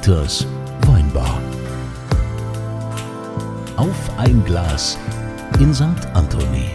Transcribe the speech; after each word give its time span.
Dieters 0.00 0.46
Weinbar. 0.86 1.42
Auf 3.76 4.10
ein 4.16 4.42
Glas 4.46 4.96
in 5.58 5.74
St. 5.74 5.84
Anthony. 6.14 6.70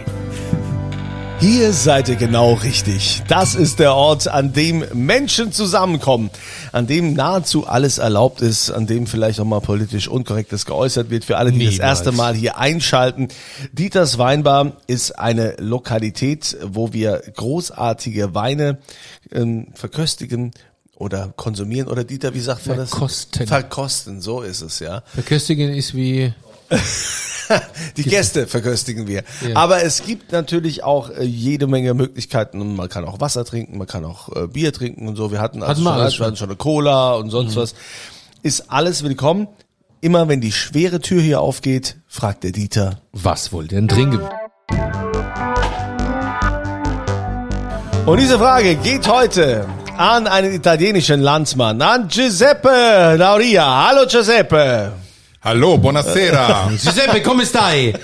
Hier 1.40 1.72
seid 1.72 2.08
ihr 2.08 2.14
genau 2.14 2.52
richtig. 2.52 3.24
Das 3.26 3.56
ist 3.56 3.80
der 3.80 3.94
Ort, 3.94 4.28
an 4.28 4.52
dem 4.52 4.84
Menschen 4.94 5.50
zusammenkommen, 5.50 6.30
an 6.70 6.86
dem 6.86 7.14
nahezu 7.14 7.66
alles 7.66 7.98
erlaubt 7.98 8.42
ist, 8.42 8.70
an 8.70 8.86
dem 8.86 9.08
vielleicht 9.08 9.40
auch 9.40 9.44
mal 9.44 9.60
politisch 9.60 10.06
Unkorrektes 10.06 10.64
geäußert 10.64 11.10
wird. 11.10 11.24
Für 11.24 11.38
alle, 11.38 11.50
die 11.50 11.66
das 11.66 11.80
erste 11.80 12.12
Mal 12.12 12.34
hier 12.34 12.58
einschalten. 12.58 13.26
Dieters 13.72 14.18
Weinbar 14.18 14.76
ist 14.86 15.18
eine 15.18 15.56
Lokalität, 15.58 16.56
wo 16.62 16.92
wir 16.92 17.24
großartige 17.34 18.36
Weine 18.36 18.78
ähm, 19.32 19.66
verköstigen 19.74 20.52
oder 20.96 21.32
konsumieren 21.36 21.88
oder 21.88 22.04
Dieter, 22.04 22.34
wie 22.34 22.40
sagt 22.40 22.66
man 22.66 22.78
das? 22.78 22.90
Verkosten. 22.90 23.46
Verkosten, 23.46 24.20
so 24.20 24.42
ist 24.42 24.62
es, 24.62 24.80
ja. 24.80 25.02
Verköstigen 25.14 25.72
ist 25.72 25.94
wie 25.94 26.32
Die 27.96 28.02
Gäste 28.02 28.46
verköstigen 28.46 29.06
wir. 29.06 29.22
Aber 29.54 29.82
es 29.82 30.02
gibt 30.04 30.32
natürlich 30.32 30.82
auch 30.82 31.10
äh, 31.10 31.22
jede 31.22 31.66
Menge 31.66 31.94
Möglichkeiten. 31.94 32.74
Man 32.74 32.88
kann 32.88 33.04
auch 33.04 33.20
Wasser 33.20 33.44
trinken, 33.44 33.78
man 33.78 33.86
kann 33.86 34.04
auch 34.04 34.34
äh, 34.34 34.46
Bier 34.48 34.72
trinken 34.72 35.06
und 35.06 35.16
so. 35.16 35.30
Wir 35.30 35.40
hatten, 35.40 35.62
also 35.62 35.82
wir 35.82 36.10
schon, 36.10 36.26
hatten 36.26 36.36
schon 36.36 36.48
eine 36.48 36.56
Cola 36.56 37.14
und 37.14 37.30
sonst 37.30 37.56
was. 37.56 37.74
Ist 38.42 38.70
alles 38.70 39.02
willkommen. 39.02 39.48
Immer 40.00 40.28
wenn 40.28 40.40
die 40.40 40.52
schwere 40.52 41.00
Tür 41.00 41.22
hier 41.22 41.40
aufgeht, 41.40 41.96
fragt 42.06 42.44
der 42.44 42.52
Dieter. 42.52 43.00
was 43.12 43.52
wollt 43.52 43.72
ihr 43.72 43.78
denn 43.78 43.88
trinken? 43.88 44.20
Und 48.06 48.20
diese 48.20 48.38
Frage 48.38 48.76
geht 48.76 49.08
heute 49.08 49.66
an 49.98 50.26
einen 50.26 50.52
italienischen 50.52 51.20
Landsmann, 51.22 51.80
an 51.80 52.08
Giuseppe 52.08 53.16
Lauria. 53.16 53.86
Hallo 53.88 54.06
Giuseppe. 54.06 54.92
Hallo, 55.40 55.78
buonasera. 55.78 56.68
Giuseppe, 56.76 57.20
come 57.20 57.44
stai? 57.44 57.94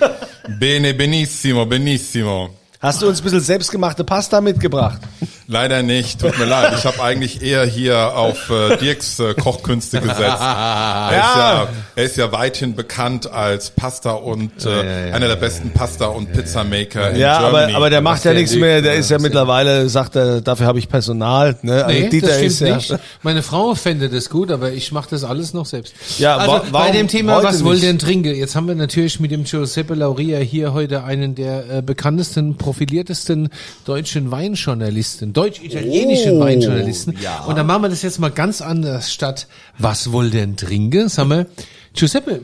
Bene, 0.46 0.94
benissimo, 0.94 1.66
benissimo. 1.66 2.61
Hast 2.82 3.00
du 3.00 3.06
uns 3.08 3.20
ein 3.20 3.24
bisschen 3.24 3.40
selbstgemachte 3.40 4.02
Pasta 4.02 4.40
mitgebracht? 4.40 5.00
Leider 5.46 5.82
nicht, 5.84 6.20
tut 6.20 6.36
mir 6.38 6.46
leid. 6.46 6.72
Ich 6.76 6.84
habe 6.84 7.00
eigentlich 7.02 7.40
eher 7.42 7.64
hier 7.64 8.16
auf 8.16 8.50
äh, 8.50 8.76
Dirks 8.78 9.20
äh, 9.20 9.34
Kochkünste 9.34 10.00
gesetzt. 10.00 10.18
Er, 10.20 11.08
ist 11.10 11.36
ja, 11.36 11.68
er 11.94 12.04
ist 12.04 12.16
ja 12.16 12.32
weithin 12.32 12.74
bekannt 12.74 13.30
als 13.30 13.70
Pasta 13.70 14.12
und 14.12 14.64
äh, 14.66 15.12
einer 15.12 15.28
der 15.28 15.36
besten 15.36 15.70
Pasta- 15.70 16.06
und 16.06 16.32
Pizzamaker 16.32 17.10
in 17.10 17.20
Ja, 17.20 17.38
aber, 17.38 17.50
Germany. 17.58 17.74
aber 17.74 17.90
der 17.90 18.00
macht 18.00 18.24
ja 18.24 18.32
nichts 18.32 18.56
mehr. 18.56 18.82
Der 18.82 18.94
ja, 18.94 18.98
ist 19.00 19.10
ja 19.10 19.16
das 19.18 19.22
mittlerweile, 19.22 19.88
sagt 19.88 20.16
er, 20.16 20.40
dafür 20.40 20.66
habe 20.66 20.78
ich 20.80 20.88
Personal. 20.88 21.56
Ne? 21.62 21.84
Also 21.84 22.00
Nee, 22.00 22.08
Dieter 22.08 22.26
das 22.28 22.36
stimmt 22.36 22.50
ist 22.50 22.60
ja, 22.60 22.76
nicht. 22.76 22.94
Meine 23.22 23.42
Frau 23.42 23.74
fände 23.76 24.08
das 24.08 24.28
gut, 24.28 24.50
aber 24.50 24.72
ich 24.72 24.90
mache 24.90 25.10
das 25.10 25.22
alles 25.22 25.54
noch 25.54 25.66
selbst. 25.66 25.94
Ja, 26.18 26.36
also 26.36 26.52
wa- 26.52 26.62
bei 26.72 26.90
dem 26.90 27.06
Thema, 27.08 27.42
was 27.44 27.62
wollt 27.62 27.80
ihr 27.82 27.88
denn 27.88 27.98
trinken? 28.00 28.34
Jetzt 28.34 28.56
haben 28.56 28.66
wir 28.66 28.74
natürlich 28.74 29.20
mit 29.20 29.30
dem 29.30 29.44
Giuseppe 29.44 29.94
Lauria 29.94 30.38
hier 30.38 30.72
heute 30.72 31.04
einen 31.04 31.34
der 31.36 31.78
äh, 31.78 31.82
bekanntesten, 31.82 32.56
profiliertesten 32.72 33.50
deutschen 33.84 34.30
Weinjournalisten, 34.30 35.34
deutsch-italienischen 35.34 36.38
Oh, 36.38 36.40
Weinjournalisten. 36.40 37.18
ja. 37.20 37.44
Und 37.44 37.56
dann 37.58 37.66
machen 37.66 37.82
wir 37.82 37.88
das 37.90 38.00
jetzt 38.00 38.18
mal 38.18 38.30
ganz 38.30 38.62
anders 38.62 39.12
statt, 39.12 39.46
was 39.78 40.10
ihr 40.10 40.30
denn 40.30 40.56
trinken? 40.56 41.10
Sagen 41.10 41.28
wir, 41.28 41.46
Giuseppe, 41.92 42.40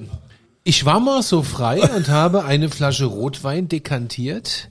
ich 0.64 0.84
war 0.84 1.00
mal 1.00 1.22
so 1.22 1.42
frei 1.42 1.80
und 1.80 2.08
habe 2.20 2.44
eine 2.44 2.68
Flasche 2.68 3.06
Rotwein 3.06 3.68
dekantiert 3.68 4.68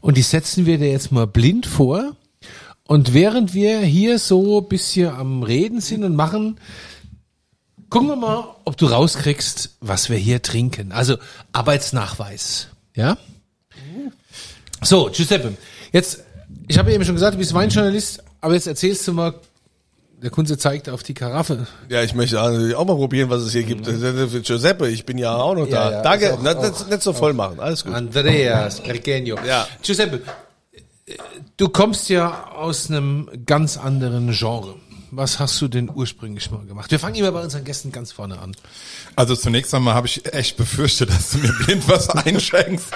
und 0.00 0.16
die 0.16 0.22
setzen 0.22 0.64
wir 0.64 0.78
dir 0.78 0.90
jetzt 0.90 1.12
mal 1.12 1.26
blind 1.26 1.66
vor. 1.66 2.16
Und 2.84 3.12
während 3.12 3.52
wir 3.52 3.80
hier 3.80 4.18
so 4.18 4.62
bis 4.62 4.90
hier 4.90 5.14
am 5.14 5.42
Reden 5.42 5.80
sind 5.82 6.04
und 6.04 6.16
machen, 6.16 6.58
gucken 7.90 8.08
wir 8.08 8.16
mal, 8.16 8.44
ob 8.64 8.78
du 8.78 8.86
rauskriegst, 8.86 9.76
was 9.80 10.08
wir 10.08 10.16
hier 10.16 10.40
trinken. 10.40 10.92
Also 10.92 11.16
Arbeitsnachweis. 11.52 12.68
Ja? 12.94 13.18
So, 14.86 15.10
Giuseppe, 15.12 15.54
jetzt, 15.92 16.22
ich 16.68 16.78
habe 16.78 16.92
eben 16.92 17.04
schon 17.04 17.16
gesagt, 17.16 17.34
du 17.34 17.38
bist 17.38 17.52
Weinjournalist, 17.52 18.22
aber 18.40 18.54
jetzt 18.54 18.68
erzählst 18.68 19.06
du 19.08 19.12
mal, 19.12 19.34
der 20.22 20.30
Kunze 20.30 20.56
zeigt 20.56 20.88
auf 20.88 21.02
die 21.02 21.12
Karaffe. 21.12 21.66
ja, 21.88 22.02
ich 22.04 22.14
möchte 22.14 22.40
auch 22.40 22.84
mal 22.84 22.94
probieren, 22.96 23.28
was 23.28 23.42
es 23.42 23.52
hier 23.52 23.64
gibt. 23.64 23.84
Für 23.86 24.40
Giuseppe, 24.42 24.88
ich 24.88 25.04
bin 25.04 25.18
ja 25.18 25.34
auch 25.34 25.54
noch 25.56 25.66
da. 25.68 25.86
Mhm. 25.86 25.92
ja, 25.92 26.02
Danke, 26.02 26.34
auch- 26.34 26.38
Na, 26.40 26.54
das, 26.54 26.86
nicht 26.88 27.02
so 27.02 27.12
voll 27.12 27.32
machen, 27.32 27.58
alles 27.58 27.84
gut. 27.84 27.94
Andrea 27.94 28.70
Spergenio. 28.70 29.36
Ja. 29.44 29.66
Giuseppe, 29.82 30.22
du 31.56 31.68
kommst 31.68 32.08
ja 32.08 32.52
aus 32.52 32.88
einem 32.88 33.28
ganz 33.44 33.76
anderen 33.76 34.30
Genre. 34.30 34.76
Was 35.12 35.38
hast 35.38 35.60
du 35.60 35.68
denn 35.68 35.88
ursprünglich 35.94 36.50
mal 36.50 36.64
gemacht? 36.66 36.90
Wir 36.90 36.98
fangen 36.98 37.14
immer 37.14 37.30
bei 37.30 37.40
unseren 37.40 37.64
Gästen 37.64 37.92
ganz 37.92 38.10
vorne 38.10 38.38
an. 38.40 38.56
Also 39.14 39.36
zunächst 39.36 39.72
einmal 39.72 39.94
habe 39.94 40.08
ich 40.08 40.32
echt 40.34 40.56
befürchtet, 40.56 41.10
dass 41.10 41.30
du 41.30 41.38
mir 41.38 41.52
blind 41.64 41.88
was 41.88 42.08
einschenkst. 42.10 42.88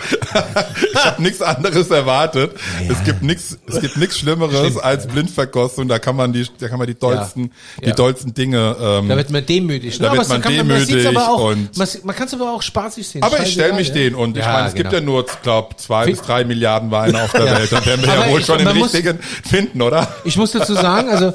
ich 0.92 1.04
habe 1.04 1.22
nichts 1.22 1.40
anderes 1.40 1.88
erwartet. 1.90 2.56
es 2.88 3.02
gibt 3.04 3.22
nichts, 3.22 3.56
es 3.66 3.80
gibt 3.80 3.96
nichts 3.96 4.18
Schlimmeres 4.18 4.76
als 4.76 5.06
Blindverkostung. 5.06 5.86
Da 5.88 5.98
kann 6.00 6.16
man 6.16 6.32
die, 6.32 6.46
da 6.58 6.68
kann 6.68 6.78
man 6.78 6.88
die 6.88 6.96
dollsten, 6.98 7.52
Ja. 7.80 7.90
die 7.90 7.92
dollsten 7.96 8.34
Dinge. 8.34 8.76
Ähm, 8.80 9.08
Da 9.08 9.16
wird 9.16 9.30
man 9.30 9.46
demütig. 9.46 9.98
Da 9.98 10.06
ne? 10.06 10.10
wird 10.12 10.18
Aber 10.20 10.24
so 10.24 10.32
man 10.34 10.42
kann 10.42 10.52
demütig 10.52 11.16
auch, 11.16 11.44
und- 11.50 11.76
man, 11.78 11.88
man 12.02 12.16
kann 12.16 12.26
es 12.26 12.34
aber 12.34 12.52
auch 12.52 12.62
spaßig 12.62 13.06
sehen. 13.06 13.22
Aber 13.22 13.40
ich 13.40 13.52
stelle 13.52 13.74
mich 13.74 13.92
den 13.92 14.14
und 14.16 14.36
ich 14.36 14.42
Ja, 14.44 14.52
meine, 14.52 14.68
es 14.68 14.74
gibt 14.74 14.90
genau. 14.90 15.00
ja 15.00 15.06
nur, 15.06 15.26
glaube 15.42 15.76
zwei 15.76 16.06
bis 16.06 16.20
drei 16.22 16.44
Milliarden 16.44 16.90
Weine 16.90 17.22
auf 17.22 17.30
der 17.32 17.44
Welt. 17.46 17.70
Dann 17.72 17.86
werden 17.86 18.02
wir 18.04 18.14
ja 18.14 18.28
wohl 18.30 18.42
schon 18.44 18.58
den 18.58 18.66
richtigen 18.68 19.20
finden, 19.48 19.80
oder? 19.80 20.12
Ich 20.24 20.36
muss 20.36 20.50
dazu 20.50 20.74
sagen, 20.74 21.08
also 21.08 21.32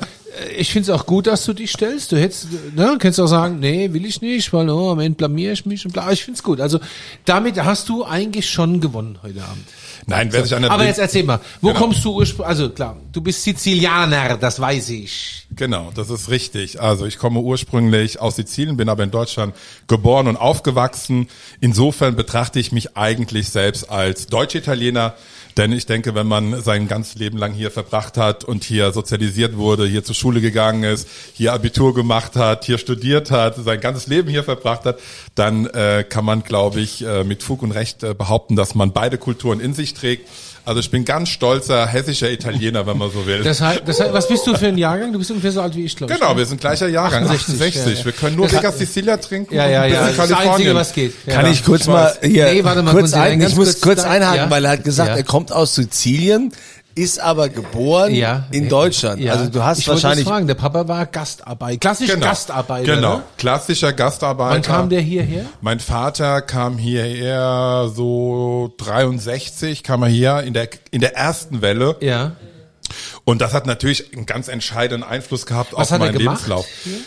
ich 0.57 0.72
finde 0.72 0.91
es 0.91 0.97
auch 0.97 1.06
gut, 1.06 1.28
dass 1.28 1.46
du 1.46 1.53
dich 1.53 1.72
stellst. 1.72 2.12
Du 2.12 2.18
hättest, 2.18 2.47
ne, 2.75 2.97
kannst 3.00 3.19
auch 3.19 3.28
sagen, 3.28 3.59
nee, 3.59 3.94
will 3.94 4.06
ich 4.06 4.22
nicht, 4.22 4.51
weil 4.53 4.69
oh, 4.69 4.91
am 4.91 5.00
Ende 5.00 5.18
blamier 5.18 5.51
ich 5.51 5.66
mich 5.66 5.85
und 5.85 5.94
bla. 5.94 6.12
Ich 6.12 6.23
finde 6.23 6.38
es 6.38 6.44
gut. 6.44 6.59
Also 6.59 6.79
damit 7.25 7.63
hast 7.63 7.90
du 7.90 8.03
eigentlich 8.06 8.50
schon 8.50 8.81
gewonnen 8.81 9.19
heute 9.23 9.44
Abend. 9.44 9.66
Nein, 10.07 10.29
wer 10.31 10.43
sich 10.43 10.53
an 10.55 10.61
der 10.61 10.71
Aber 10.71 10.85
jetzt 10.85 10.99
erzähl 10.99 11.23
mal, 11.23 11.39
wo 11.61 11.69
Genau. 11.69 11.79
kommst 11.79 12.05
du 12.05 12.13
ursprünglich? 12.13 12.47
Also 12.47 12.69
klar, 12.69 12.97
du 13.11 13.21
bist 13.21 13.43
Sizilianer, 13.43 14.38
das 14.38 14.59
weiß 14.59 14.89
ich. 14.89 15.47
Genau, 15.55 15.91
das 15.95 16.09
ist 16.09 16.29
richtig. 16.29 16.79
Also 16.81 17.05
ich 17.05 17.17
komme 17.17 17.39
ursprünglich 17.39 18.19
aus 18.19 18.35
Sizilien, 18.35 18.77
bin 18.77 18.89
aber 18.89 19.03
in 19.03 19.11
Deutschland 19.11 19.55
geboren 19.88 20.27
und 20.27 20.38
aufgewachsen. 20.38 21.27
Insofern 21.59 22.16
betrachte 22.16 22.59
ich 22.59 22.71
mich 22.71 22.95
eigentlich 22.97 23.49
selbst 23.49 23.89
als 23.89 24.27
Deutsch-Italiener. 24.27 25.16
Denn 25.57 25.71
ich 25.71 25.85
denke, 25.85 26.16
wenn 26.16 26.27
man 26.27 26.61
sein 26.61 26.89
ganzes 26.89 27.16
Leben 27.16 27.37
lang 27.37 27.53
hier 27.53 27.72
verbracht 27.72 28.17
hat 28.17 28.43
und 28.43 28.66
hier 28.66 28.91
sozialisiert 28.91 29.55
wurde, 29.55 29.87
hier 29.87 30.03
zur 30.03 30.13
Schule 30.13 30.41
gegangen 30.41 30.83
ist, 30.83 31.07
hier 31.33 31.53
Abitur 31.53 31.93
gemacht 31.93 32.35
hat, 32.35 32.66
hier 32.66 32.77
studiert 32.77 33.31
hat, 33.31 33.55
sein 33.55 33.79
ganzes 33.79 34.07
Leben 34.07 34.27
hier 34.29 34.43
verbracht 34.43 34.83
hat, 34.83 34.99
dann 35.33 35.66
äh, 35.67 36.03
kann 36.03 36.25
man, 36.25 36.43
glaube 36.43 36.81
ich, 36.81 37.05
äh, 37.05 37.23
mit 37.23 37.41
Fug 37.41 37.61
und 37.63 37.72
Recht 37.72 38.03
äh, 38.03 38.13
behaupten, 38.13 38.57
dass 38.57 38.75
man 38.75 38.91
beide 38.91 39.17
Kulturen 39.17 39.61
in 39.61 39.73
sich 39.73 39.93
trägt. 39.95 40.28
Also 40.67 40.79
ich 40.79 40.89
bin 40.89 41.06
ganz 41.06 41.29
stolzer 41.29 41.85
hessischer 41.85 42.31
Italiener, 42.31 42.88
wenn 42.88 42.97
man 42.97 43.11
so 43.11 43.28
will. 43.28 43.44
Das 43.44 43.61
heißt, 43.61 43.83
das 43.85 44.00
heißt, 44.00 44.13
was 44.13 44.28
bist 44.28 44.47
du 44.47 44.56
für 44.56 44.66
ein 44.66 44.79
Jahrgang? 44.79 45.13
Du 45.13 45.19
bist 45.19 45.29
ungefähr 45.29 45.51
so 45.51 45.61
alt 45.61 45.75
wie 45.75 45.85
ich, 45.85 45.95
glaube 45.95 46.11
ich. 46.11 46.19
Genau, 46.19 46.35
wir 46.35 46.44
sind 46.47 46.59
gleicher 46.59 46.88
Jahrgang, 46.88 47.25
68, 47.29 47.53
68. 47.61 47.85
ja, 47.85 48.00
ja. 48.00 48.05
Wir 48.05 48.11
können 48.13 48.35
nur 48.35 48.51
Vega 48.51 48.72
Sicilia 48.72 49.17
trinken 49.17 49.53
Ja, 49.53 49.69
ja, 49.69 49.84
und 49.84 49.91
ja. 49.91 50.00
Das 50.00 50.05
in 50.07 50.09
ist 50.09 50.17
das 50.17 50.31
Einzige, 50.31 50.44
Kalifornien. 50.47 50.75
was 50.75 50.94
geht. 50.94 51.13
Ja, 51.28 51.34
Kann 51.35 51.45
ja. 51.45 51.51
ich 51.51 51.63
kurz 51.63 51.81
ich 51.81 51.88
mal 51.88 52.17
hier 52.23 52.45
Nee, 52.51 52.63
warte 52.63 52.81
mal, 52.81 52.91
kurz 52.91 53.11
Kunze, 53.11 53.19
ein, 53.22 53.41
ich 53.41 53.55
muss 53.55 53.67
kurz 53.79 53.81
kurz 53.81 54.03
einhaken, 54.05 54.38
ja. 54.38 54.50
weil 54.50 54.66
er 54.66 54.72
hat 54.72 54.84
gesagt, 54.84 55.09
Ja. 55.11 55.17
er 55.17 55.23
kommt 55.23 55.51
aus 55.51 55.75
Sizilien, 55.75 56.51
ist 56.95 57.19
aber 57.19 57.50
geboren 57.50 58.16
Ja. 58.16 58.45
in 58.51 58.69
Deutschland. 58.69 59.19
Ja. 59.22 59.33
Also 59.33 59.50
du 59.50 59.63
hast 59.63 59.79
ich 59.79 59.88
wollte 59.88 60.03
wahrscheinlich 60.03 60.25
fragen, 60.28 60.47
der 60.47 60.56
Papa 60.56 60.88
war 60.88 61.06
Gastarbeiter, 61.06 61.78
klassisch 61.79 62.09
Genau. 62.09 62.25
Gastarbeiter. 62.25 62.95
Genau, 62.95 63.17
Ne? 63.17 63.23
klassischer 63.38 63.91
Gastarbeiter. 63.94 64.56
Wann 64.56 64.61
kam 64.61 64.89
der 64.89 65.01
hierher? 65.01 65.45
Mein 65.61 65.79
Vater 65.81 66.41
kam 66.41 66.78
hierher 66.78 67.91
so 67.94 68.73
63, 68.78 69.84
kam 69.84 70.03
er 70.03 70.09
hier 70.09 70.39
in 70.44 70.53
der 70.53 70.69
in 70.91 71.01
der 71.01 71.16
ersten 71.16 71.61
Welle 71.61 71.97
Ja. 72.00 72.31
und 73.25 73.41
das 73.41 73.53
hat 73.53 73.66
natürlich 73.66 74.14
einen 74.16 74.25
ganz 74.25 74.47
entscheidenden 74.47 75.08
Einfluss 75.08 75.46
gehabt 75.46 75.73
Was 75.73 75.87
auf 75.87 75.91
hat 75.91 75.99
er 76.02 76.05
meinen 76.08 76.17
gemacht 76.17 76.47
Lebenslauf. 76.47 76.66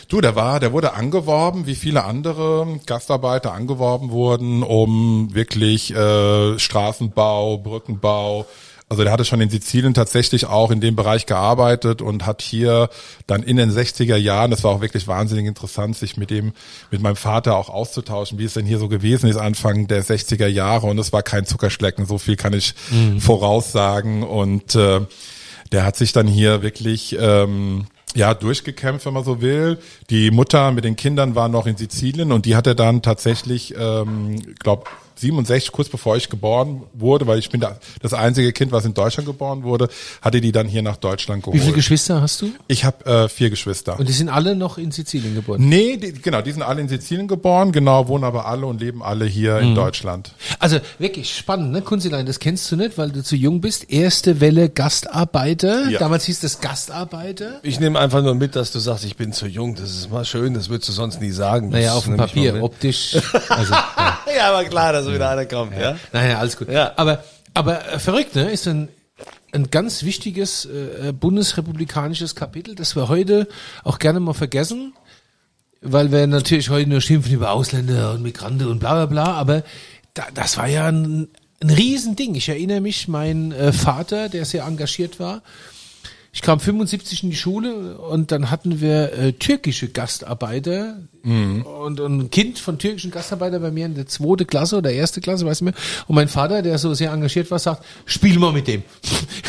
Du, 0.09 0.21
der 0.21 0.37
war, 0.37 0.61
der 0.61 0.73
wurde 0.73 0.93
angeworben, 0.93 1.67
wie 1.67 1.75
viele 1.77 2.05
andere 2.05 2.67
Gastarbeiter 2.85 3.53
angeworben 3.55 4.11
wurden, 4.11 4.62
um 4.62 5.35
wirklich 5.35 5.95
äh, 5.95 6.59
Straßenbau, 6.59 7.57
Brückenbau, 7.59 8.45
Also 8.90 9.02
der 9.02 9.12
hatte 9.12 9.26
schon 9.26 9.40
in 9.43 9.50
Sizilien 9.50 9.93
tatsächlich 9.93 10.46
auch 10.46 10.70
in 10.70 10.81
dem 10.81 10.96
Bereich 10.96 11.26
gearbeitet 11.26 12.00
und 12.00 12.25
hat 12.25 12.40
hier 12.40 12.88
dann 13.26 13.43
in 13.43 13.58
den 13.58 13.70
60er 13.70 14.17
Jahren, 14.17 14.50
das 14.50 14.64
war 14.64 14.70
auch 14.70 14.81
wirklich 14.81 15.06
wahnsinnig 15.06 15.44
interessant, 15.44 15.96
sich 15.96 16.17
mit 16.17 16.31
dem, 16.31 16.52
mit 16.90 17.02
meinem 17.02 17.17
Vater 17.17 17.56
auch 17.56 17.69
auszutauschen, 17.69 18.38
wie 18.38 18.44
es 18.44 18.55
denn 18.55 18.64
hier 18.64 18.79
so 18.79 18.88
gewesen 18.88 19.29
ist 19.29 19.37
Anfang 19.37 19.88
der 19.88 20.02
60er 20.02 20.46
Jahre. 20.46 20.87
Und 20.87 20.99
es 20.99 21.12
war 21.12 21.23
kein 21.23 21.44
Zuckerschlecken, 21.44 22.06
so 22.06 22.17
viel 22.17 22.37
kann 22.37 22.55
ich 22.55 22.75
voraussagen. 23.19 24.23
Und 24.23 24.75
äh, 24.75 25.00
der 25.70 25.85
hat 25.85 25.96
sich 25.96 26.12
dann 26.12 26.26
hier 26.26 26.62
wirklich 26.62 27.14
ähm, 27.20 27.87
ja 28.14 28.32
durchgekämpft, 28.32 29.05
wenn 29.05 29.12
man 29.12 29.25
so 29.25 29.43
will. 29.43 29.79
Die 30.08 30.31
Mutter 30.31 30.73
mit 30.73 30.85
den 30.85 30.96
Kindern 30.96 31.35
war 31.35 31.49
noch 31.49 31.67
in 31.67 31.76
Sizilien 31.76 32.32
und 32.32 32.46
die 32.46 32.56
hat 32.56 32.67
er 32.67 32.75
dann 32.75 33.02
tatsächlich, 33.02 33.75
ähm, 33.79 34.40
glaub 34.58 34.88
67, 35.19 35.73
kurz 35.73 35.88
bevor 35.88 36.17
ich 36.17 36.29
geboren 36.29 36.82
wurde, 36.94 37.26
weil 37.26 37.38
ich 37.38 37.50
bin 37.50 37.61
da, 37.61 37.79
das 38.00 38.15
einzige 38.15 38.53
Kind, 38.53 38.73
was 38.73 38.85
in 38.85 38.94
Deutschland 38.94 39.26
geboren 39.26 39.62
wurde, 39.62 39.88
hatte 40.23 40.41
die 40.41 40.53
dann 40.53 40.67
hier 40.69 40.82
nach 40.82 40.97
Deutschland 40.97 41.43
geholt. 41.43 41.56
Wie 41.56 41.62
viele 41.62 41.75
Geschwister 41.76 42.20
hast 42.20 42.41
du? 42.43 42.50
ich 42.69 42.85
habe 42.85 43.05
äh, 43.06 43.29
vier 43.29 43.50
Geschwister. 43.50 43.99
Und 43.99 44.09
die 44.09 44.12
sind 44.12 44.29
alle 44.29 44.55
noch 44.56 44.79
in 44.79 44.91
Sizilien 44.91 45.35
geboren. 45.35 45.69
nee, 45.69 45.97
die, 45.97 46.12
genau, 46.12 46.41
die 46.43 46.53
sind 46.53 46.62
alle 46.62 46.81
in 46.81 46.88
Sizilien 46.88 47.29
geboren, 47.29 47.73
genau, 47.73 48.09
wohnen 48.09 48.25
aber 48.25 48.47
alle 48.47 48.67
und 48.67 48.81
leben 48.81 49.03
alle 49.03 49.25
hier 49.25 49.56
Mhm. 49.59 49.69
in 49.69 49.75
Deutschland. 49.75 50.32
Also 50.59 50.79
wirklich 50.99 51.35
spannend, 51.37 51.73
ne? 51.73 51.82
Kunzilein, 51.82 52.26
das 52.26 52.38
kennst 52.38 52.71
du 52.71 52.76
nicht, 52.76 52.99
weil 52.99 53.11
du 53.11 53.23
zu 53.23 53.37
jung 53.37 53.61
bist. 53.61 53.91
Erste 53.91 54.41
Welle 54.41 54.69
Gastarbeiter. 54.69 55.88
Ja. 55.91 55.99
Damals 55.99 56.25
hieß 56.25 56.41
das 56.41 56.61
Gastarbeiter. 56.61 57.61
Ich 57.62 57.81
nehme 57.81 57.99
einfach 57.99 58.23
nur 58.23 58.35
mit, 58.35 58.56
dass 58.56 58.73
du 58.73 58.79
sagst, 58.79 59.05
ich 59.05 59.17
bin 59.17 59.32
zu 59.32 59.47
jung. 59.47 59.75
Das 59.75 59.91
ist 59.91 60.11
mal 60.11 60.25
schön, 60.25 60.55
das 60.55 60.69
würdest 60.69 60.88
du 60.88 60.93
sonst 60.93 61.21
nie 61.21 61.31
sagen. 61.31 61.71
Naja, 61.71 61.88
Das 61.88 61.97
auf 61.99 62.05
dem 62.05 62.17
Papier, 62.17 62.62
optisch. 62.62 63.17
Also, 63.49 63.73
ja. 63.73 64.19
Ja, 64.37 64.49
aber 64.50 64.64
klar, 64.64 64.93
dass 65.09 65.15
wieder 65.17 65.31
einer 65.31 65.47
kommt, 65.47 65.77
ja. 65.77 65.97
Naja, 66.13 66.39
alles 66.39 66.57
gut. 66.57 66.69
Ja. 66.69 66.93
Aber, 66.97 67.25
aber 67.55 67.93
äh, 67.93 67.99
verrückt, 67.99 68.35
ne? 68.35 68.51
Ist 68.51 68.67
ein, 68.69 68.89
ein 69.53 69.71
ganz 69.71 70.03
wichtiges 70.03 70.67
äh, 70.67 71.13
bundesrepublikanisches 71.13 72.35
Kapitel, 72.35 72.75
das 72.75 72.97
wir 72.97 73.09
heute 73.09 73.49
auch 73.85 73.99
gerne 73.99 74.21
mal 74.21 74.35
vergessen, 74.35 74.93
weil 75.81 76.13
wir 76.13 76.27
natürlich 76.27 76.71
heute 76.71 76.89
nur 76.89 77.01
schimpfen 77.01 77.33
über 77.33 77.53
Ausländer 77.53 78.13
und 78.13 78.23
Migranten 78.23 78.67
und 78.67 78.79
bla 78.79 78.95
bla 78.95 79.07
bla, 79.07 79.33
aber 79.35 79.63
da, 80.15 80.27
das 80.35 80.57
war 80.57 80.67
ja 80.67 80.89
ein, 80.89 81.29
ein 81.63 81.71
Riesending. 81.71 82.35
Ich 82.35 82.49
erinnere 82.49 82.81
mich, 82.81 83.09
mein 83.09 83.53
äh, 83.53 83.73
Vater, 83.73 84.29
der 84.29 84.45
sehr 84.45 84.65
engagiert 84.65 85.21
war, 85.21 85.43
ich 86.33 86.43
kam 86.43 86.61
75 86.61 87.25
in 87.25 87.31
die 87.31 87.37
Schule 87.37 87.99
und 87.99 88.31
dann 88.31 88.51
hatten 88.51 88.81
wir 88.81 89.13
äh, 89.13 89.33
türkische 89.33 89.89
Gastarbeiter 89.89 90.99
und, 91.29 92.01
und 92.01 92.19
ein 92.19 92.31
Kind 92.31 92.59
von 92.59 92.79
türkischen 92.79 93.11
Gastarbeitern 93.11 93.61
bei 93.61 93.71
mir 93.71 93.87
in 93.87 93.95
der 93.95 94.07
zweite 94.07 94.45
Klasse 94.47 94.77
oder 94.79 94.91
erste 94.91 95.21
Klasse, 95.21 95.45
weiß 95.47 95.61
nicht 95.61 95.75
mehr. 95.75 95.83
Und 96.07 96.15
mein 96.15 96.29
Vater, 96.29 96.63
der 96.63 96.79
so 96.79 96.95
sehr 96.95 97.13
engagiert 97.13 97.51
war, 97.51 97.59
sagt, 97.59 97.85
spiel 98.07 98.39
mal 98.39 98.53
mit 98.53 98.67
dem. 98.67 98.83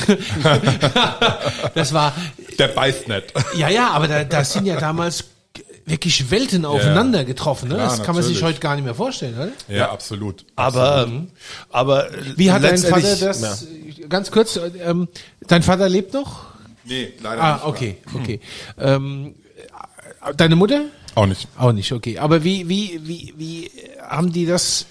das 1.76 1.94
war, 1.94 2.14
Der 2.58 2.68
beißt 2.70 3.08
nicht. 3.08 3.34
ja, 3.58 3.70
ja, 3.70 3.92
aber 3.92 4.08
da, 4.08 4.24
da 4.24 4.44
sind 4.44 4.66
ja 4.66 4.80
damals 4.80 5.24
wirklich 5.86 6.30
Welten 6.30 6.66
aufeinander 6.66 7.26
getroffen. 7.26 7.70
Ne? 7.70 7.76
Klar, 7.76 7.88
das 7.90 8.04
kann 8.04 8.14
man 8.16 8.24
sich 8.24 8.36
natürlich. 8.36 8.56
heute 8.56 8.60
gar 8.62 8.75
nicht 8.75 8.86
mehr 8.86 8.94
vorstellen, 8.96 9.36
oder? 9.36 9.50
Ja, 9.75 9.92
absolut. 9.92 10.46
Aber, 10.56 11.10
aber 11.70 12.10
Wie 12.36 12.52
hat 12.52 12.64
dein 12.64 12.78
Vater 12.78 13.16
das, 13.16 13.68
ganz 14.08 14.30
kurz, 14.32 14.56
äh, 14.56 14.70
ähm, 14.84 15.08
dein 15.48 15.64
Vater 15.64 15.90
lebt 15.90 16.14
noch? 16.14 16.46
Nee, 16.86 17.14
leider 17.22 17.42
Ah, 17.42 17.54
nicht. 17.56 17.66
okay, 17.66 17.98
okay. 18.14 18.40
Ähm, 18.78 19.36
äh, 20.25 20.34
deine 20.36 20.56
Mutter? 20.56 20.82
Auch 21.19 21.25
nicht. 21.25 21.50
Auch 21.57 21.74
nicht, 21.74 21.92
okay. 21.92 22.18
Aber 22.18 22.45
wie, 22.45 22.69
wie, 22.69 23.01
wie, 23.04 23.33
wie 23.36 23.71
haben 24.01 24.31
die 24.31 24.45
das 24.45 24.86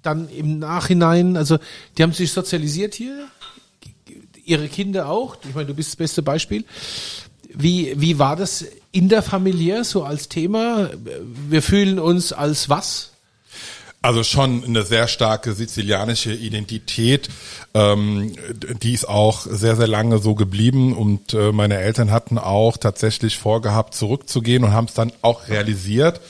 dann 0.00 0.30
im 0.30 0.58
Nachhinein, 0.58 1.36
also 1.36 1.58
die 1.98 2.02
haben 2.02 2.14
sich 2.14 2.32
sozialisiert 2.32 2.94
hier, 2.94 3.28
ihre 4.42 4.68
Kinder 4.68 5.10
auch, 5.10 5.36
ich 5.46 5.54
meine, 5.54 5.66
du 5.66 5.74
bist 5.74 5.90
das 5.90 5.96
beste 5.96 6.22
Beispiel. 6.22 6.64
Wie, 7.52 7.92
wie 8.00 8.18
war 8.18 8.36
das 8.36 8.64
interfamiliär 8.90 9.84
so 9.84 10.02
als 10.04 10.30
Thema? 10.30 10.88
Wir 11.50 11.60
fühlen 11.60 11.98
uns 11.98 12.32
als 12.32 12.70
was? 12.70 13.12
Also 14.04 14.22
schon 14.22 14.64
eine 14.64 14.82
sehr 14.82 15.08
starke 15.08 15.54
sizilianische 15.54 16.30
Identität. 16.30 17.30
Ähm, 17.72 18.36
die 18.82 18.92
ist 18.92 19.08
auch 19.08 19.46
sehr, 19.48 19.76
sehr 19.76 19.86
lange 19.86 20.18
so 20.18 20.34
geblieben 20.34 20.94
und 20.94 21.32
äh, 21.32 21.52
meine 21.52 21.78
Eltern 21.78 22.10
hatten 22.10 22.36
auch 22.36 22.76
tatsächlich 22.76 23.38
vorgehabt, 23.38 23.94
zurückzugehen 23.94 24.62
und 24.62 24.74
haben 24.74 24.88
es 24.88 24.92
dann 24.92 25.10
auch 25.22 25.48
realisiert. 25.48 26.20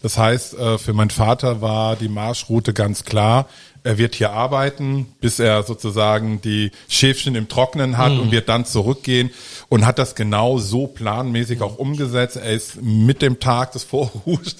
Das 0.00 0.16
heißt, 0.16 0.56
äh, 0.56 0.78
für 0.78 0.92
meinen 0.92 1.10
Vater 1.10 1.60
war 1.60 1.96
die 1.96 2.08
Marschroute 2.08 2.72
ganz 2.72 3.04
klar. 3.04 3.48
Er 3.84 3.98
wird 3.98 4.14
hier 4.14 4.32
arbeiten, 4.32 5.06
bis 5.20 5.38
er 5.38 5.62
sozusagen 5.62 6.40
die 6.40 6.70
Schäfchen 6.88 7.34
im 7.34 7.48
Trocknen 7.48 7.98
hat 7.98 8.12
und 8.12 8.30
wird 8.32 8.48
dann 8.48 8.64
zurückgehen 8.64 9.30
und 9.68 9.84
hat 9.84 9.98
das 9.98 10.14
genau 10.14 10.56
so 10.56 10.86
planmäßig 10.86 11.60
auch 11.60 11.76
umgesetzt. 11.76 12.36
Er 12.36 12.50
ist 12.52 12.80
mit 12.80 13.20
dem 13.20 13.40
Tag 13.40 13.72
des 13.72 13.84
Vorruhest, 13.84 14.58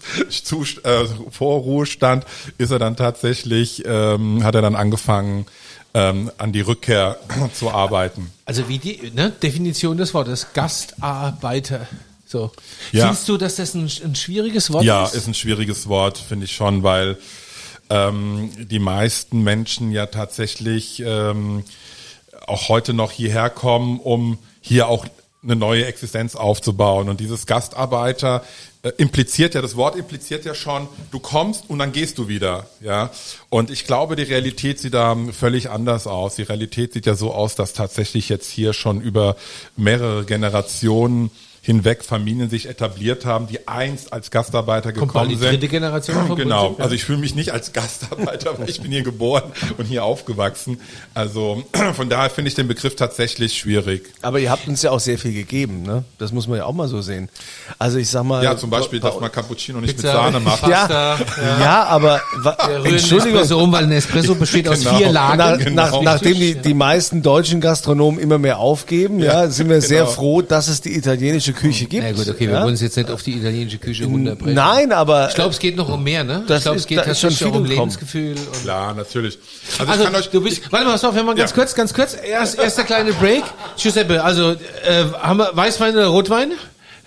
äh, 0.85 1.06
Vorruhestand 1.31 2.26
ist 2.59 2.71
er 2.71 2.79
dann 2.79 2.97
tatsächlich, 2.97 3.82
ähm, 3.87 4.44
hat 4.44 4.55
er 4.55 4.62
dann 4.62 4.76
angefangen, 4.76 5.47
ähm, 5.94 6.31
an 6.37 6.53
die 6.53 6.61
Rückkehr 6.61 7.19
zu 7.55 7.70
arbeiten. 7.70 8.31
Also 8.44 8.69
wie 8.69 8.79
die 8.79 9.11
ne, 9.15 9.31
Definition 9.31 9.97
des 9.97 10.12
Wortes, 10.12 10.49
Gastarbeiter. 10.53 11.87
So. 12.27 12.50
Ja. 12.93 13.06
Findest 13.06 13.29
du, 13.29 13.37
dass 13.37 13.56
das 13.56 13.75
ein, 13.75 13.88
ein 14.05 14.15
schwieriges 14.17 14.73
Wort 14.73 14.85
Ja, 14.85 15.05
ist? 15.05 15.15
ist 15.15 15.29
ein 15.29 15.35
schwieriges 15.35 15.88
Wort, 15.88 16.19
finde 16.19 16.44
ich 16.44 16.55
schon, 16.55 16.82
weil 16.82 17.17
ähm, 17.90 18.50
die 18.56 18.78
meisten 18.78 19.42
Menschen 19.42 19.92
ja 19.92 20.06
tatsächlich 20.06 21.02
ähm, 21.04 21.64
auch 22.46 22.69
heute 22.69 22.94
noch 22.94 23.10
hierher 23.10 23.50
kommen, 23.50 24.00
um 24.00 24.38
hier 24.60 24.88
auch 24.88 25.06
eine 25.42 25.56
neue 25.56 25.84
Existenz 25.84 26.36
aufzubauen. 26.36 27.08
Und 27.08 27.20
dieses 27.20 27.46
Gastarbeiter 27.46 28.42
äh, 28.82 28.90
impliziert 28.96 29.54
ja, 29.54 29.62
das 29.62 29.76
Wort 29.76 29.96
impliziert 29.96 30.44
ja 30.44 30.54
schon, 30.54 30.88
du 31.10 31.19
kommst 31.19 31.69
und 31.69 31.78
dann 31.78 31.92
gehst 31.92 32.19
du 32.19 32.28
wieder, 32.28 32.66
ja. 32.81 33.10
Und 33.50 33.70
ich 33.70 33.86
glaube, 33.86 34.16
die 34.16 34.22
Realität 34.22 34.78
sieht 34.81 34.94
da 34.94 35.16
völlig 35.32 35.70
anders 35.70 36.06
aus. 36.06 36.36
Die 36.36 36.42
Realität 36.42 36.92
sieht 36.94 37.06
ja 37.06 37.14
so 37.14 37.32
aus, 37.32 37.54
dass 37.54 37.72
tatsächlich 37.72 38.28
jetzt 38.28 38.50
hier 38.50 38.72
schon 38.72 39.00
über 39.00 39.36
mehrere 39.76 40.25
Generationen 40.25 41.31
hinweg 41.64 42.05
Familien 42.05 42.50
sich 42.50 42.69
etabliert 42.69 43.25
haben, 43.25 43.46
die 43.46 43.66
einst 43.66 44.12
als 44.12 44.31
Gastarbeiter 44.31 44.93
Kommt 44.93 45.08
gekommen 45.12 45.31
die 45.31 45.37
sind. 45.37 45.50
dritte 45.50 45.69
Generation 45.69 46.26
vom 46.26 46.37
Genau, 46.44 46.64
Prinzip, 46.66 46.78
ja. 46.78 46.84
also 46.84 46.94
ich 46.94 47.05
fühle 47.05 47.19
mich 47.19 47.34
nicht 47.34 47.52
als 47.52 47.72
Gastarbeiter, 47.72 48.58
weil 48.58 48.69
ich 48.69 48.82
bin 48.82 48.93
hier 48.93 49.02
geboren 49.02 49.44
und 49.78 49.87
hier 49.87 50.05
aufgewachsen. 50.05 50.78
Also 51.14 51.64
von 51.96 52.11
daher 52.11 52.28
finde 52.28 52.49
ich 52.50 52.55
den 52.55 52.69
Begriff 52.69 52.96
tatsächlich 52.96 53.58
schwierig. 53.58 54.05
Aber 54.20 54.38
ihr 54.40 54.50
habt 54.50 54.69
uns 54.69 54.82
ja 54.82 54.90
auch 54.90 55.00
sehr 55.00 55.19
viel 55.19 55.32
gegeben, 55.32 55.82
ne? 55.82 56.05
Das 56.19 56.32
muss 56.32 56.46
man 56.46 56.58
ja 56.58 56.66
auch 56.66 56.75
mal 56.75 56.87
so 56.87 57.00
sehen. 57.00 57.31
Also 57.78 57.96
ich 57.96 58.10
sag 58.10 58.25
mal. 58.25 58.44
Ja, 58.44 58.56
zum 58.58 58.69
Beispiel, 58.69 59.00
bei- 59.00 59.08
dass 59.08 59.19
man 59.19 59.32
Cappuccino 59.32 59.81
nicht 59.81 59.96
Pizza, 59.96 60.08
mit 60.12 60.17
Sahne 60.34 60.40
macht. 60.40 60.69
Ja, 60.69 60.87
Pasta, 60.87 61.19
ja, 61.60 61.84
aber 61.84 62.20
Entschuldigung, 62.84 63.40
Espresso 63.40 63.62
um, 63.62 63.72
weil 63.72 63.84
ein 63.84 63.93
Espresso 63.93 64.34
besteht 64.34 64.69
aus 64.69 64.81
Genau. 64.81 64.96
vier 64.99 65.10
Lagen. 65.10 65.38
nach, 65.38 65.58
Genau. 65.58 65.82
nach, 65.82 66.02
nachdem 66.02 66.34
die, 66.34 66.55
die 66.56 66.75
meisten 66.75 67.22
deutschen 67.22 67.60
Gastronomen 67.62 68.20
immer 68.20 68.37
mehr 68.38 68.58
aufgeben, 68.58 69.20
ja, 69.20 69.49
sind 69.49 69.70
wir 69.70 69.81
sehr 69.81 70.00
genau. 70.02 70.10
froh, 70.12 70.43
dass 70.43 70.69
es 70.69 70.82
die 70.82 70.94
italienische 70.96 71.54
Küche 71.55 71.87
gibt. 71.87 72.05
Na 72.05 72.12
gut, 72.12 72.29
okay, 72.29 72.41
wir 72.41 72.51
ja? 72.51 72.61
wollen 72.61 72.71
uns 72.73 72.81
jetzt 72.83 72.97
nicht 72.97 73.11
auf 73.11 73.23
die 73.23 73.39
italienische 73.39 73.79
Küche 73.79 74.05
runterbrechen. 74.05 74.55
Nein, 74.55 74.93
aber 74.93 75.29
Ich 75.29 75.35
glaube, 75.35 75.51
es 75.51 75.59
geht 75.59 75.77
noch 75.77 75.89
um 75.89 76.03
mehr, 76.03 76.23
ne? 76.25 76.45
Das 76.47 76.59
ich 76.59 76.62
glaube, 76.65 76.77
ist- 76.77 76.83
es 76.83 76.87
geht 76.89 76.99
ist 76.99 77.05
schon 77.21 77.31
tatsächlich 77.31 77.49
auch 77.49 77.53
viel 77.53 77.61
um. 77.61 77.67
Lebensgefühl. 77.67 78.35
Und 78.37 78.62
Klar, 78.62 78.95
natürlich. 78.95 79.39
Also, 79.79 79.91
also, 79.93 80.05
ich 80.05 80.11
kann 80.11 80.21
euch, 80.21 80.31
du 80.31 80.41
bist, 80.43 80.73
warte 80.73 80.85
mal, 80.87 80.93
pass 80.93 81.05
auf, 81.05 81.15
wir 81.15 81.23
machen 81.25 81.37
ganz 81.37 81.51
Ja. 81.51 81.55
kurz, 81.56 81.75
ganz 81.75 81.95
kurz. 81.95 82.15
Erst, 82.23 82.59
erster 82.59 82.85
kleine 82.85 83.12
Break. 83.15 83.45
Giuseppe, 83.77 84.23
also, 84.23 84.51
äh, 84.53 84.56
haben 85.23 85.39
wir 85.39 85.51
Weißwein 85.55 85.94
oder 85.94 86.06
Rotwein? 86.08 86.53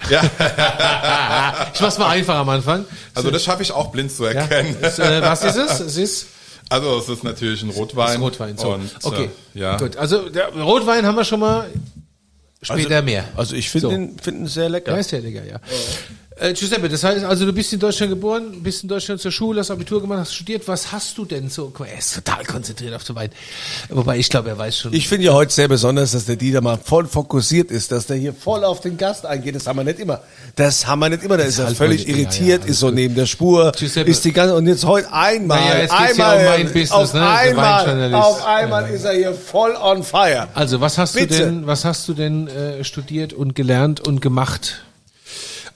ja, 0.09 0.21
Ich 1.73 1.81
mach's 1.81 1.97
mal 1.97 2.09
einfach 2.09 2.35
am 2.35 2.49
Anfang. 2.49 2.85
also 3.15 3.31
das 3.31 3.43
schaffe 3.43 3.63
ich 3.63 3.71
auch 3.71 3.87
blind 3.91 4.11
zu 4.11 4.23
Ja. 4.25 4.31
erkennen. 4.31 4.75
Es, 4.81 4.99
äh, 4.99 5.21
was 5.21 5.43
ist 5.43 5.55
es? 5.55 5.79
Es 5.79 5.97
ist 5.97 6.27
Also 6.69 6.99
es 6.99 7.09
ist 7.09 7.23
natürlich 7.23 7.63
ein 7.63 7.69
Rotwein. 7.69 8.13
das 8.13 8.19
Rotwein. 8.19 8.57
So. 8.57 8.73
Und, 8.73 8.89
okay. 9.03 9.29
Äh, 9.55 9.59
ja. 9.59 9.77
Gut. 9.77 9.97
Also, 9.97 10.29
der 10.29 10.49
Rotwein 10.53 11.05
haben 11.05 11.15
wir 11.15 11.23
schon 11.23 11.39
mal 11.39 11.65
später 12.61 13.01
mehr. 13.01 13.25
also 13.35 13.55
ich 13.55 13.69
finde 13.69 13.87
So. 13.87 13.93
ihn, 13.93 14.17
find 14.19 14.39
ihn 14.39 14.47
sehr 14.47 14.69
lecker. 14.69 14.91
Ja, 14.93 14.97
ist 14.97 15.11
ja, 15.11 15.19
Digga, 15.19 15.43
ja. 15.43 15.59
Äh, 16.39 16.53
Giuseppe, 16.53 16.87
das 16.87 17.03
heißt 17.03 17.25
also, 17.25 17.45
du 17.47 17.53
bist 17.53 17.73
in 17.73 17.79
Deutschland 17.79 18.11
geboren, 18.11 18.61
bist 18.61 18.83
in 18.83 18.89
Deutschland 18.89 19.19
zur 19.19 19.31
Schule, 19.31 19.59
hast 19.59 19.71
Abitur 19.71 20.01
gemacht, 20.01 20.19
hast 20.19 20.35
studiert. 20.35 20.67
Was 20.67 20.91
hast 20.91 21.17
du 21.17 21.25
denn 21.25 21.49
so? 21.49 21.73
Er 21.79 21.97
ist 21.97 22.13
total 22.13 22.45
konzentriert 22.45 22.93
auf 22.93 23.03
so 23.03 23.15
weit. 23.15 23.31
Wobei 23.89 24.17
ich 24.17 24.29
glaube, 24.29 24.49
er 24.49 24.57
weiß 24.57 24.77
schon. 24.77 24.93
Ich 24.93 25.07
finde 25.07 25.25
ja 25.25 25.33
heute 25.33 25.51
sehr 25.51 25.67
besonders, 25.67 26.11
dass 26.11 26.25
der 26.25 26.35
Dieter 26.35 26.61
mal 26.61 26.77
voll 26.77 27.07
fokussiert 27.07 27.71
ist, 27.71 27.91
dass 27.91 28.05
der 28.05 28.17
hier 28.17 28.33
voll 28.33 28.63
auf 28.63 28.81
den 28.81 28.97
Gast 28.97 29.25
eingeht. 29.25 29.55
Das 29.55 29.65
haben 29.65 29.77
wir 29.77 29.83
nicht 29.83 29.99
immer. 29.99 30.21
Das 30.55 30.85
haben 30.85 30.99
wir 30.99 31.09
nicht 31.09 31.23
immer. 31.23 31.37
Da 31.37 31.43
ist 31.43 31.57
er 31.57 31.69
völlig 31.69 32.03
ja, 32.03 32.15
irritiert, 32.15 32.63
ja, 32.65 32.69
ist 32.69 32.79
so 32.79 32.91
neben 32.91 33.15
der 33.15 33.25
Spur, 33.25 33.71
Giuseppe. 33.71 34.11
ist 34.11 34.23
die 34.23 34.31
ganze 34.31 34.53
und 34.53 34.67
jetzt 34.67 34.85
heute 34.85 35.11
einmal, 35.11 35.59
Naja, 35.59 35.81
jetzt 35.81 35.97
geht's 35.97 36.17
ja 36.17 36.29
einmal, 36.29 36.37
um 36.37 36.45
mein 36.45 36.65
Business, 36.65 36.91
auf 36.91 37.13
ne? 37.15 37.27
Einmal, 37.27 38.13
auf 38.13 38.45
einmal 38.45 38.89
ist 38.91 39.05
er 39.05 39.13
hier 39.13 39.33
voll 39.33 39.75
on 39.75 40.03
fire. 40.03 40.49
also, 40.53 40.81
was 40.81 40.99
hast 40.99 41.13
Bitte. 41.13 41.35
du 41.35 41.45
denn, 41.45 41.67
was 41.67 41.83
hast 41.83 42.07
du 42.07 42.13
denn 42.13 42.47
äh, 42.47 42.83
studiert 42.83 43.33
und 43.33 43.55
gelernt 43.55 44.07
und 44.07 44.21
gemacht? 44.21 44.83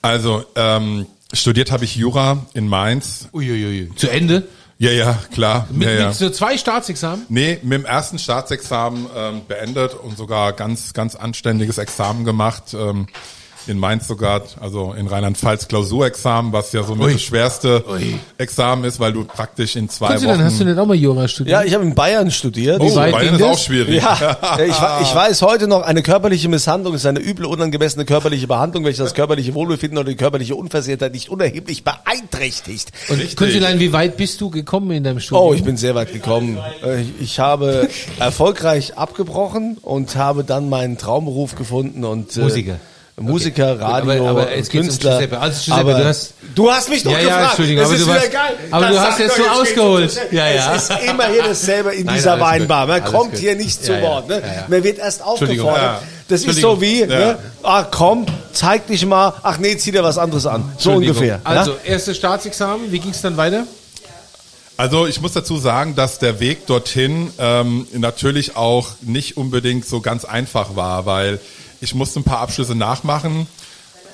Also 0.02 0.44
ähm, 0.56 1.06
studiert 1.34 1.72
habe 1.72 1.86
ich 1.86 1.96
Jura 1.96 2.46
in 2.54 2.68
Mainz. 2.68 3.30
Uiuiui. 3.34 3.92
Zu 3.96 4.10
Ende? 4.10 4.48
Ja, 4.78 4.90
ja, 4.90 5.20
klar. 5.32 5.68
Mit, 5.72 5.88
ja, 5.88 5.94
ja. 5.94 6.08
mit 6.08 6.16
so 6.16 6.30
zwei 6.32 6.58
Staatsexamen? 6.58 7.28
Nee, 7.30 7.60
mit 7.62 7.74
dem 7.74 7.86
ersten 7.86 8.18
Staatsexamen 8.18 9.06
ähm, 9.16 9.42
beendet 9.48 9.94
und 9.94 10.18
sogar 10.18 10.54
ganz, 10.54 10.94
ganz 10.94 11.14
anständiges 11.16 11.78
Examen 11.78 12.26
gemacht. 12.26 12.74
Ähm, 12.74 13.06
in 13.68 13.78
Mainz 13.78 14.08
sogar, 14.08 14.42
also 14.60 14.94
in 14.94 15.08
Rheinland-Pfalz 15.08 15.68
Klausurexamen, 15.68 16.52
was 16.54 16.72
ja 16.74 16.84
so 16.84 16.96
mit 16.96 17.14
das 17.14 17.22
schwerste 17.22 17.84
Examen 18.38 18.84
ist, 18.84 19.00
weil 19.00 19.14
du 19.14 19.24
praktisch 19.24 19.76
in 19.76 19.90
zwei 19.90 20.22
Wochen. 20.22 20.44
hast 20.44 20.60
du 20.60 20.66
nicht 20.66 20.78
auch 20.78 20.86
mal 20.86 20.96
Jura 20.96 21.28
studiert? 21.28 21.60
Ja, 21.60 21.64
ich 21.64 21.74
habe 21.74 21.84
in 21.84 21.96
Bayern 21.96 22.32
studiert. 22.32 22.80
oh, 22.82 22.96
Bayern 22.96 23.36
ist 23.36 23.42
das? 23.42 23.48
auch 23.50 23.58
schwierig. 23.58 24.02
Ja, 24.02 24.58
ich, 24.60 25.08
ich 25.08 25.16
weiß 25.16 25.42
heute 25.42 25.68
noch, 25.68 25.82
eine 25.82 26.02
körperliche 26.02 26.50
Misshandlung 26.50 26.94
ist 26.96 27.06
eine 27.06 27.20
üble, 27.20 27.46
unangemessene 27.46 28.06
körperliche 28.06 28.48
Behandlung, 28.48 28.84
welche 28.84 29.04
das 29.04 29.14
körperliche 29.14 29.54
Wohlbefinden 29.54 29.98
oder 29.98 30.10
die 30.10 30.16
körperliche 30.16 30.56
Unversehrtheit 30.56 31.14
nicht 31.14 31.30
unerheblich 31.30 31.84
beeinträchtigt. 31.84 32.92
Und. 33.10 33.36
Kunzilein, 33.36 33.80
wie 33.80 33.94
weit 33.94 34.18
bist 34.18 34.42
du 34.42 34.50
gekommen 34.50 34.92
in 34.92 35.04
deinem 35.04 35.20
Studium? 35.20 35.48
Oh, 35.48 35.54
ich 35.54 35.64
bin 35.64 35.78
sehr 35.78 35.96
weit 35.96 36.12
gekommen. 36.14 36.58
Äh, 36.84 37.04
Ich 37.20 37.40
habe 37.40 37.90
erfolgreich 38.20 38.98
abgebrochen 38.98 39.78
und 39.82 40.16
habe 40.16 40.44
dann 40.44 40.70
meinen 40.70 40.98
Traumberuf 40.98 41.56
gefunden 41.56 42.04
und 42.06 42.36
äh, 42.38 42.42
Musiker. 43.20 43.74
Okay. 43.74 43.84
Radio, 43.84 44.12
Aber- 44.12 44.42
aber 44.42 44.56
um 44.56 44.64
Künstler. 44.68 45.12
Giuseppe. 45.20 45.40
Also 45.40 45.58
Giuseppe, 45.64 45.80
aber 45.80 45.94
du 46.00 46.06
hast- 46.06 46.34
du 46.56 46.72
hast 46.72 46.90
mich 46.90 47.04
doch 47.04 47.12
Ja, 47.12 47.18
ja, 47.20 47.24
gefragt. 47.26 47.46
Entschuldigung, 47.50 47.82
das 47.84 47.90
aber 47.90 47.96
ist 47.96 48.02
du 48.02 48.08
wieder 48.08 48.16
warst- 48.20 48.32
geil. 48.32 48.56
aber 48.72 48.86
Das 48.86 48.94
du 48.96 49.02
hast 49.02 49.20
jetzt 49.20 49.36
so 49.38 49.44
ausgeholt. 49.48 50.22
Ja, 50.32 50.48
ja. 50.50 50.76
Es 50.76 50.84
ist 50.90 51.04
immer 51.10 51.28
hier 51.28 51.44
dasselbe 51.44 51.92
in 51.94 52.06
Nein, 52.06 52.16
dieser. 52.16 52.40
Weinbar. 52.40 52.88
Man 52.88 53.04
kommt 53.04 53.32
gut. 53.32 53.40
hier 53.40 53.56
nicht 53.56 53.84
zu 53.84 53.92
Ja, 53.92 53.98
ja. 54.00 54.04
Wort. 54.04 54.30
Ne? 54.30 54.36
Ja, 54.42 54.48
ja. 54.48 54.66
Man 54.68 54.84
wird 54.84 54.98
erst 55.00 55.24
aufgefordert. 55.24 55.82
Ja. 55.82 56.02
Das 56.30 56.44
ist 56.44 56.62
so 56.62 56.80
wie, 56.80 57.02
Ja. 57.02 57.06
ne? 57.08 57.38
ah 57.62 57.84
komm, 57.84 58.26
zeig 58.54 58.88
dich 58.88 59.06
mal. 59.06 59.34
Ach 59.44 59.58
nee, 59.58 59.76
zieh 59.78 59.92
dir 59.92 60.04
was 60.04 60.18
anderes 60.18 60.46
an. 60.46 60.64
So 60.78 60.94
ungefähr. 60.94 61.42
Also, 61.44 61.72
ja? 61.72 61.78
erstes 61.92 62.16
Staatsexamen, 62.18 62.92
wie 62.92 63.00
ging 63.00 63.12
es 63.12 63.22
dann 63.22 63.36
weiter? 63.38 63.66
Also 64.78 65.06
ich 65.06 65.22
muss 65.22 65.34
dazu 65.34 65.58
sagen, 65.58 65.96
dass 65.96 66.18
der 66.18 66.40
Weg 66.40 66.66
dorthin 66.66 67.32
ähm, 67.38 67.86
natürlich 67.94 68.56
auch 68.56 68.88
nicht 69.02 69.38
unbedingt 69.38 69.86
so 69.86 70.00
ganz 70.02 70.26
einfach 70.26 70.76
war, 70.76 71.06
weil 71.06 71.40
ich 71.82 71.94
musste 71.96 72.20
ein 72.20 72.24
paar 72.24 72.40
Abschlüsse 72.40 72.76
nachmachen. 72.76 73.48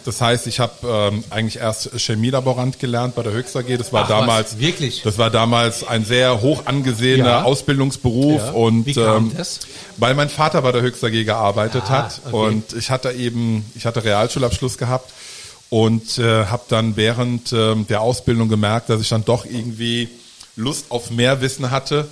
Das 0.05 0.21
heißt, 0.21 0.47
ich 0.47 0.61
habe 0.61 0.73
ähm, 1.11 1.23
eigentlich 1.29 1.57
erst 1.57 1.89
Chemielaborant 1.99 2.79
gelernt 2.79 3.13
bei 3.15 3.23
der 3.23 3.33
Höchst 3.33 3.57
AG. 3.57 3.65
Das 3.77 3.91
war 3.91 4.05
Ach 4.05 4.09
was, 4.09 4.19
damals 4.19 4.57
wirklich? 4.59 5.01
Das 5.03 5.17
war 5.17 5.29
damals 5.29 5.85
ein 5.85 6.05
sehr 6.05 6.41
hoch 6.41 6.65
angesehener 6.65 7.27
Ja. 7.29 7.43
Ausbildungsberuf 7.43 8.41
Ja. 8.41 8.51
und 8.51 8.85
Wie 8.85 8.93
kam 8.93 9.31
ähm, 9.31 9.37
das? 9.37 9.59
weil 9.97 10.15
mein 10.15 10.29
Vater 10.29 10.61
bei 10.61 10.71
der 10.71 10.81
Höchst 10.81 11.03
AG 11.03 11.11
gearbeitet 11.25 11.83
Ah, 11.87 11.89
hat 11.89 12.21
okay. 12.25 12.33
und 12.35 12.71
ich 12.71 12.89
hatte 12.89 13.11
eben, 13.11 13.65
ich 13.75 13.85
hatte 13.85 14.01
Realschulabschluss 14.05 14.77
gehabt 14.77 15.11
und 15.69 16.17
äh, 16.19 16.45
habe 16.45 16.63
dann 16.69 16.95
während 16.95 17.51
ähm, 17.51 17.85
der 17.87 17.99
Ausbildung 17.99 18.47
gemerkt, 18.47 18.89
dass 18.89 19.01
ich 19.01 19.09
dann 19.09 19.25
doch 19.25 19.43
irgendwie 19.43 20.07
Lust 20.55 20.85
auf 20.89 21.11
mehr 21.11 21.41
Wissen 21.41 21.69
hatte 21.69 22.07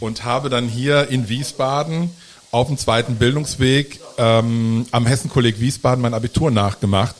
und 0.00 0.24
habe 0.24 0.48
dann 0.48 0.66
hier 0.66 1.08
in 1.10 1.28
Wiesbaden 1.28 2.08
auf 2.54 2.68
dem 2.68 2.78
zweiten 2.78 3.16
Bildungsweg 3.16 4.00
ähm, 4.16 4.86
am 4.92 5.06
Hessenkolleg 5.06 5.58
Wiesbaden 5.58 6.00
mein 6.00 6.14
Abitur 6.14 6.52
nachgemacht 6.52 7.16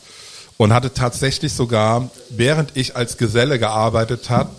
und 0.55 0.73
hatte 0.73 0.93
tatsächlich 0.93 1.51
sogar, 1.51 2.09
während 2.29 2.77
ich 2.77 2.95
als 2.95 3.17
Geselle 3.17 3.59
gearbeitet 3.59 4.29
habe, 4.29 4.51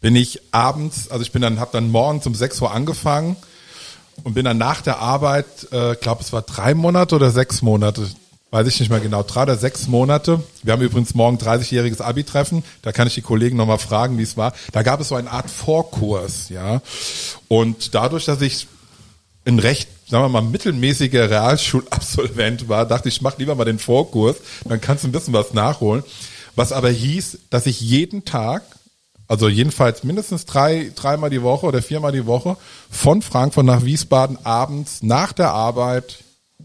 bin 0.00 0.14
ich 0.14 0.40
abends, 0.52 1.10
also 1.10 1.22
ich 1.22 1.32
bin 1.32 1.42
dann, 1.42 1.58
habe 1.58 1.72
dann 1.72 1.90
morgens 1.90 2.26
um 2.28 2.34
6 2.34 2.60
Uhr 2.60 2.72
angefangen 2.72 3.36
und 4.22 4.34
bin 4.34 4.44
dann 4.44 4.56
nach 4.56 4.82
der 4.82 5.00
Arbeit, 5.00 5.46
äh, 5.72 5.96
glaube 5.96 6.22
es 6.22 6.32
war 6.32 6.42
drei 6.42 6.74
Monate 6.74 7.16
oder 7.16 7.32
sechs 7.32 7.60
Monate, 7.60 8.06
weiß 8.52 8.68
ich 8.68 8.78
nicht 8.78 8.90
mehr 8.90 9.00
genau, 9.00 9.24
drei 9.24 9.42
oder 9.42 9.56
sechs 9.56 9.88
Monate. 9.88 10.44
Wir 10.62 10.74
haben 10.74 10.82
übrigens 10.82 11.16
morgen 11.16 11.38
30-jähriges 11.38 12.00
Abi-Treffen, 12.00 12.62
da 12.82 12.92
kann 12.92 13.08
ich 13.08 13.14
die 13.14 13.22
Kollegen 13.22 13.56
nochmal 13.56 13.78
fragen, 13.78 14.16
wie 14.16 14.22
es 14.22 14.36
war. 14.36 14.52
Da 14.70 14.84
gab 14.84 15.00
es 15.00 15.08
so 15.08 15.16
eine 15.16 15.32
Art 15.32 15.50
Vorkurs, 15.50 16.50
ja. 16.50 16.82
Und 17.48 17.96
dadurch, 17.96 18.26
dass 18.26 18.40
ich 18.42 18.68
ein 19.44 19.58
recht, 19.58 19.88
sagen 20.08 20.24
wir 20.24 20.28
mal, 20.28 20.42
mittelmäßiger 20.42 21.30
Realschulabsolvent 21.30 22.68
war, 22.68 22.86
dachte 22.86 23.08
ich, 23.08 23.16
ich 23.16 23.22
mach 23.22 23.38
lieber 23.38 23.54
mal 23.54 23.64
den 23.64 23.78
Vorkurs, 23.78 24.36
dann 24.64 24.80
kannst 24.80 25.04
du 25.04 25.08
ein 25.08 25.12
bisschen 25.12 25.34
was 25.34 25.54
nachholen. 25.54 26.02
Was 26.56 26.72
aber 26.72 26.90
hieß, 26.90 27.38
dass 27.50 27.66
ich 27.66 27.80
jeden 27.80 28.24
Tag, 28.24 28.62
also 29.26 29.48
jedenfalls 29.48 30.04
mindestens 30.04 30.44
drei, 30.44 30.92
dreimal 30.94 31.30
die 31.30 31.42
Woche 31.42 31.66
oder 31.66 31.82
viermal 31.82 32.12
die 32.12 32.26
Woche 32.26 32.56
von 32.90 33.22
Frankfurt 33.22 33.66
nach 33.66 33.84
Wiesbaden 33.84 34.38
abends 34.44 35.02
nach 35.02 35.32
der 35.32 35.52
Arbeit 35.52 36.18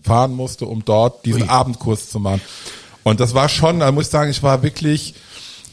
fahren 0.03 0.34
musste, 0.34 0.65
um 0.65 0.86
dort 0.86 1.25
diesen 1.25 1.50
Abendkurs 1.50 2.10
zu 2.10 2.19
machen. 2.19 2.41
Und 3.03 3.19
das 3.19 3.34
war 3.34 3.50
schon, 3.50 3.79
da 3.79 3.91
muss 3.91 4.05
ich 4.05 4.12
sagen, 4.12 4.29
ich 4.29 4.43
war 4.43 4.62
wirklich, 4.62 5.15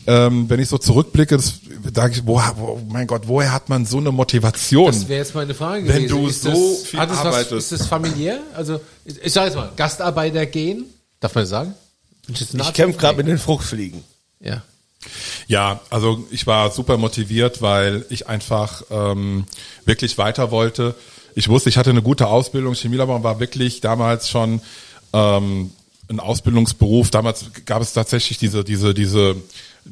ähm, 0.06 0.48
wenn 0.48 0.60
ich 0.60 0.68
so 0.68 0.78
zurückblicke, 0.78 1.36
das, 1.36 1.54
sage 1.94 2.14
ich, 2.14 2.26
wo, 2.26 2.40
wo, 2.56 2.80
mein 2.88 3.06
Gott, 3.06 3.22
woher 3.26 3.52
hat 3.52 3.68
man 3.68 3.84
so 3.86 3.98
eine 3.98 4.12
Motivation? 4.12 4.86
Das 4.86 5.08
wäre 5.08 5.20
jetzt 5.20 5.34
meine 5.34 5.54
Frage 5.54 5.88
Wenn 5.88 6.06
gewesen. 6.06 6.22
du 6.22 6.28
ist 6.28 6.42
so 6.42 6.50
das, 6.50 6.88
viel 6.88 7.00
das 7.00 7.10
was, 7.10 7.18
arbeitest. 7.18 7.72
Ist 7.72 7.72
das 7.72 7.86
familiär? 7.86 8.40
Also, 8.54 8.80
ich 9.04 9.20
ich 9.22 9.32
sag 9.32 9.46
jetzt 9.46 9.56
mal, 9.56 9.70
Gastarbeiter 9.76 10.46
gehen, 10.46 10.86
darf 11.20 11.34
man 11.34 11.42
das 11.42 11.50
sagen? 11.50 11.74
Ich 12.28 12.72
kämpfe 12.72 12.98
gerade 12.98 13.18
mit 13.18 13.28
den 13.28 13.38
Fruchtfliegen. 13.38 14.02
Ja. 14.40 14.62
Ja, 15.46 15.80
also 15.90 16.26
ich 16.30 16.46
war 16.46 16.70
super 16.70 16.96
motiviert, 16.96 17.62
weil 17.62 18.04
ich 18.08 18.28
einfach 18.28 18.82
ähm, 18.90 19.44
wirklich 19.84 20.18
weiter 20.18 20.50
wollte. 20.50 20.94
Ich 21.34 21.48
wusste, 21.48 21.68
ich 21.68 21.76
hatte 21.76 21.90
eine 21.90 22.02
gute 22.02 22.26
Ausbildung. 22.26 22.74
Chemielabor 22.74 23.22
war 23.22 23.38
wirklich 23.38 23.80
damals 23.80 24.28
schon 24.28 24.60
ähm, 25.12 25.70
ein 26.08 26.20
Ausbildungsberuf. 26.20 27.10
Damals 27.10 27.46
gab 27.64 27.82
es 27.82 27.92
tatsächlich 27.92 28.38
diese 28.38 28.64
diese 28.64 28.94
diese 28.94 29.36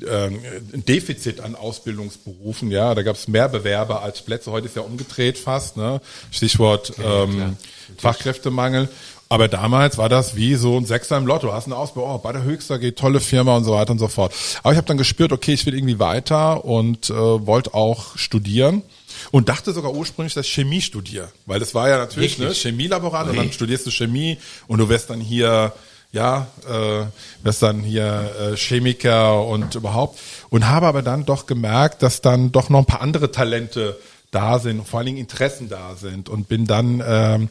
ein 0.02 0.84
Defizit 0.84 1.40
an 1.40 1.54
Ausbildungsberufen. 1.54 2.70
Ja, 2.70 2.94
da 2.94 3.02
gab 3.02 3.16
es 3.16 3.28
mehr 3.28 3.48
Bewerber 3.48 4.02
als 4.02 4.22
Plätze. 4.22 4.50
Heute 4.50 4.66
ist 4.66 4.76
ja 4.76 4.82
umgedreht 4.82 5.38
fast. 5.38 5.76
Ne? 5.76 6.00
Stichwort 6.30 6.92
ähm, 7.02 7.56
Fachkräftemangel. 7.98 8.88
Aber 9.28 9.48
damals 9.48 9.98
war 9.98 10.08
das 10.08 10.36
wie 10.36 10.54
so 10.54 10.76
ein 10.76 10.84
Sechser 10.84 11.16
im 11.16 11.26
Lotto. 11.26 11.52
Hast 11.52 11.66
eine 11.66 11.76
Ausbildung, 11.76 12.12
oh, 12.12 12.18
bei 12.18 12.32
der 12.32 12.44
Höchster 12.44 12.78
geht 12.78 12.98
tolle 12.98 13.20
Firma 13.20 13.56
und 13.56 13.64
so 13.64 13.72
weiter 13.72 13.92
und 13.92 13.98
so 13.98 14.08
fort. 14.08 14.34
Aber 14.62 14.72
ich 14.72 14.76
habe 14.76 14.86
dann 14.86 14.98
gespürt, 14.98 15.32
okay, 15.32 15.54
ich 15.54 15.64
will 15.66 15.74
irgendwie 15.74 15.98
weiter 15.98 16.64
und 16.64 17.10
äh, 17.10 17.14
wollte 17.14 17.74
auch 17.74 18.16
studieren 18.16 18.82
und 19.30 19.48
dachte 19.48 19.72
sogar 19.72 19.94
ursprünglich, 19.94 20.34
dass 20.34 20.46
ich 20.46 20.52
Chemie 20.52 20.80
studiere, 20.80 21.32
weil 21.46 21.58
das 21.58 21.74
war 21.74 21.88
ja 21.88 21.98
natürlich 21.98 22.38
ne? 22.38 22.52
Chemielaborant 22.52 23.30
und 23.30 23.36
dann 23.36 23.52
studierst 23.52 23.86
du 23.86 23.90
Chemie 23.90 24.38
und 24.66 24.78
du 24.78 24.88
wirst 24.88 25.10
dann 25.10 25.20
hier 25.20 25.72
ja, 26.14 26.46
äh, 26.66 27.04
wirst 27.44 27.62
dann 27.62 27.80
hier 27.80 28.30
äh, 28.40 28.56
Chemiker 28.56 29.44
und 29.44 29.74
überhaupt 29.74 30.18
und 30.48 30.68
habe 30.68 30.86
aber 30.86 31.02
dann 31.02 31.26
doch 31.26 31.46
gemerkt, 31.46 32.02
dass 32.02 32.22
dann 32.22 32.52
doch 32.52 32.70
noch 32.70 32.78
ein 32.78 32.86
paar 32.86 33.02
andere 33.02 33.32
Talente 33.32 33.98
da 34.30 34.58
sind, 34.58 34.80
und 34.80 34.88
vor 34.88 34.98
allen 34.98 35.06
Dingen 35.06 35.18
Interessen 35.18 35.68
da 35.68 35.94
sind 35.94 36.28
und 36.28 36.48
bin 36.48 36.66
dann 36.66 37.02
ähm, 37.06 37.48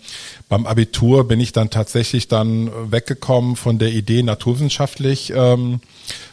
beim 0.50 0.66
Abitur 0.66 1.28
bin 1.28 1.40
ich 1.40 1.54
dann 1.54 1.70
tatsächlich 1.70 2.28
dann 2.28 2.92
weggekommen 2.92 3.56
von 3.56 3.80
der 3.80 3.90
Idee 3.90 4.22
naturwissenschaftlich 4.22 5.32
ähm, 5.34 5.80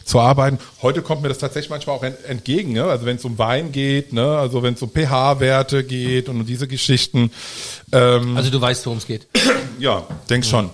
zu 0.05 0.19
arbeiten. 0.19 0.59
Heute 0.83 1.03
kommt 1.03 1.23
mir 1.23 1.29
das 1.29 1.39
tatsächlich 1.39 1.71
manchmal 1.71 1.97
auch 1.97 2.03
ent 2.03 2.25
entgegen, 2.25 2.73
ne? 2.73 2.85
also 2.85 3.07
wenn 3.07 3.17
es 3.17 3.25
um 3.25 3.39
Wein 3.39 3.71
geht, 3.71 4.13
ne? 4.13 4.39
also 4.39 4.63
wenn 4.65 4.75
es 4.75 4.83
um 4.83 4.91
pH-Werte 4.91 5.85
geht 5.85 6.29
und 6.29 6.41
um 6.41 6.47
diese 6.47 6.67
Geschichten, 6.67 7.31
ähm, 7.93 8.37
Also 8.37 8.51
du 8.51 8.61
weißt, 8.61 8.85
worum 8.87 8.99
es 8.99 9.07
geht. 9.07 9.29
ja, 9.79 10.05
denk 10.29 10.45
schon. 10.45 10.71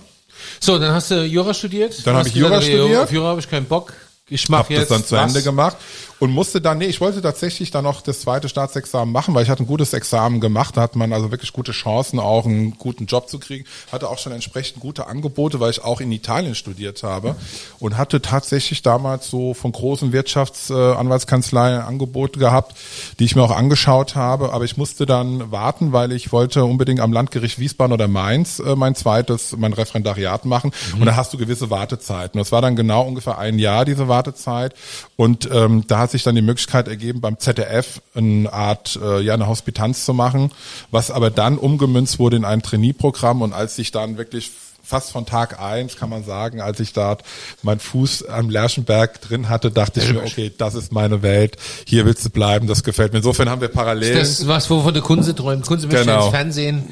So, 0.59 0.79
dann 0.79 0.91
hast 0.93 1.11
du 1.11 1.23
Jura 1.23 1.53
studiert. 1.53 2.05
Dann 2.05 2.15
habe 2.15 2.27
ich 2.27 2.35
Jura 2.35 2.61
studiert. 2.61 3.03
Auf 3.03 3.11
Jura 3.11 3.29
habe 3.29 3.39
ich 3.39 3.49
keinen 3.49 3.65
Bock. 3.65 3.93
Ich 4.29 4.49
mache 4.49 4.63
habe 4.63 4.73
jetzt 4.73 4.91
das 4.91 4.97
dann 4.97 5.05
zu 5.05 5.15
was. 5.15 5.29
Ende 5.29 5.41
gemacht 5.41 5.77
und 6.19 6.31
musste 6.31 6.61
dann, 6.61 6.79
nee, 6.79 6.85
ich 6.85 6.99
wollte 7.01 7.21
tatsächlich 7.21 7.71
dann 7.71 7.83
noch 7.83 8.01
das 8.01 8.21
zweite 8.21 8.49
Staatsexamen 8.49 9.11
machen, 9.11 9.35
weil 9.35 9.43
ich 9.43 9.49
hatte 9.49 9.63
ein 9.63 9.67
gutes 9.67 9.93
Examen 9.93 10.41
gemacht, 10.41 10.75
da 10.77 10.81
hat 10.81 10.95
man 10.95 11.13
also 11.13 11.31
wirklich 11.31 11.53
gute 11.53 11.71
Chancen, 11.71 12.19
auch 12.19 12.45
einen 12.45 12.77
guten 12.77 13.05
Job 13.05 13.29
zu 13.29 13.39
kriegen, 13.39 13.65
hatte 13.91 14.09
auch 14.09 14.17
schon 14.17 14.31
entsprechend 14.31 14.79
gute 14.79 15.07
Angebote, 15.07 15.59
weil 15.59 15.69
ich 15.69 15.83
auch 15.83 16.01
in 16.01 16.11
Italien 16.11 16.55
studiert 16.55 17.03
habe. 17.03 17.35
Und 17.79 17.97
hatte 17.97 18.21
tatsächlich 18.21 18.81
damals 18.81 19.29
so 19.29 19.53
von 19.53 19.71
großen 19.71 20.11
Wirtschaftsanwaltskanzleien 20.11 21.81
Angebote 21.81 22.39
gehabt, 22.39 22.75
die 23.19 23.25
ich 23.25 23.35
mir 23.35 23.43
auch 23.43 23.55
angeschaut 23.55 24.15
habe, 24.15 24.53
aber 24.53 24.65
ich 24.65 24.77
musste 24.77 25.05
dann 25.05 25.51
warten, 25.51 25.91
weil 25.93 26.11
ich 26.11 26.31
wollte 26.31 26.63
unbedingt 26.63 26.99
am 26.99 27.13
Landgericht 27.13 27.59
Wiesbaden 27.59 27.93
oder 27.93 28.07
Mainz 28.07 28.59
äh, 28.59 28.75
mein 28.75 28.95
zweites, 28.95 29.55
mein 29.57 29.73
Referendariat 29.73 30.45
machen. 30.45 30.71
Und 30.99 31.05
da 31.05 31.15
hast 31.15 31.33
du 31.33 31.37
gewisse 31.37 31.69
Wartezeiten. 31.69 32.39
Das 32.39 32.51
war 32.51 32.61
dann 32.61 32.75
genau 32.75 33.03
ungefähr 33.03 33.37
ein 33.37 33.59
Jahr, 33.59 33.85
diese 33.85 34.07
Wartezeit. 34.07 34.73
Und 35.15 35.49
ähm, 35.51 35.83
da 35.87 36.06
hat 36.07 36.11
sich 36.11 36.23
dann 36.23 36.35
die 36.35 36.41
Möglichkeit 36.41 36.87
ergeben, 36.87 37.19
beim 37.19 37.37
ZDF 37.37 38.01
eine 38.15 38.51
Art, 38.53 38.97
äh, 39.03 39.19
ja, 39.19 39.33
eine 39.33 39.47
Hospitanz 39.47 40.05
zu 40.05 40.13
machen, 40.13 40.53
was 40.89 41.11
aber 41.11 41.29
dann 41.31 41.57
umgemünzt 41.57 42.17
wurde 42.17 42.37
in 42.37 42.45
ein 42.45 42.61
Trainee-Programm 42.61 43.41
und 43.41 43.51
als 43.51 43.77
ich 43.77 43.91
dann 43.91 44.17
wirklich 44.17 44.51
fast 44.85 45.11
von 45.11 45.25
Tag 45.25 45.59
eins 45.61 45.97
kann 45.97 46.09
man 46.09 46.23
sagen, 46.23 46.61
als 46.61 46.79
ich 46.79 46.93
dort 46.93 47.23
meinen 47.61 47.81
Fuß 47.81 48.29
am 48.29 48.49
Lerchenberg 48.49 49.19
drin 49.19 49.49
hatte, 49.49 49.69
dachte 49.69 49.99
ich 49.99 50.13
mir, 50.13 50.23
okay, 50.23 50.49
das 50.57 50.75
ist 50.75 50.93
meine 50.93 51.21
Welt, 51.23 51.57
hier 51.85 52.05
willst 52.05 52.23
du 52.23 52.29
bleiben, 52.29 52.67
das 52.67 52.85
gefällt 52.85 53.11
mir. 53.11 53.17
Insofern 53.17 53.49
haben 53.49 53.59
wir 53.59 53.67
Parallelen. 53.67 54.17
Das 54.17 54.29
ist 54.29 54.47
was, 54.47 54.69
wovon 54.69 54.93
der 54.93 55.03
Kunze 55.03 55.35
träumt. 55.35 55.65
Kunze 55.65 55.87
möchte 55.87 56.05
Genau. 56.05 56.27
ins 56.27 56.33
Fernsehen. 56.33 56.83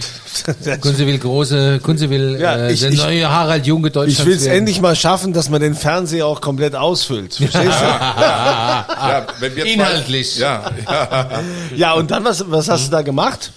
Kunze 0.80 1.06
will 1.06 1.18
große, 1.18 1.80
Kunze 1.82 2.08
will 2.10 2.38
Ja, 2.40 2.56
äh, 2.56 2.72
ich- 2.72 2.80
der 2.80 2.90
ich- 2.90 2.98
neue 3.02 3.28
Harald 3.30 3.66
Junge 3.66 3.90
Deutschlands 3.90 4.20
Ich 4.20 4.26
will 4.26 4.34
es 4.36 4.46
endlich 4.46 4.80
mal 4.80 4.96
schaffen, 4.96 5.32
dass 5.32 5.48
man 5.50 5.60
den 5.60 5.74
Fernseher 5.74 6.26
auch 6.26 6.40
komplett 6.40 6.74
ausfüllt. 6.74 7.34
Verstehst 7.34 7.64
du? 7.64 7.68
ja, 7.84 9.26
wenn 9.40 9.56
wir 9.56 9.64
zwei- 9.64 9.70
Inhaltlich. 9.72 10.38
Ja, 10.38 10.70
ja. 10.86 11.42
Ja, 11.76 11.92
und 11.94 12.10
dann, 12.10 12.24
was, 12.24 12.50
was 12.50 12.68
hast 12.68 12.86
du 12.86 12.90
da 12.90 13.02
gemacht? 13.02 13.52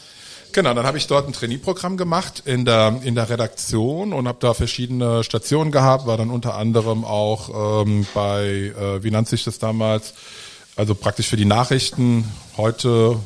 Genau, 0.51 0.73
dann 0.75 0.85
habe 0.85 0.99
ich 0.99 1.07
dort 1.07 1.27
ein 1.27 1.33
Trainee-Programm 1.33 1.97
gemacht 1.97 2.43
in 2.45 2.63
der 2.63 2.97
in 3.03 3.15
der 3.15 3.27
Redaktion 3.27 4.13
und 4.13 4.27
habe 4.27 4.37
da 4.39 4.53
verschiedene 4.53 5.23
Stationen 5.23 5.71
gehabt, 5.71 6.05
war 6.05 6.15
dann 6.15 6.29
unter 6.29 6.55
anderem 6.55 7.05
auch 7.05 7.81
ähm, 7.87 8.05
bei, 8.13 8.71
äh, 8.79 9.03
wie 9.03 9.09
nannte 9.09 9.31
sich 9.31 9.43
das 9.43 9.57
damals, 9.57 10.13
also 10.75 10.93
praktisch 10.93 11.27
für 11.27 11.37
die 11.37 11.45
Nachrichten 11.45 12.25
heute, 12.55 13.17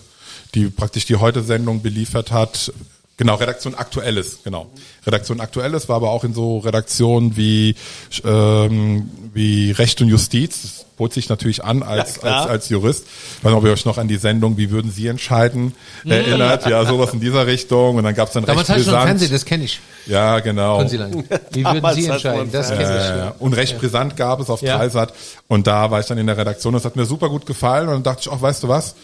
die 0.55 0.69
praktisch 0.69 1.05
die 1.05 1.17
Heute-Sendung 1.17 1.81
beliefert 1.81 2.31
hat, 2.31 2.71
Genau, 3.17 3.33
Redaktion 3.35 3.73
Aktuelles, 3.73 4.39
genau. 4.43 4.67
Redaktion 5.05 5.41
Aktuelles 5.41 5.89
war 5.89 5.95
aber 5.95 6.11
auch 6.11 6.23
in 6.23 6.35
so 6.35 6.59
Redaktionen 6.59 7.35
wie 7.35 7.75
ähm, 8.23 9.09
wie 9.33 9.71
Recht 9.71 9.99
und 10.01 10.07
Justiz. 10.07 10.61
Das 10.61 10.85
bot 10.97 11.13
sich 11.13 11.27
natürlich 11.27 11.63
an 11.63 11.81
als 11.81 12.19
Ja, 12.21 12.41
als, 12.41 12.49
als 12.49 12.69
Jurist. 12.69 13.05
Ich 13.05 13.43
weiß 13.43 13.51
nicht, 13.51 13.57
ob 13.57 13.65
ihr 13.65 13.71
euch 13.71 13.85
noch 13.85 13.97
an 13.97 14.07
die 14.07 14.17
Sendung 14.17 14.57
Wie 14.57 14.69
würden 14.69 14.91
Sie 14.91 15.07
entscheiden 15.07 15.73
erinnert. 16.05 16.67
Ja, 16.67 16.85
sowas 16.85 17.11
in 17.13 17.19
dieser 17.19 17.47
Richtung. 17.47 17.95
Und 17.95 18.03
dann 18.03 18.13
gab's 18.13 18.33
dann 18.33 18.45
Damals 18.45 18.69
Recht 18.69 18.85
brisant. 18.85 19.03
Fernsehen, 19.05 19.31
das 19.31 19.45
kenne 19.45 19.63
ich. 19.63 19.79
Ja, 20.05 20.39
genau. 20.39 20.77
Können 20.77 20.89
Sie 20.89 20.97
lang. 20.97 21.23
Wie 21.51 21.65
würden 21.65 21.93
Sie 21.95 22.05
entscheiden? 22.05 22.51
Das 22.51 22.69
kenne 22.69 22.83
ich. 22.83 22.87
Ja, 23.09 23.17
ja. 23.17 23.35
Und 23.39 23.53
recht 23.53 23.79
brisant 23.79 24.15
gab 24.15 24.39
es 24.39 24.49
auf 24.51 24.61
Ja. 24.61 24.77
Dreisat. 24.77 25.11
Und 25.47 25.65
da 25.65 25.89
war 25.89 25.99
ich 25.99 26.05
dann 26.05 26.19
in 26.19 26.27
der 26.27 26.37
Redaktion. 26.37 26.73
Das 26.73 26.85
hat 26.85 26.95
mir 26.95 27.05
super 27.05 27.29
gut 27.29 27.47
gefallen. 27.47 27.87
Und 27.87 27.95
dann 27.95 28.03
dachte 28.03 28.21
ich 28.21 28.29
auch, 28.29 28.41
weißt 28.41 28.61
du 28.61 28.67
was? 28.67 28.95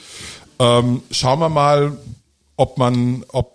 Ähm, 0.60 1.02
schauen 1.10 1.40
wir 1.40 1.50
mal, 1.50 1.98
ob 2.58 2.78
man, 2.78 3.24
ob 3.30 3.53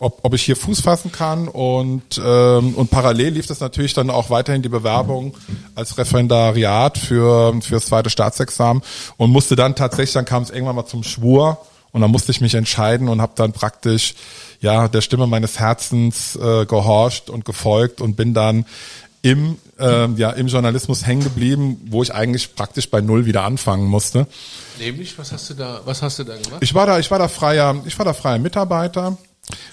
ob, 0.00 0.20
ob 0.22 0.34
ich 0.34 0.42
hier 0.42 0.56
Fuß 0.56 0.80
fassen 0.80 1.10
kann 1.10 1.48
und 1.48 2.20
ähm, 2.24 2.74
und 2.74 2.90
parallel 2.90 3.34
lief 3.34 3.46
das 3.46 3.58
natürlich 3.58 3.94
dann 3.94 4.10
auch 4.10 4.30
weiterhin 4.30 4.62
die 4.62 4.68
Bewerbung 4.68 5.36
als 5.74 5.98
Referendariat 5.98 6.98
für 6.98 7.60
fürs 7.62 7.86
zweite 7.86 8.08
Staatsexamen 8.08 8.82
und 9.16 9.30
musste 9.30 9.56
dann 9.56 9.74
tatsächlich 9.74 10.12
dann 10.12 10.24
kam 10.24 10.44
es 10.44 10.50
irgendwann 10.50 10.76
mal 10.76 10.86
zum 10.86 11.02
Schwur 11.02 11.58
und 11.90 12.00
dann 12.00 12.12
musste 12.12 12.30
ich 12.30 12.40
mich 12.40 12.54
entscheiden 12.54 13.08
und 13.08 13.20
habe 13.20 13.32
dann 13.34 13.52
praktisch 13.52 14.14
ja 14.60 14.86
der 14.86 15.00
Stimme 15.00 15.26
meines 15.26 15.58
Herzens 15.58 16.36
äh, 16.36 16.64
gehorcht 16.64 17.28
und 17.28 17.44
gefolgt 17.44 18.00
und 18.00 18.14
bin 18.14 18.34
dann 18.34 18.66
im 19.22 19.56
ähm, 19.80 20.16
ja 20.16 20.30
im 20.30 20.46
Journalismus 20.46 21.06
hängen 21.06 21.24
geblieben, 21.24 21.80
wo 21.90 22.04
ich 22.04 22.14
eigentlich 22.14 22.54
praktisch 22.54 22.88
bei 22.88 23.00
null 23.00 23.26
wieder 23.26 23.42
anfangen 23.42 23.86
musste. 23.86 24.28
Nämlich, 24.78 25.18
was 25.18 25.32
hast 25.32 25.50
du 25.50 25.54
da, 25.54 25.80
was 25.84 26.02
hast 26.02 26.20
du 26.20 26.24
da 26.24 26.36
gemacht? 26.36 26.58
Ich 26.60 26.72
war 26.72 26.86
da, 26.86 27.00
ich 27.00 27.10
war 27.10 27.18
da 27.18 27.26
freier, 27.26 27.82
ich 27.84 27.98
war 27.98 28.04
da 28.04 28.12
freier 28.12 28.38
Mitarbeiter 28.38 29.18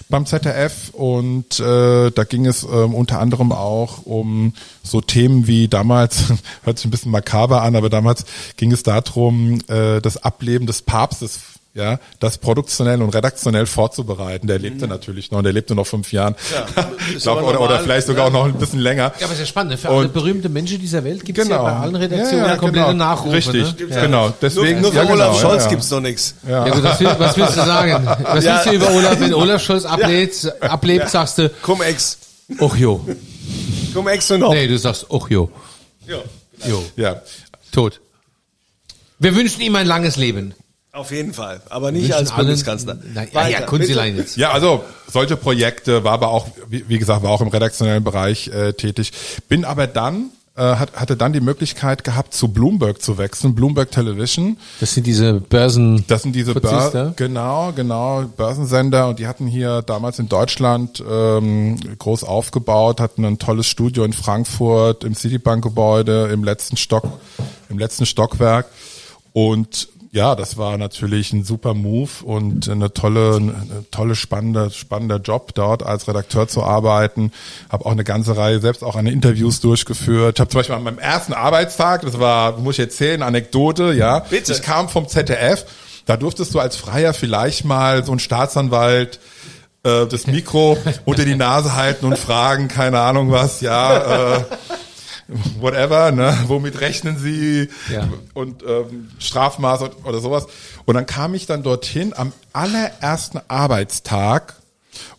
beim 0.08 0.26
ZDF 0.26 0.90
und 0.92 1.60
äh, 1.60 2.10
da 2.10 2.24
ging 2.24 2.46
es 2.46 2.62
ähm, 2.62 2.94
unter 2.94 3.20
anderem 3.20 3.52
auch 3.52 4.04
um 4.04 4.52
so 4.82 5.00
Themen 5.00 5.46
wie 5.46 5.68
damals, 5.68 6.32
hört 6.62 6.78
sich 6.78 6.86
ein 6.86 6.90
bisschen 6.90 7.12
makaber 7.12 7.62
an, 7.62 7.76
aber 7.76 7.90
damals 7.90 8.24
ging 8.56 8.72
es 8.72 8.82
darum, 8.82 9.60
äh, 9.68 10.00
das 10.00 10.22
Ableben 10.22 10.66
des 10.66 10.82
Papstes 10.82 11.40
ja, 11.76 12.00
das 12.20 12.38
produktionell 12.38 13.02
und 13.02 13.10
redaktionell 13.14 13.66
vorzubereiten. 13.66 14.46
Der 14.48 14.58
lebte 14.58 14.88
natürlich 14.88 15.30
noch, 15.30 15.38
und 15.38 15.44
der 15.44 15.52
lebte 15.52 15.74
noch 15.74 15.86
fünf 15.86 16.10
Jahren. 16.10 16.34
glaube, 17.20 17.40
aber 17.42 17.50
oder, 17.50 17.60
oder 17.60 17.80
vielleicht 17.80 18.06
sogar 18.06 18.26
auch 18.26 18.32
noch 18.32 18.46
ein 18.46 18.54
bisschen 18.54 18.80
länger. 18.80 19.12
Ja, 19.20 19.26
aber 19.26 19.34
ist 19.34 19.40
ja 19.40 19.46
spannend. 19.46 19.72
ne? 19.72 19.78
Für 19.78 19.90
alle 19.90 19.98
Und- 20.06 20.12
berühmte 20.14 20.48
Menschen 20.48 20.80
dieser 20.80 21.04
Welt 21.04 21.24
gibt 21.24 21.38
es 21.38 21.44
Genau. 21.46 21.64
ja 21.64 21.70
bei 21.70 21.76
allen 21.76 21.94
Redaktionen 21.96 22.44
Ja, 22.44 22.50
ja, 22.52 22.56
komplette 22.56 22.92
genau. 22.92 23.04
Nachrufe. 23.04 23.36
Richtig, 23.36 23.62
Ne? 23.78 23.86
Ja. 23.94 24.00
genau. 24.00 24.32
Deswegen, 24.40 24.80
nur, 24.80 24.90
nur 24.90 24.94
ja, 25.02 25.06
für 25.06 25.12
Olaf 25.12 25.28
genau, 25.36 25.40
Scholz 25.48 25.56
ja, 25.58 25.64
ja. 25.64 25.70
gibt's 25.70 25.90
noch 25.90 26.00
nichts. 26.00 26.34
Ja 26.48 26.68
gut, 26.68 26.82
was, 26.82 27.00
will, 27.00 27.14
was 27.18 27.36
willst 27.36 27.56
du 27.56 27.64
sagen? 27.64 28.06
Was 28.22 28.44
Ja. 28.44 28.54
willst 28.54 28.66
du 28.66 28.72
über 28.72 28.90
Olaf, 28.94 29.20
wenn 29.20 29.34
Olaf 29.34 29.62
Scholz 29.62 29.84
ablebt, 29.84 30.52
ablebt 30.62 31.10
sagst 31.10 31.38
du, 31.38 31.50
Cum-Ex. 31.62 32.18
och 32.58 32.74
jo. 32.76 33.06
Cum-Ex 33.92 34.30
nur 34.30 34.38
noch. 34.38 34.52
Nee, 34.54 34.66
du 34.66 34.78
sagst, 34.78 35.04
och 35.10 35.30
jo. 35.30 35.50
Ja. 36.06 36.16
Jo. 36.66 36.82
Ja. 36.96 37.20
Tot. 37.70 38.00
Wir 39.18 39.34
wünschen 39.34 39.60
ihm 39.60 39.76
ein 39.76 39.86
langes 39.86 40.16
Leben. 40.16 40.54
Auf 40.96 41.10
jeden 41.10 41.34
Fall. 41.34 41.60
Aber 41.68 41.92
nicht 41.92 42.14
als 42.14 42.30
allen- 42.30 42.46
Bundeskanzler. 42.46 42.96
Nein, 43.12 43.28
ja, 43.34 43.48
ja, 43.48 43.60
Kunzilein 43.60 44.16
jetzt. 44.16 44.38
Ja, 44.38 44.52
also 44.52 44.82
solche 45.12 45.36
Projekte 45.36 46.04
war 46.04 46.12
aber 46.12 46.28
auch, 46.30 46.46
wie, 46.70 46.88
wie 46.88 46.98
gesagt, 46.98 47.22
war 47.22 47.30
auch 47.30 47.42
im 47.42 47.48
redaktionellen 47.48 48.02
Bereich 48.02 48.48
äh, 48.48 48.72
tätig. 48.72 49.12
Bin 49.46 49.66
aber 49.66 49.86
dann 49.88 50.30
äh, 50.56 50.62
hat, 50.62 50.94
hatte 50.94 51.14
dann 51.14 51.34
die 51.34 51.42
Möglichkeit 51.42 52.02
gehabt, 52.02 52.32
zu 52.32 52.48
Bloomberg 52.48 53.02
zu 53.02 53.18
wechseln, 53.18 53.54
Bloomberg 53.54 53.90
Television. 53.90 54.56
Das 54.80 54.94
sind 54.94 55.06
diese 55.06 55.34
Börsen. 55.34 56.02
Das 56.08 56.22
sind 56.22 56.34
diese 56.34 56.54
Fuzis 56.54 56.70
Bör 56.70 56.90
da? 56.90 57.12
genau, 57.14 57.72
genau 57.76 58.24
Börsensender 58.34 59.06
und 59.08 59.18
die 59.18 59.26
hatten 59.26 59.46
hier 59.46 59.82
damals 59.82 60.18
in 60.18 60.30
Deutschland 60.30 61.04
ähm, 61.06 61.78
groß 61.98 62.24
aufgebaut, 62.24 63.02
hatten 63.02 63.26
ein 63.26 63.38
tolles 63.38 63.66
Studio 63.66 64.02
in 64.02 64.14
Frankfurt 64.14 65.04
im 65.04 65.14
Citibank-Gebäude 65.14 66.30
im 66.32 66.42
letzten 66.42 66.78
Stock, 66.78 67.04
im 67.68 67.78
letzten 67.78 68.06
Stockwerk 68.06 68.64
und 69.34 69.88
ja, 70.16 70.34
das 70.34 70.56
war 70.56 70.78
natürlich 70.78 71.34
ein 71.34 71.44
super 71.44 71.74
Move 71.74 72.24
und 72.24 72.70
eine 72.70 72.92
tolle, 72.94 73.36
eine 73.36 73.84
tolle 73.90 74.16
spannende, 74.16 74.70
spannender 74.70 75.18
Job 75.18 75.54
dort 75.54 75.82
als 75.82 76.08
Redakteur 76.08 76.48
zu 76.48 76.62
arbeiten. 76.62 77.32
Habe 77.68 77.84
auch 77.84 77.92
eine 77.92 78.02
ganze 78.02 78.34
Reihe 78.34 78.58
selbst 78.58 78.82
auch 78.82 78.96
an 78.96 79.06
Interviews 79.06 79.60
durchgeführt. 79.60 80.36
Ich 80.36 80.40
habe 80.40 80.48
zum 80.48 80.60
Beispiel 80.60 80.74
an 80.74 80.84
meinem 80.84 80.98
ersten 80.98 81.34
Arbeitstag, 81.34 82.00
das 82.00 82.18
war, 82.18 82.56
muss 82.56 82.76
ich 82.76 82.80
erzählen, 82.80 83.22
Anekdote, 83.22 83.92
ja. 83.92 84.20
Bitte. 84.20 84.54
Ich 84.54 84.62
kam 84.62 84.88
vom 84.88 85.06
ZDF, 85.06 85.66
da 86.06 86.16
durftest 86.16 86.54
du 86.54 86.60
als 86.60 86.76
Freier 86.76 87.12
vielleicht 87.12 87.66
mal 87.66 88.02
so 88.02 88.12
ein 88.12 88.18
Staatsanwalt 88.18 89.20
äh, 89.82 90.06
das 90.06 90.26
Mikro 90.26 90.78
unter 91.04 91.26
die 91.26 91.36
Nase 91.36 91.74
halten 91.74 92.06
und 92.06 92.18
fragen, 92.18 92.68
keine 92.68 93.00
Ahnung 93.00 93.32
was, 93.32 93.60
ja, 93.60 94.36
äh, 94.38 94.44
whatever, 95.60 96.12
ne? 96.12 96.36
Womit 96.46 96.80
rechnen 96.80 97.18
Sie? 97.18 97.68
Ja. 97.92 98.08
Und 98.34 98.62
ähm, 98.62 99.10
Strafmaß 99.18 99.82
oder 100.04 100.20
sowas. 100.20 100.46
Und 100.84 100.94
dann 100.94 101.06
kam 101.06 101.34
ich 101.34 101.46
dann 101.46 101.62
dorthin 101.62 102.12
am 102.16 102.32
allerersten 102.52 103.40
Arbeitstag 103.48 104.56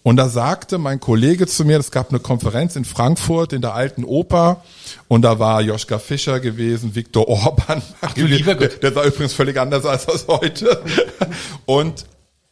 und 0.04 0.18
da 0.18 0.30
sagte 0.30 0.78
mein 0.78 1.00
Kollege 1.00 1.48
zu 1.48 1.66
mir, 1.66 1.80
es 1.80 1.92
gab 1.92 2.10
eine 2.10 2.20
Konferenz 2.20 2.76
in 2.76 2.86
Frankfurt 2.86 3.54
in 3.54 3.62
der 3.62 3.74
alten 3.74 4.04
Oper 4.04 4.64
und 5.08 5.22
da 5.22 5.40
war 5.40 5.62
Joschka 5.62 6.00
Fischer 6.00 6.40
gewesen, 6.40 6.96
Viktor 6.96 7.28
Orban. 7.28 7.82
Ach, 8.02 8.14
der, 8.14 8.56
der 8.56 8.94
sah 8.94 9.04
übrigens 9.04 9.34
völlig 9.34 9.58
anders 9.58 9.86
als 9.86 10.28
heute. 10.28 10.82
Und 11.66 12.06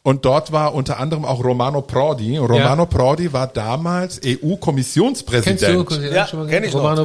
und 0.06 0.24
dort 0.24 0.52
war 0.52 0.72
unter 0.72 1.00
anderem 1.00 1.24
auch 1.24 1.42
Romano 1.42 1.82
Prodi. 1.82 2.36
Romano 2.36 2.86
Prodi 2.86 3.32
war 3.32 3.48
damals 3.48 4.20
Kennst 4.20 4.44
EU-Kommissionspräsident. 4.44 5.60
du 5.60 5.96
Ja, 6.14 6.28
schon 6.28 6.38
mal 6.38 6.48
kenn 6.48 6.62
ich 6.62 6.72
noch. 6.72 6.82
Romano 6.82 7.02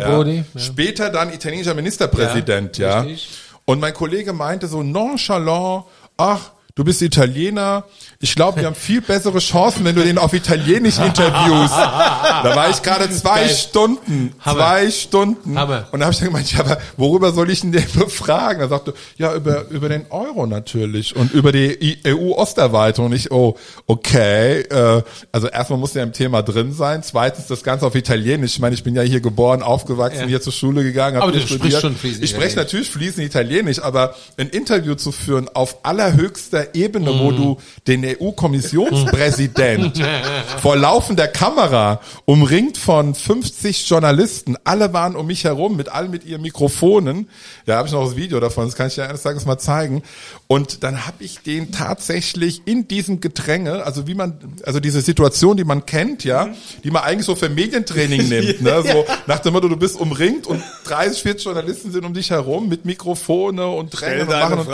Ja. 0.54 0.62
Später 0.62 1.10
dann 1.10 1.34
italienischer 1.34 1.74
Ministerpräsident, 1.74 2.78
ja. 2.78 2.90
Ja, 2.90 3.00
richtig. 3.00 3.40
Und 3.66 3.80
mein 3.80 3.96
Kollege 3.96 4.34
meinte 4.34 4.68
so 4.68 4.84
nonchalant, 4.84 5.86
ach, 6.16 6.52
du 6.76 6.84
bist 6.84 7.02
Italiener. 7.02 7.84
Ich 8.20 8.36
glaube, 8.36 8.60
wir 8.62 8.68
haben 8.68 8.76
viel 8.76 9.02
bessere 9.02 9.40
Chancen, 9.40 9.84
wenn 9.86 9.96
du 9.96 10.04
den 10.04 10.18
auf 10.18 10.34
Italienisch 10.34 10.98
interviewst. 11.00 11.74
Da 11.74 12.52
war 12.56 12.70
ich 12.70 12.82
gerade 12.82 13.10
zwei 13.12 13.42
Geil. 13.46 13.50
Stunden, 13.50 14.34
Hammer. 14.40 14.58
zwei 14.58 14.92
Stunden. 14.92 15.58
Hammer. 15.58 15.88
Und 15.92 16.00
da 16.00 16.06
habe 16.06 16.14
ich 16.14 16.20
dann 16.20 16.28
gemeint, 16.30 16.52
ja, 16.54 16.60
aber 16.60 16.78
worüber 16.98 17.32
soll 17.32 17.50
ich 17.50 17.62
denn 17.62 17.72
den 17.72 17.86
befragen? 17.94 18.62
Er 18.62 18.68
sagte, 18.70 18.94
ja, 19.18 19.34
über, 19.34 19.68
über 19.70 19.90
den 19.90 20.06
Euro 20.10 20.46
natürlich 20.48 21.16
und 21.16 21.34
über 21.34 21.52
die 21.52 22.00
EU-Osterweiterung. 22.06 23.08
Und 23.12 23.16
ich, 23.16 23.32
oh, 23.32 23.58
okay. 23.88 24.62
Äh, 24.62 25.02
also 25.32 25.48
erstmal 25.48 25.80
muss 25.80 25.94
ja 25.94 26.04
im 26.04 26.14
Thema 26.14 26.42
drin 26.44 26.74
sein. 26.74 27.04
Zweitens 27.04 27.48
das 27.48 27.64
Ganze 27.64 27.86
auf 27.88 27.96
Italienisch. 27.96 28.54
Ich 28.54 28.60
meine, 28.60 28.76
ich 28.76 28.84
bin 28.84 28.96
ja 28.96 29.02
hier 29.02 29.22
geboren, 29.22 29.62
aufgewachsen, 29.64 30.22
Ja. 30.22 30.28
hier 30.28 30.42
zur 30.42 30.54
Schule 30.54 30.84
gegangen. 30.84 31.22
Aber 31.22 31.32
du 31.32 31.40
sprichst 31.42 31.82
schon 31.82 31.96
fließend 31.96 32.24
Ich 32.24 32.30
spreche 32.32 32.56
natürlich 32.56 32.90
fließend 32.90 33.26
Italienisch, 33.26 33.82
aber 33.82 34.16
ein 34.38 34.50
Interview 34.50 34.96
zu 34.96 35.12
führen 35.12 35.50
auf 35.54 35.78
allerhöchster 35.84 36.61
Ebene, 36.76 37.12
Mm. 37.12 37.20
wo 37.20 37.32
du 37.32 37.58
den 37.88 38.04
EU-Kommissionspräsident 38.06 40.02
vor 40.62 40.76
laufender 40.76 41.28
Kamera, 41.28 42.02
umringt 42.26 42.78
von 42.78 43.16
50 43.16 43.90
Journalisten, 43.90 44.58
alle 44.64 44.94
waren 44.94 45.16
um 45.16 45.28
mich 45.28 45.44
herum, 45.44 45.76
mit 45.76 45.90
allen 45.90 46.12
mit 46.12 46.26
ihren 46.26 46.42
Mikrofonen. 46.42 47.30
Ja, 47.66 47.78
habe 47.78 47.88
ich 47.88 47.94
noch 47.94 48.06
das 48.06 48.16
Video 48.16 48.40
davon, 48.40 48.66
das 48.66 48.76
kann 48.76 48.88
ich 48.88 48.96
dir 48.96 49.08
eines 49.08 49.22
Tages 49.24 49.46
mal 49.46 49.58
zeigen. 49.58 50.04
Und 50.48 50.84
dann 50.84 51.06
habe 51.06 51.24
ich 51.24 51.40
den 51.40 51.72
tatsächlich 51.72 52.62
in 52.66 52.88
diesem 52.88 53.20
Gedränge, 53.22 53.84
also 53.86 54.08
wie 54.08 54.16
man, 54.16 54.38
also 54.64 54.80
diese 54.80 55.02
Situation, 55.02 55.58
die 55.58 55.64
man 55.64 55.86
kennt, 55.86 56.24
ja, 56.24 56.50
die 56.84 56.92
man 56.92 57.04
eigentlich 57.04 57.26
so 57.26 57.36
für 57.36 57.50
Medientraining 57.50 58.28
nimmt, 58.30 58.62
ne, 58.62 58.84
so 58.84 59.06
nach 59.28 59.40
dem 59.40 59.54
Motto, 59.54 59.68
du 59.68 59.78
bist 59.78 60.00
umringt 60.00 60.48
und 60.48 60.62
30, 60.86 61.22
40 61.24 61.46
Journalisten 61.46 61.92
sind 61.92 62.06
um 62.06 62.14
dich 62.14 62.30
herum 62.32 62.68
mit 62.70 62.86
Mikrofone 62.86 63.68
und 63.68 63.90
drängen 63.90 64.28
und 64.28 64.30
machen 64.30 64.60
und. 64.60 64.72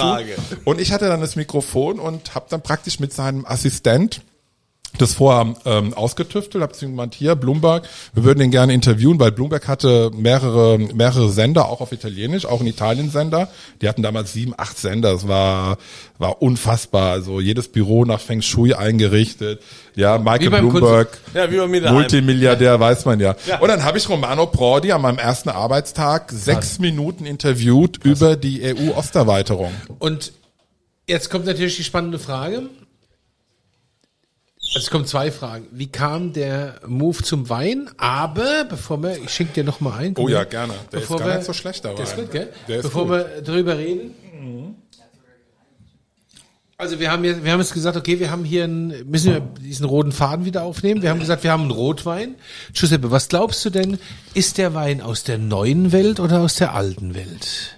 Und 0.65 0.81
ich 0.81 0.91
hatte 0.91 1.07
dann 1.07 1.21
das 1.21 1.35
Mikrofon 1.35 1.76
und 1.85 2.35
habe 2.35 2.47
dann 2.49 2.61
praktisch 2.61 2.99
mit 2.99 3.13
seinem 3.13 3.45
Assistent 3.45 4.21
das 4.97 5.13
vorher 5.13 5.53
ähm, 5.65 5.93
ausgetüftelt, 5.93 6.61
habe 6.61 6.73
zu 6.73 6.85
ihm 6.85 6.91
gemeint, 6.91 7.13
hier, 7.13 7.35
Bloomberg, 7.35 7.87
wir 8.13 8.23
würden 8.23 8.41
ihn 8.41 8.51
gerne 8.51 8.73
interviewen, 8.73 9.19
weil 9.19 9.31
Bloomberg 9.31 9.67
hatte 9.67 10.11
mehrere, 10.15 10.79
mehrere 10.79 11.29
Sender, 11.29 11.69
auch 11.69 11.81
auf 11.81 11.91
Italienisch, 11.91 12.45
auch 12.45 12.61
in 12.61 12.67
Italien 12.67 13.11
Sender. 13.11 13.49
Die 13.81 13.87
hatten 13.87 14.01
damals 14.01 14.33
sieben, 14.33 14.53
acht 14.57 14.77
Sender, 14.77 15.13
das 15.13 15.27
war, 15.27 15.77
war 16.17 16.41
unfassbar. 16.41 17.11
Also 17.11 17.39
jedes 17.39 17.67
Büro 17.67 18.05
nach 18.05 18.19
Feng 18.19 18.41
Shui 18.41 18.73
eingerichtet. 18.73 19.61
Ja, 19.95 20.17
Michael 20.17 20.49
Bloomberg, 20.49 21.19
Ja. 21.33 21.91
Multimilliardär, 21.91 22.79
weiß 22.79 23.05
man 23.05 23.19
ja. 23.19 23.35
Ja. 23.45 23.59
Und 23.59 23.67
dann 23.67 23.83
habe 23.83 23.97
ich 23.97 24.09
Romano 24.09 24.47
Prodi 24.47 24.91
an 24.91 25.01
meinem 25.01 25.19
ersten 25.19 25.49
Arbeitstag 25.49 26.31
sechs 26.31 26.79
Minuten 26.79 27.25
interviewt 27.25 27.99
über 28.03 28.35
die 28.35 28.63
EU-Osterweiterung. 28.63 29.73
Und 29.99 30.31
jetzt 31.07 31.29
kommt 31.29 31.45
natürlich 31.45 31.77
die 31.77 31.83
spannende 31.83 32.19
Frage. 32.19 32.69
Also 34.59 34.79
es 34.79 34.89
kommen 34.89 35.05
zwei 35.05 35.31
Fragen. 35.31 35.67
Wie 35.71 35.87
kam 35.87 36.33
der 36.33 36.81
Move 36.85 37.23
zum 37.23 37.49
Wein? 37.49 37.89
Aber 37.97 38.65
bevor 38.65 39.01
wir, 39.01 39.17
ich 39.17 39.29
schenke 39.31 39.53
dir 39.53 39.63
noch 39.63 39.79
mal 39.79 39.97
ein. 39.97 40.13
Oh 40.17 40.27
ja, 40.27 40.43
gerne. 40.43 40.73
Der 40.91 40.99
Bevor 40.99 41.15
ist 41.15 41.19
gar 41.21 41.29
wir- 41.29 41.35
nicht 41.37 41.45
so 41.45 41.53
schlecht 41.53 41.85
dabei. 41.85 41.95
Der 41.95 42.03
ist 42.05 42.15
gut, 42.15 42.31
gell? 42.31 42.53
Der 42.67 42.77
ist 42.77 42.83
Bevor 42.83 43.03
gut. 43.03 43.11
wir 43.11 43.41
drüber 43.41 43.77
reden. 43.77 44.13
Also 46.79 46.99
wir 46.99 47.09
haben 47.11 47.23
jetzt, 47.23 47.43
wir 47.43 47.51
haben 47.51 47.59
jetzt 47.59 47.73
gesagt, 47.73 47.97
okay, 47.97 48.19
wir 48.19 48.29
haben 48.29 48.43
hier 48.43 48.65
einen, 48.65 49.09
müssen 49.09 49.33
wir 49.33 49.39
diesen 49.39 49.85
roten 49.87 50.11
Faden 50.11 50.45
wieder 50.45 50.61
aufnehmen. 50.63 51.01
Wir 51.01 51.09
haben 51.09 51.19
gesagt, 51.19 51.43
wir 51.43 51.51
haben 51.51 51.63
einen 51.63 51.71
Rotwein. 51.71 52.35
Giuseppe, 52.73 53.09
was 53.09 53.29
glaubst 53.29 53.65
du 53.65 53.71
denn, 53.71 53.97
ist 54.35 54.59
der 54.59 54.75
Wein 54.75 55.01
aus 55.01 55.23
der 55.23 55.39
neuen 55.39 55.91
Welt 55.91 56.19
oder 56.19 56.41
aus 56.41 56.55
der 56.55 56.75
alten 56.75 57.15
Welt? 57.15 57.75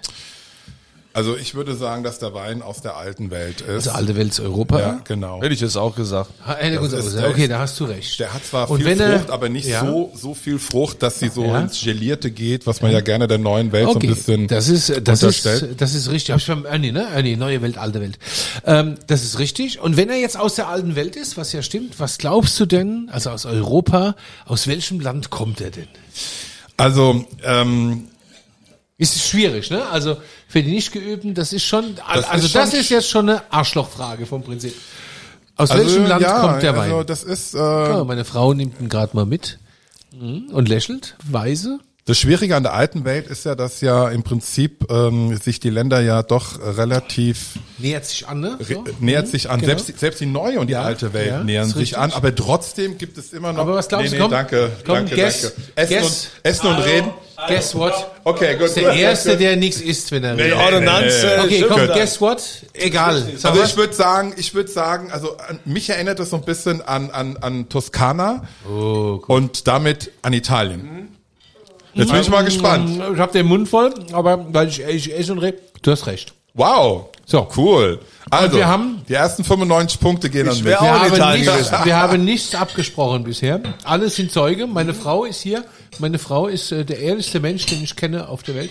Also 1.12 1.36
ich 1.36 1.54
würde 1.56 1.74
sagen, 1.74 2.04
dass 2.04 2.20
der 2.20 2.34
Wein 2.34 2.62
aus 2.62 2.82
der 2.82 2.96
alten 2.96 3.32
Welt 3.32 3.62
ist. 3.62 3.88
Also 3.88 3.90
alte 3.90 4.14
Welt 4.14 4.28
ist 4.30 4.38
Europa. 4.38 4.78
ja, 4.78 5.00
genau. 5.02 5.42
Hätte 5.42 5.52
ich 5.54 5.60
jetzt 5.60 5.76
auch 5.76 5.96
gesagt. 5.96 6.30
Ha- 6.46 6.54
hätte 6.54 6.78
gut 6.78 6.92
Das 6.92 7.04
ist- 7.04 7.12
sein. 7.14 7.24
okay, 7.32 7.48
da 7.48 7.58
hast 7.58 7.80
du 7.80 7.84
recht. 7.86 8.20
Der 8.20 8.32
hat 8.32 8.44
zwar 8.44 8.70
Und 8.70 8.76
viel 8.78 8.86
wenn 8.86 9.00
er- 9.00 9.18
Frucht, 9.18 9.30
aber 9.30 9.48
nicht 9.48 9.66
Ja. 9.66 9.84
so 9.84 10.12
so 10.14 10.34
viel 10.34 10.60
Frucht, 10.60 11.02
dass 11.02 11.18
sie 11.18 11.28
so 11.28 11.44
Ja. 11.46 11.62
ins 11.62 11.80
Gelierte 11.82 12.30
geht, 12.30 12.64
was 12.64 12.80
man 12.80 12.92
ja 12.92 13.00
gerne 13.00 13.26
der 13.26 13.38
neuen 13.38 13.72
Welt 13.72 13.88
so 13.88 13.96
Okay, 13.96 14.06
ein 14.06 14.14
bisschen 14.14 14.46
das 14.46 14.68
ist 14.68 14.88
das 15.02 15.22
ist 15.24 15.42
unterstellt. 15.44 15.80
das 15.80 15.94
ist 15.96 16.08
richtig. 16.12 16.30
Hab 16.32 16.38
ich 16.40 16.46
beim 16.46 16.64
Ernie, 16.64 16.92
ne? 16.92 17.08
Ernie, 17.12 17.34
neue 17.36 17.60
Welt, 17.60 17.76
alte 17.76 18.00
Welt. 18.00 18.16
Ähm, 18.64 18.94
das 19.08 19.24
ist 19.24 19.40
richtig. 19.40 19.80
Und 19.80 19.96
wenn 19.96 20.10
er 20.10 20.18
jetzt 20.20 20.38
aus 20.38 20.54
der 20.54 20.68
alten 20.68 20.94
Welt 20.94 21.16
ist, 21.16 21.36
was 21.36 21.52
ja 21.52 21.62
stimmt, 21.62 21.98
was 21.98 22.18
glaubst 22.18 22.58
du 22.60 22.66
denn? 22.66 23.08
Also 23.12 23.30
aus 23.30 23.46
Europa, 23.46 24.14
aus 24.46 24.68
welchem 24.68 25.00
Land 25.00 25.30
kommt 25.30 25.60
er 25.60 25.70
denn? 25.70 25.88
Also 26.76 27.24
ähm, 27.42 28.06
Ist 28.96 29.26
schwierig, 29.26 29.70
ne? 29.70 29.88
Also 29.88 30.18
für 30.50 30.62
die 30.62 30.72
nicht 30.72 30.92
geübten, 30.92 31.32
das 31.34 31.52
ist 31.54 31.64
schon, 31.64 31.94
Das 31.96 32.24
also 32.28 32.44
ist 32.46 32.52
schon 32.52 32.60
das 32.60 32.74
ist 32.74 32.86
sch- 32.88 32.92
jetzt 32.92 33.08
schon 33.08 33.28
eine 33.30 33.42
Arschlochfrage 33.50 34.26
vom 34.26 34.42
Prinzip. 34.42 34.74
Aus 35.56 35.70
also, 35.70 35.84
welchem 35.84 36.06
Land 36.06 36.22
ja, 36.22 36.40
kommt 36.40 36.62
der 36.62 36.76
Wein? 36.76 36.90
Also 36.90 37.04
das 37.04 37.22
ist 37.22 37.54
äh, 37.54 37.58
Ja, 37.58 38.04
meine 38.04 38.24
Frau 38.24 38.52
nimmt 38.52 38.80
ihn 38.80 38.88
gerade 38.88 39.14
mal 39.16 39.26
mit 39.26 39.58
Mhm. 40.12 40.46
und 40.52 40.68
lächelt, 40.68 41.16
weise. 41.24 41.78
Das 42.06 42.18
Schwierige 42.18 42.56
an 42.56 42.64
der 42.64 42.72
alten 42.74 43.04
Welt 43.04 43.28
ist 43.28 43.44
ja, 43.44 43.54
dass 43.54 43.80
ja 43.82 44.08
im 44.08 44.24
Prinzip 44.24 44.90
ähm, 44.90 45.36
sich 45.36 45.60
die 45.60 45.70
Länder 45.70 46.00
ja 46.00 46.24
doch 46.24 46.58
relativ 46.60 47.58
Nähert 47.78 48.06
sich 48.06 48.26
an, 48.26 48.40
ne? 48.40 48.58
So. 48.58 48.82
nähert 48.98 49.28
sich 49.28 49.48
an. 49.50 49.60
genau. 49.60 49.76
Selbst, 49.78 49.98
selbst 50.00 50.20
die 50.20 50.26
neue 50.26 50.58
und 50.58 50.66
die 50.66 50.72
Ja, 50.72 50.82
alte 50.82 51.12
Welt 51.12 51.28
ja, 51.28 51.44
nähern 51.44 51.66
ist 51.68 51.74
sich 51.74 51.82
richtig. 51.82 51.98
an, 51.98 52.10
aber 52.12 52.34
trotzdem 52.34 52.98
gibt 52.98 53.16
es 53.18 53.32
immer 53.32 53.52
noch. 53.52 53.60
Aber 53.60 53.74
was 53.76 53.86
glaubst 53.86 54.10
nee, 54.10 54.16
du? 54.16 54.16
nee, 54.16 54.22
Komm, 54.22 54.30
danke, 54.32 54.72
komm, 54.84 54.94
danke, 54.96 55.14
guess, 55.14 55.42
danke. 55.42 55.62
Essen 55.76 55.94
guess. 56.00 56.04
und 56.24 56.30
essen 56.42 56.66
und 56.66 56.78
reden. 56.78 57.10
Guess 57.48 57.74
what? 57.74 57.92
Okay, 58.24 58.54
gut. 58.54 58.66
ist 58.66 58.76
der 58.76 58.92
Erste, 58.92 59.36
der 59.36 59.56
nichts 59.56 59.80
isst, 59.80 60.12
wenn 60.12 60.22
er 60.24 60.34
Nee, 60.34 60.42
redet. 60.52 60.80
nee, 60.82 61.26
äh, 61.26 61.40
Okay, 61.40 61.64
komm, 61.68 61.86
da. 61.86 61.94
guess 61.94 62.20
what? 62.20 62.42
Egal. 62.74 63.22
Also 63.42 63.62
ich 63.62 63.76
würde 63.76 63.92
sagen, 63.94 64.34
ich 64.36 64.54
würde 64.54 64.70
sagen, 64.70 65.10
also 65.10 65.36
mich 65.64 65.88
erinnert 65.90 66.18
das 66.18 66.30
so 66.30 66.36
ein 66.36 66.42
bisschen 66.42 66.82
an 66.82 67.10
an 67.10 67.36
an 67.40 67.68
Toskana 67.68 68.44
Oh, 68.68 69.20
und 69.26 69.66
damit 69.66 70.12
an 70.22 70.32
Italien. 70.32 71.08
Jetzt 71.94 72.12
bin 72.12 72.20
ich 72.20 72.28
mal 72.28 72.44
gespannt. 72.44 73.02
Ich 73.14 73.18
hab 73.20 73.32
den 73.32 73.46
Mund 73.46 73.68
voll, 73.68 73.92
aber 74.12 74.46
weil 74.52 74.68
ich, 74.68 74.80
ich 74.82 75.16
esse 75.16 75.32
und 75.32 75.38
rede, 75.38 75.58
du 75.82 75.90
hast 75.90 76.06
recht. 76.06 76.32
Wow. 76.54 77.06
So. 77.26 77.48
Cool. 77.56 78.00
Also, 78.28 78.56
wir 78.56 78.66
haben- 78.66 79.02
die 79.08 79.14
ersten 79.14 79.44
95 79.44 80.00
Punkte 80.00 80.30
gehen 80.30 80.48
an 80.48 80.54
Ich 80.54 80.64
mich. 80.64 80.72
Wir 80.72 80.80
haben, 80.80 81.38
nichts, 81.38 81.72
wir 81.84 81.96
haben 81.96 82.24
nichts 82.24 82.54
abgesprochen 82.56 83.22
bisher. 83.24 83.60
Alle 83.84 84.08
sind 84.08 84.32
Zeuge. 84.32 84.66
Meine 84.66 84.94
Frau 84.94 85.24
ist 85.24 85.40
hier. 85.40 85.64
Meine 86.00 86.18
Frau 86.18 86.48
ist 86.48 86.72
äh, 86.72 86.84
der 86.84 86.98
ehrlichste 86.98 87.40
Mensch, 87.40 87.66
den 87.66 87.82
ich 87.82 87.94
kenne 87.94 88.28
auf 88.28 88.42
der 88.42 88.54
Welt. 88.54 88.70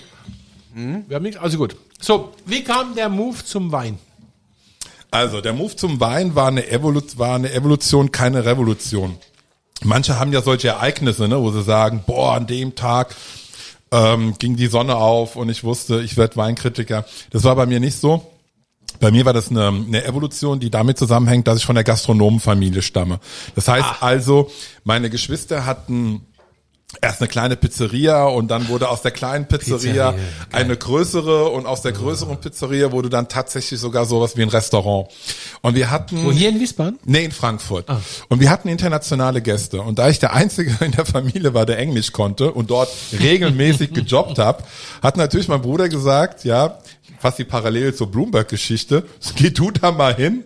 Wir 0.74 1.16
haben 1.16 1.24
nichts. 1.24 1.40
Also 1.40 1.58
gut. 1.58 1.76
So, 2.00 2.34
wie 2.46 2.64
kam 2.64 2.96
der 2.96 3.10
Move 3.10 3.44
zum 3.44 3.72
Wein? 3.72 3.98
Also, 5.12 5.42
der 5.42 5.54
Move 5.54 5.76
zum 5.76 6.00
Wein 6.00 6.36
war 6.36 6.48
eine, 6.48 6.70
Evolu 6.70 7.02
war 7.16 7.36
eine 7.36 7.52
Evolution, 7.52 8.12
keine 8.12 8.46
Revolution. 8.46 9.18
Manche 9.84 10.20
haben 10.20 10.32
ja 10.32 10.42
solche 10.42 10.70
Ereignisse, 10.70 11.28
ne, 11.28 11.40
wo 11.42 11.52
sie 11.52 11.64
sagen, 11.64 12.04
boah, 12.06 12.36
an 12.36 12.46
dem 12.46 12.76
Tag 12.76 13.16
ähm, 13.92 14.36
ging 14.38 14.56
die 14.56 14.68
Sonne 14.68 14.96
auf 14.96 15.36
und 15.36 15.50
ich 15.50 15.64
wusste, 15.64 16.02
ich 16.02 16.18
werde 16.18 16.36
Weinkritiker. 16.36 17.06
Das 17.32 17.44
war 17.44 17.56
bei 17.56 17.66
mir 17.66 17.80
nicht 17.80 17.98
so. 17.98 18.32
Bei 19.00 19.12
mir 19.12 19.26
war 19.26 19.34
das 19.34 19.50
eine, 19.50 19.68
eine 19.68 20.04
Evolution, 20.04 20.60
die 20.60 20.70
damit 20.70 20.98
zusammenhängt, 20.98 21.48
dass 21.48 21.58
ich 21.58 21.66
von 21.66 21.76
der 21.76 21.84
Gastronomenfamilie 21.84 22.82
stamme. 22.82 23.20
Das 23.56 23.68
heißt 23.68 24.02
also, 24.02 24.52
meine 24.84 25.10
Geschwister 25.10 25.66
hatten 25.66 26.26
erst 27.02 27.22
eine 27.22 27.28
kleine 27.28 27.56
Pizzeria 27.56 28.26
und 28.26 28.50
dann 28.50 28.68
wurde 28.68 28.90
aus 28.90 29.02
der 29.02 29.12
kleinen 29.12 29.48
Pizzeria, 29.48 30.12
Pizzeria, 30.12 30.16
eine 30.52 30.76
größere 30.76 31.50
und 31.50 31.68
aus 31.68 31.82
der 31.82 31.92
größeren 31.92 32.38
Pizzeria 32.38 32.92
wurde 32.92 33.10
dann 33.10 33.28
tatsächlich 33.28 33.80
sogar 33.80 34.06
sowas 34.06 34.36
wie 34.36 34.42
ein 34.42 34.50
Restaurant. 34.50 35.08
Und 35.62 35.76
wir 35.76 35.92
hatten 35.92 36.26
Wo 36.26 36.32
hier 36.32 36.50
in 36.50 36.60
Wiesbaden? 36.60 36.98
Nee, 37.06 37.26
in 37.26 37.32
Frankfurt. 37.32 37.86
Und 38.30 38.40
wir 38.40 38.50
hatten 38.50 38.70
internationale 38.70 39.42
Gäste. 39.42 39.82
Und 39.82 40.00
da 40.00 40.10
ich 40.10 40.20
der 40.20 40.34
Einzige 40.34 40.76
in 40.86 40.92
der 40.92 41.06
Familie 41.06 41.54
war, 41.54 41.66
der 41.66 41.78
Englisch 41.78 42.12
konnte 42.12 42.52
und 42.52 42.72
dort 42.72 42.90
regelmäßig 43.20 43.94
gejobbt 43.94 44.40
habe, 44.40 44.64
hat 45.04 45.16
natürlich 45.16 45.48
mein 45.48 45.62
Bruder 45.62 45.90
gesagt, 45.90 46.44
ja, 46.44 46.80
fast 47.20 47.40
die 47.40 47.44
Parallele 47.44 47.94
zur 47.94 48.12
Bloomberg-Geschichte, 48.12 49.04
geh 49.36 49.50
du 49.50 49.72
da 49.72 49.92
mal 49.92 50.16
hin 50.16 50.46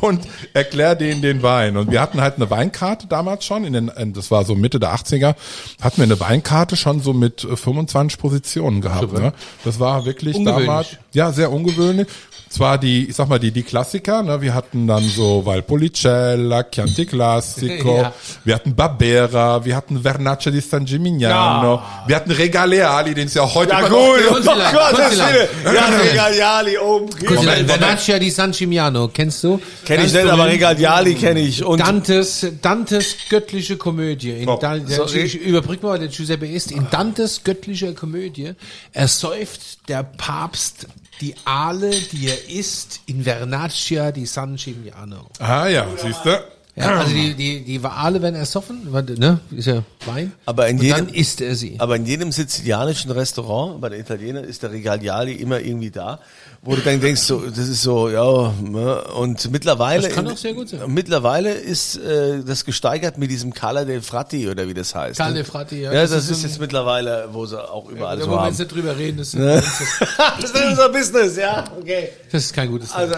und 0.00 0.20
erklär 0.52 0.94
denen 0.94 1.22
den 1.22 1.42
Wein. 1.42 1.76
Und 1.76 1.90
wir 1.90 2.00
hatten 2.00 2.20
halt 2.20 2.36
eine 2.36 2.50
Weinkarte 2.50 3.06
damals 3.06 3.44
schon, 3.44 3.64
in 3.64 3.72
den, 3.72 4.12
das 4.12 4.30
war 4.30 4.44
so 4.44 4.54
Mitte 4.54 4.80
der 4.80 4.94
80er, 4.94 5.34
hatten 5.80 5.96
wir 5.98 6.04
eine 6.04 6.18
Weinkarte 6.20 6.76
schon 6.76 7.00
so 7.00 7.12
mit 7.12 7.44
äh, 7.44 7.56
25 7.56 8.18
Positionen 8.18 8.80
gehabt. 8.80 9.12
Ne? 9.12 9.32
Das 9.64 9.78
war 9.80 10.04
wirklich 10.04 10.42
damals, 10.42 10.96
ja, 11.12 11.32
sehr 11.32 11.52
ungewöhnlich. 11.52 12.08
Zwar 12.54 12.78
die, 12.78 13.08
ich 13.08 13.16
sag 13.16 13.28
mal, 13.28 13.40
die, 13.40 13.50
die 13.50 13.64
Klassiker, 13.64 14.22
ne? 14.22 14.40
wir 14.40 14.54
hatten 14.54 14.86
dann 14.86 15.02
so 15.02 15.44
Valpolicella, 15.44 16.62
Chianti 16.70 17.04
Classico, 17.12 17.96
Ja. 18.02 18.12
wir 18.44 18.54
hatten 18.54 18.76
Barbera, 18.76 19.64
wir 19.64 19.74
hatten 19.74 20.00
Vernaccia 20.02 20.52
di 20.52 20.60
San 20.60 20.84
Gimignano, 20.84 21.82
wir 22.06 22.14
hatten 22.14 22.30
Regaleali, 22.30 23.12
den 23.12 23.26
es 23.26 23.34
ja 23.34 23.42
heute 23.52 23.72
Ja 23.72 23.80
gut, 23.88 24.44
noch 24.44 24.54
oh 24.56 24.72
Gott, 24.72 24.98
das. 24.98 25.16
Ja, 25.18 25.86
Regaliali 26.00 26.78
oben. 26.78 27.08
Moment, 27.34 27.68
Vernaccia 27.68 28.18
di 28.20 28.30
San 28.30 28.52
Gimignano, 28.52 29.08
kennst 29.08 29.42
du? 29.42 29.60
Kenn 29.84 30.04
ich 30.04 30.12
nicht, 30.12 30.24
aber 30.24 30.36
berühmt. 30.44 30.52
Regaliali 30.54 31.14
kenne 31.16 31.40
ich. 31.40 31.64
Und 31.64 31.80
Dantes, 31.80 32.46
Dantes 32.62 33.16
göttliche 33.30 33.76
Komödie. 33.76 34.30
In 34.42 34.48
Oh, 34.48 34.58
Dan 34.60 34.86
der, 34.86 34.96
sorry. 34.98 35.22
ich 35.22 35.34
überbrück 35.40 35.82
mal, 35.82 35.98
der 35.98 36.06
Giuseppe 36.06 36.46
ist 36.46 36.70
in 36.70 36.86
Dantes 36.92 37.42
göttlicher 37.42 37.94
Komödie 37.94 38.52
ersäuft 38.92 39.88
der 39.88 40.04
Papst 40.04 40.86
die 41.20 41.34
Aale, 41.44 41.90
die 42.12 42.28
er 42.28 42.48
isst, 42.50 43.00
in 43.06 43.22
Vernaccia 43.24 44.10
di 44.12 44.26
San 44.26 44.56
Gimignano. 44.56 45.28
Ah 45.38 45.66
ja, 45.68 45.86
siehst 45.96 46.24
du? 46.24 46.30
Ja, 46.76 46.98
also 46.98 47.12
die, 47.14 47.34
die, 47.34 47.62
die 47.64 47.84
Aale 47.84 48.20
werden 48.20 48.34
ersoffen, 48.34 48.90
ne, 48.90 49.38
ist 49.52 49.66
ja 49.66 49.84
Wein. 50.06 50.32
Aber 50.44 50.66
in 50.68 50.78
Und 50.78 50.82
jedem- 50.82 51.06
dann 51.06 51.14
isst 51.14 51.40
er 51.40 51.54
sie. 51.54 51.76
Aber 51.78 51.94
in 51.94 52.04
jedem 52.04 52.32
sizilianischen 52.32 53.12
Restaurant, 53.12 53.80
bei 53.80 53.90
den 53.90 54.00
Italienern, 54.00 54.42
ist 54.42 54.64
der 54.64 54.72
Regaliali 54.72 55.34
immer 55.34 55.60
irgendwie 55.60 55.92
da, 55.92 56.18
wo 56.64 56.74
du 56.74 56.80
dann 56.80 56.98
denkst, 57.00 57.20
so, 57.20 57.40
das 57.40 57.68
ist 57.68 57.82
so, 57.82 58.08
ja, 58.08 58.52
ne, 58.62 59.04
und 59.14 59.50
mittlerweile, 59.50 60.02
Das 60.08 60.14
kann 60.14 60.26
auch 60.26 60.36
sehr 60.36 60.54
gut 60.54 60.70
sein. 60.70 60.80
mittlerweile 60.88 61.52
ist 61.52 61.96
äh, 61.96 62.42
das 62.42 62.64
gesteigert 62.64 63.18
mit 63.18 63.30
diesem 63.30 63.52
Cala 63.52 63.84
del 63.84 64.00
Frati 64.00 64.48
oder 64.48 64.66
wie 64.66 64.74
das 64.74 64.94
heißt. 64.94 65.18
Carne 65.18 65.34
ne? 65.34 65.44
Frati, 65.44 65.82
ja. 65.82 65.92
Ja, 65.92 66.02
das, 66.02 66.12
Das 66.12 66.24
ist, 66.24 66.38
ist 66.38 66.42
jetzt 66.44 66.60
mittlerweile, 66.60 67.28
wo 67.32 67.44
sie 67.44 67.62
auch 67.62 67.88
überall 67.90 68.18
da 68.18 68.24
so 68.24 68.40
haben. 68.40 68.48
jetzt 68.48 68.58
nicht 68.58 68.72
drüber 68.72 68.96
reden, 68.96 69.18
das, 69.18 69.32
das 69.32 70.50
ist 70.50 70.64
unser 70.66 70.88
Business, 70.88 71.36
ja, 71.36 71.64
okay. 71.78 72.08
das 72.32 72.44
ist 72.44 72.54
kein 72.54 72.70
gutes 72.70 72.92
Also, 72.92 73.14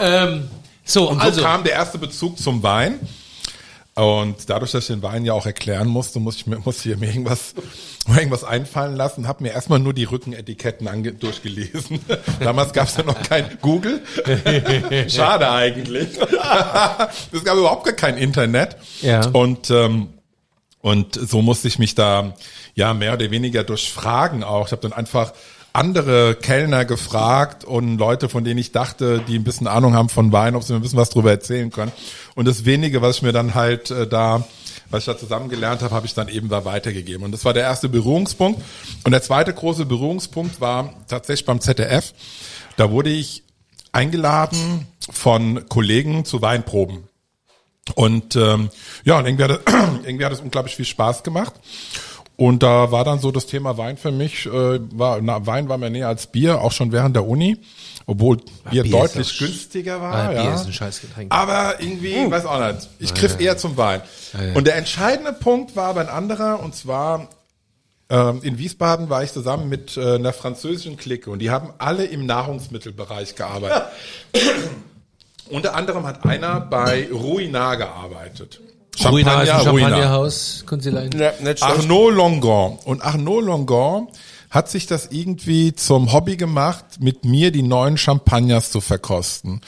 ähm, 0.00 0.44
So, 0.84 1.10
Und 1.10 1.18
so 1.18 1.24
also, 1.24 1.42
kam 1.42 1.64
der 1.64 1.72
erste 1.72 1.98
Bezug 1.98 2.38
zum 2.38 2.62
Wein. 2.62 3.00
Und 3.96 4.50
dadurch, 4.50 4.72
dass 4.72 4.84
ich 4.84 4.94
den 4.94 5.02
Wein 5.02 5.24
ja 5.24 5.32
auch 5.32 5.46
erklären 5.46 5.88
musste, 5.88 6.20
muss 6.20 6.36
ich 6.36 6.46
mir, 6.46 6.58
muss 6.58 6.84
ich 6.84 6.96
mir 6.98 7.06
irgendwas, 7.06 7.54
irgendwas 8.06 8.44
einfallen 8.44 8.94
lassen, 8.94 9.26
habe 9.26 9.42
mir 9.42 9.52
erstmal 9.52 9.78
nur 9.78 9.94
die 9.94 10.04
Rückenetiketten 10.04 10.86
ange 10.86 11.12
durchgelesen. 11.12 12.00
Damals 12.40 12.74
gab 12.74 12.88
es 12.88 12.96
ja 12.98 13.04
noch 13.04 13.22
kein 13.22 13.56
Google. 13.62 14.02
Schade 15.08 15.50
eigentlich. 15.50 16.08
es 17.32 17.44
gab 17.44 17.56
überhaupt 17.56 17.86
gar 17.86 17.94
kein 17.94 18.18
Internet. 18.18 18.76
Ja. 19.00 19.26
Und 19.28 19.70
ähm, 19.70 20.10
und 20.82 21.14
so 21.14 21.42
musste 21.42 21.66
ich 21.66 21.80
mich 21.80 21.96
da 21.96 22.34
ja 22.74 22.94
mehr 22.94 23.14
oder 23.14 23.28
weniger 23.32 23.64
durch 23.64 23.90
Fragen 23.90 24.44
auch. 24.44 24.66
Ich 24.66 24.72
habe 24.72 24.82
dann 24.82 24.92
einfach 24.92 25.32
andere 25.76 26.34
Kellner 26.34 26.86
gefragt 26.86 27.64
und 27.64 27.98
Leute, 27.98 28.28
von 28.30 28.44
denen 28.44 28.58
ich 28.58 28.72
dachte, 28.72 29.22
die 29.28 29.38
ein 29.38 29.44
bisschen 29.44 29.66
Ahnung 29.66 29.94
haben 29.94 30.08
von 30.08 30.32
Wein, 30.32 30.56
ob 30.56 30.62
sie 30.62 30.72
mir 30.72 30.78
ein 30.78 30.82
bisschen 30.82 30.98
was 30.98 31.10
drüber 31.10 31.30
erzählen 31.30 31.70
können. 31.70 31.92
Und 32.34 32.48
das 32.48 32.64
wenige, 32.64 33.02
was 33.02 33.16
ich 33.16 33.22
mir 33.22 33.32
dann 33.32 33.54
halt 33.54 33.90
äh, 33.90 34.06
da, 34.06 34.46
was 34.88 35.00
ich 35.00 35.06
da 35.06 35.18
zusammengelernt 35.18 35.82
habe, 35.82 35.94
habe 35.94 36.06
ich 36.06 36.14
dann 36.14 36.28
eben 36.28 36.48
da 36.48 36.64
weitergegeben. 36.64 37.24
Und 37.24 37.32
das 37.32 37.44
war 37.44 37.52
der 37.52 37.64
erste 37.64 37.90
Berührungspunkt. 37.90 38.62
Und 39.04 39.12
der 39.12 39.22
zweite 39.22 39.52
große 39.52 39.84
Berührungspunkt 39.84 40.62
war 40.62 40.94
tatsächlich 41.08 41.44
beim 41.44 41.60
ZDF. 41.60 42.14
Da 42.76 42.90
wurde 42.90 43.10
ich 43.10 43.44
eingeladen 43.92 44.86
von 45.10 45.68
Kollegen 45.68 46.24
zu 46.24 46.40
Weinproben. 46.40 47.04
Und 47.94 48.34
ähm, 48.34 48.70
ja, 49.04 49.18
und 49.18 49.26
irgendwie 49.26 50.24
hat 50.24 50.32
es 50.32 50.40
unglaublich 50.40 50.74
viel 50.74 50.86
Spaß 50.86 51.22
gemacht. 51.22 51.52
Und 52.36 52.62
da 52.62 52.92
war 52.92 53.04
dann 53.04 53.18
so 53.18 53.30
das 53.30 53.46
Thema 53.46 53.78
Wein 53.78 53.96
für 53.96 54.12
mich, 54.12 54.46
äh, 54.46 54.50
war, 54.50 55.20
na, 55.22 55.46
Wein 55.46 55.68
war 55.68 55.78
mir 55.78 55.90
näher 55.90 56.08
als 56.08 56.26
Bier, 56.26 56.60
auch 56.60 56.72
schon 56.72 56.92
während 56.92 57.16
der 57.16 57.26
Uni, 57.26 57.56
obwohl 58.06 58.38
Bier, 58.70 58.82
Bier 58.82 58.92
deutlich 58.92 59.38
günstiger 59.38 60.00
war. 60.00 60.14
Ah, 60.14 60.28
Bier 60.28 60.44
ja. 60.44 60.54
ist 60.54 60.66
ein 60.66 60.72
Scheißgetränk. 60.72 61.32
Aber 61.32 61.80
irgendwie, 61.80 62.30
weiß 62.30 62.44
auch 62.44 62.60
nicht, 62.72 62.88
ich 62.98 63.14
griff 63.14 63.40
eher 63.40 63.56
zum 63.56 63.76
Wein. 63.76 64.02
Und 64.54 64.66
der 64.66 64.76
entscheidende 64.76 65.32
Punkt 65.32 65.76
war 65.76 65.88
aber 65.88 66.00
ein 66.02 66.08
anderer, 66.08 66.62
und 66.62 66.74
zwar 66.74 67.28
ähm, 68.08 68.40
in 68.42 68.58
Wiesbaden 68.58 69.08
war 69.08 69.24
ich 69.24 69.32
zusammen 69.32 69.68
mit 69.68 69.96
äh, 69.96 70.14
einer 70.14 70.32
französischen 70.32 70.96
Clique 70.96 71.30
und 71.30 71.40
die 71.40 71.50
haben 71.50 71.72
alle 71.78 72.04
im 72.04 72.26
Nahrungsmittelbereich 72.26 73.34
gearbeitet. 73.34 73.84
Unter 75.48 75.74
anderem 75.74 76.06
hat 76.06 76.24
einer 76.24 76.60
bei 76.60 77.08
Ruinart 77.10 77.78
gearbeitet. 77.78 78.60
Ruina 79.04 79.42
ist 79.42 79.50
ein 79.50 79.68
Ruinart. 79.68 79.90
Champagnerhaus. 79.92 80.64
Ja, 81.14 81.32
schlecht. 81.38 81.62
Arnaud 81.62 82.14
Longon. 82.14 82.78
Und 82.84 83.02
Arnaud 83.02 83.44
Longon 83.44 84.08
hat 84.50 84.70
sich 84.70 84.86
das 84.86 85.08
irgendwie 85.10 85.74
zum 85.74 86.12
Hobby 86.12 86.36
gemacht, 86.36 86.84
mit 87.00 87.24
mir 87.24 87.50
die 87.50 87.62
neuen 87.62 87.98
Champagners 87.98 88.70
zu 88.70 88.80
verkosten. 88.80 89.60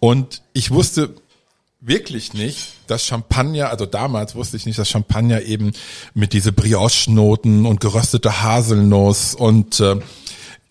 Und 0.00 0.42
ich 0.52 0.70
wusste 0.70 1.14
wirklich 1.80 2.32
nicht, 2.32 2.72
dass 2.86 3.04
Champagner, 3.04 3.70
also 3.70 3.86
damals 3.86 4.34
wusste 4.34 4.56
ich 4.56 4.66
nicht, 4.66 4.78
dass 4.78 4.88
Champagner 4.88 5.42
eben 5.42 5.72
mit 6.14 6.32
diese 6.32 6.52
Brioche-Noten 6.52 7.66
und 7.66 7.80
geröstete 7.80 8.42
Haselnuss 8.42 9.34
und 9.34 9.80
äh, 9.80 9.96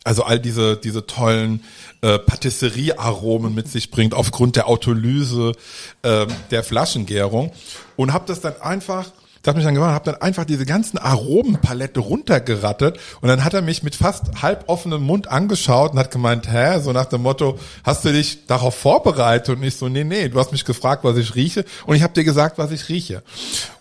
also 0.03 0.23
all 0.23 0.39
diese 0.39 0.77
diese 0.77 1.05
tollen 1.05 1.63
äh, 2.01 2.19
Patisserie-Aromen 2.19 3.53
mit 3.53 3.69
sich 3.69 3.91
bringt 3.91 4.13
aufgrund 4.13 4.55
der 4.55 4.67
Autolyse 4.67 5.53
äh, 6.01 6.27
der 6.51 6.63
Flaschengärung. 6.63 7.51
Und 7.95 8.13
habe 8.13 8.25
das 8.27 8.41
dann 8.41 8.59
einfach 8.61 9.11
das 9.43 9.51
hat 9.51 9.55
mich 9.57 9.65
dann 9.65 9.75
gemacht, 9.75 9.91
habe 9.91 10.11
dann 10.11 10.21
einfach 10.21 10.45
diese 10.45 10.65
ganzen 10.65 10.97
Aromenpalette 10.97 11.99
runtergerattet 11.99 12.97
und 13.19 13.27
dann 13.27 13.43
hat 13.43 13.53
er 13.53 13.61
mich 13.61 13.83
mit 13.83 13.93
fast 13.93 14.41
halb 14.41 14.63
offenem 14.67 15.03
Mund 15.03 15.27
angeschaut 15.27 15.91
und 15.91 15.99
hat 15.99 16.11
gemeint, 16.11 16.49
hä, 16.49 16.79
so 16.79 16.93
nach 16.93 17.07
dem 17.07 17.23
Motto, 17.23 17.59
hast 17.83 18.05
du 18.05 18.13
dich 18.13 18.47
darauf 18.47 18.73
vorbereitet? 18.73 19.57
Und 19.57 19.63
ich 19.63 19.75
so, 19.75 19.89
nee, 19.89 20.05
nee, 20.05 20.29
du 20.29 20.39
hast 20.39 20.53
mich 20.53 20.63
gefragt, 20.63 21.03
was 21.03 21.17
ich 21.17 21.35
rieche 21.35 21.65
und 21.85 21.97
ich 21.97 22.03
habe 22.03 22.13
dir 22.13 22.23
gesagt, 22.23 22.57
was 22.57 22.71
ich 22.71 22.87
rieche. 22.87 23.21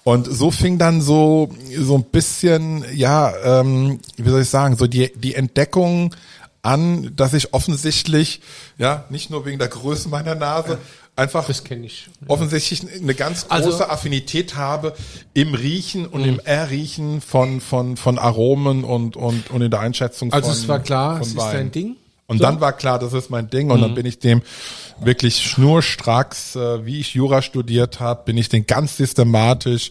Und 0.03 0.27
so 0.27 0.51
fing 0.51 0.79
dann 0.79 1.01
so 1.01 1.49
so 1.79 1.95
ein 1.97 2.05
bisschen, 2.05 2.85
ja, 2.93 3.33
ähm, 3.45 4.01
wie 4.17 4.31
soll 4.31 4.43
ich 4.43 4.51
sagen, 4.51 4.77
so 4.77 4.89
die 4.89 5.13
die 5.15 5.37
Entdeckung 5.37 6.13
an, 6.63 7.15
dass 7.17 7.35
ich 7.35 7.55
offensichtlich, 7.55 8.41
ja, 8.79 9.05
nicht 9.11 9.31
nur 9.31 9.45
wegen 9.45 9.59
der 9.59 9.69
Größe 9.69 10.09
meiner 10.09 10.35
Nase, 10.35 10.79
einfach 11.15 11.49
offensichtlich 12.29 12.83
eine 13.03 13.15
ganz 13.15 13.49
große 13.49 13.55
Also- 13.65 13.85
Affinität 13.85 14.57
habe 14.57 14.95
im 15.35 15.55
Riechen 15.55 16.07
und 16.07 16.25
im 16.25 16.41
Erriechen 16.41 17.21
von 17.21 17.61
von 17.61 17.97
von 17.97 18.19
Aromen 18.19 18.85
und 18.85 19.17
und 19.17 19.51
und 19.51 19.63
in 19.63 19.71
der 19.71 19.81
Einschätzung 19.81 20.33
Also 20.33 20.49
von 20.51 20.59
es 20.59 20.69
war 20.69 20.81
klar, 20.81 21.21
es 21.21 21.29
ist 21.29 21.39
dein 21.39 21.71
Ding? 21.71 21.97
Und 22.29 22.39
So? 22.39 22.45
Mhm. 22.45 22.47
dann 22.47 22.61
war 22.61 22.73
klar, 22.73 22.99
das 22.99 23.13
ist 23.13 23.29
mein 23.31 23.51
Ding 23.51 23.71
und 23.71 23.81
dann 23.83 23.95
bin 23.95 24.07
ich 24.07 24.19
dem 24.21 24.41
wirklich 25.01 25.37
schnurstracks, 25.43 26.57
äh, 26.57 26.87
wie 26.87 27.01
ich 27.01 27.15
Jura 27.15 27.43
studiert 27.43 28.01
habe, 28.01 28.23
bin 28.25 28.39
ich 28.39 28.49
den 28.49 28.67
ganz 28.67 28.97
systematisch 28.97 29.91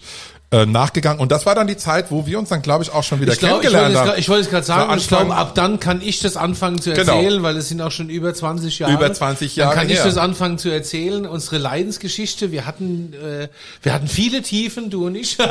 äh, 0.51 0.65
nachgegangen 0.65 1.21
und 1.21 1.31
das 1.31 1.45
war 1.45 1.55
dann 1.55 1.67
die 1.67 1.77
Zeit, 1.77 2.11
wo 2.11 2.25
wir 2.25 2.37
uns 2.37 2.49
dann 2.49 2.61
glaube 2.61 2.83
ich 2.83 2.91
auch 2.91 3.03
schon 3.03 3.21
wieder 3.21 3.31
Ich, 3.31 3.39
glaub, 3.39 3.63
ich 3.63 3.69
kennengelernt 3.69 3.95
wollte 3.95 4.03
es 4.05 4.09
haben. 4.11 4.19
ich 4.19 4.27
wollte 4.29 4.41
es 4.43 4.49
gerade 4.49 4.65
sagen, 4.65 4.91
So 4.91 4.97
ich 4.97 5.07
glaube, 5.07 5.33
ab 5.35 5.55
dann 5.55 5.79
kann 5.79 6.01
ich 6.01 6.19
das 6.19 6.35
anfangen 6.35 6.81
zu 6.81 6.91
Genau. 6.91 7.13
erzählen, 7.15 7.41
weil 7.41 7.55
es 7.55 7.69
sind 7.69 7.79
auch 7.81 7.91
schon 7.91 8.09
über 8.09 8.33
20 8.33 8.79
Jahre. 8.79 8.93
Über 8.93 9.13
20 9.13 9.55
Jahre 9.55 9.69
Dann 9.69 9.79
kann 9.79 9.89
ich 9.89 9.95
her. 9.99 10.05
das 10.05 10.17
anfangen 10.17 10.57
zu 10.57 10.67
erzählen. 10.69 11.25
Unsere 11.25 11.57
Leidensgeschichte, 11.57 12.51
wir 12.51 12.65
hatten, 12.65 13.13
äh, 13.13 13.47
wir 13.81 13.93
hatten 13.93 14.07
viele 14.09 14.41
Tiefen, 14.41 14.89
du 14.89 15.05
und 15.07 15.15
ich. 15.15 15.37
ja, 15.37 15.47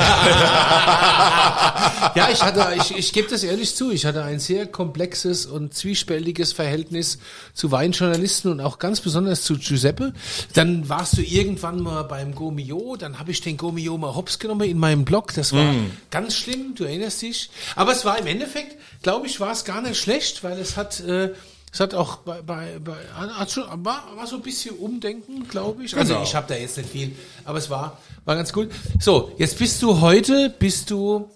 ich 2.31 2.41
hatte, 2.43 2.67
ich, 2.77 2.95
ich 2.97 3.11
gebe 3.13 3.27
das 3.29 3.43
ehrlich 3.43 3.75
zu, 3.75 3.89
ich 3.91 4.05
hatte 4.05 4.23
ein 4.23 4.39
sehr 4.39 4.65
komplexes 4.67 5.45
und 5.47 5.73
zwiespältiges 5.73 6.53
Verhältnis 6.53 7.17
zu 7.53 7.71
Weinjournalisten 7.71 8.51
und 8.51 8.59
auch 8.61 8.77
ganz 8.79 9.01
besonders 9.01 9.41
zu 9.43 9.57
Giuseppe. 9.57 10.13
Dann 10.53 10.87
warst 10.89 11.17
du 11.17 11.21
irgendwann 11.23 11.81
mal 11.81 12.03
beim 12.03 12.35
Gomio, 12.35 12.95
dann 12.97 13.17
habe 13.19 13.31
ich 13.31 13.41
den 13.41 13.57
Gomio 13.57 13.97
mal 13.97 14.13
hops 14.15 14.37
genommen 14.39 14.69
in 14.69 14.77
meinem 14.77 14.90
Blog. 15.05 15.33
Das 15.33 15.53
war 15.53 15.73
ganz 16.09 16.35
schlimm, 16.35 16.75
du 16.75 16.83
erinnerst 16.83 17.21
dich. 17.21 17.49
Aber 17.75 17.91
es 17.91 18.05
war 18.05 18.17
im 18.19 18.27
Endeffekt, 18.27 18.77
glaube 19.01 19.27
ich, 19.27 19.39
war 19.39 19.51
es 19.51 19.65
gar 19.65 19.81
nicht 19.81 19.97
schlecht, 19.99 20.43
weil 20.43 20.59
es 20.59 20.77
hat, 20.77 20.99
äh, 21.01 21.31
es 21.73 21.79
hat 21.79 21.93
auch 21.93 22.17
bei, 22.17 22.41
bei, 22.41 22.79
bei 22.83 22.95
hat 23.15 23.51
schon, 23.51 23.63
war, 23.85 24.03
war 24.15 24.27
so 24.27 24.35
ein 24.37 24.41
bisschen 24.41 24.75
Umdenken, 24.75 25.47
glaube 25.47 25.83
ich. 25.85 25.95
Also 25.97 26.13
Genau. 26.13 26.23
ich 26.25 26.35
habe 26.35 26.47
da 26.47 26.55
jetzt 26.55 26.77
nicht 26.77 26.89
viel, 26.89 27.15
aber 27.45 27.57
es 27.57 27.69
war, 27.69 27.97
war 28.25 28.35
ganz 28.35 28.51
cool. 28.55 28.69
So, 28.99 29.31
jetzt 29.37 29.57
bist 29.57 29.81
du 29.81 30.01
heute, 30.01 30.49
bist 30.49 30.91
du 30.91 31.29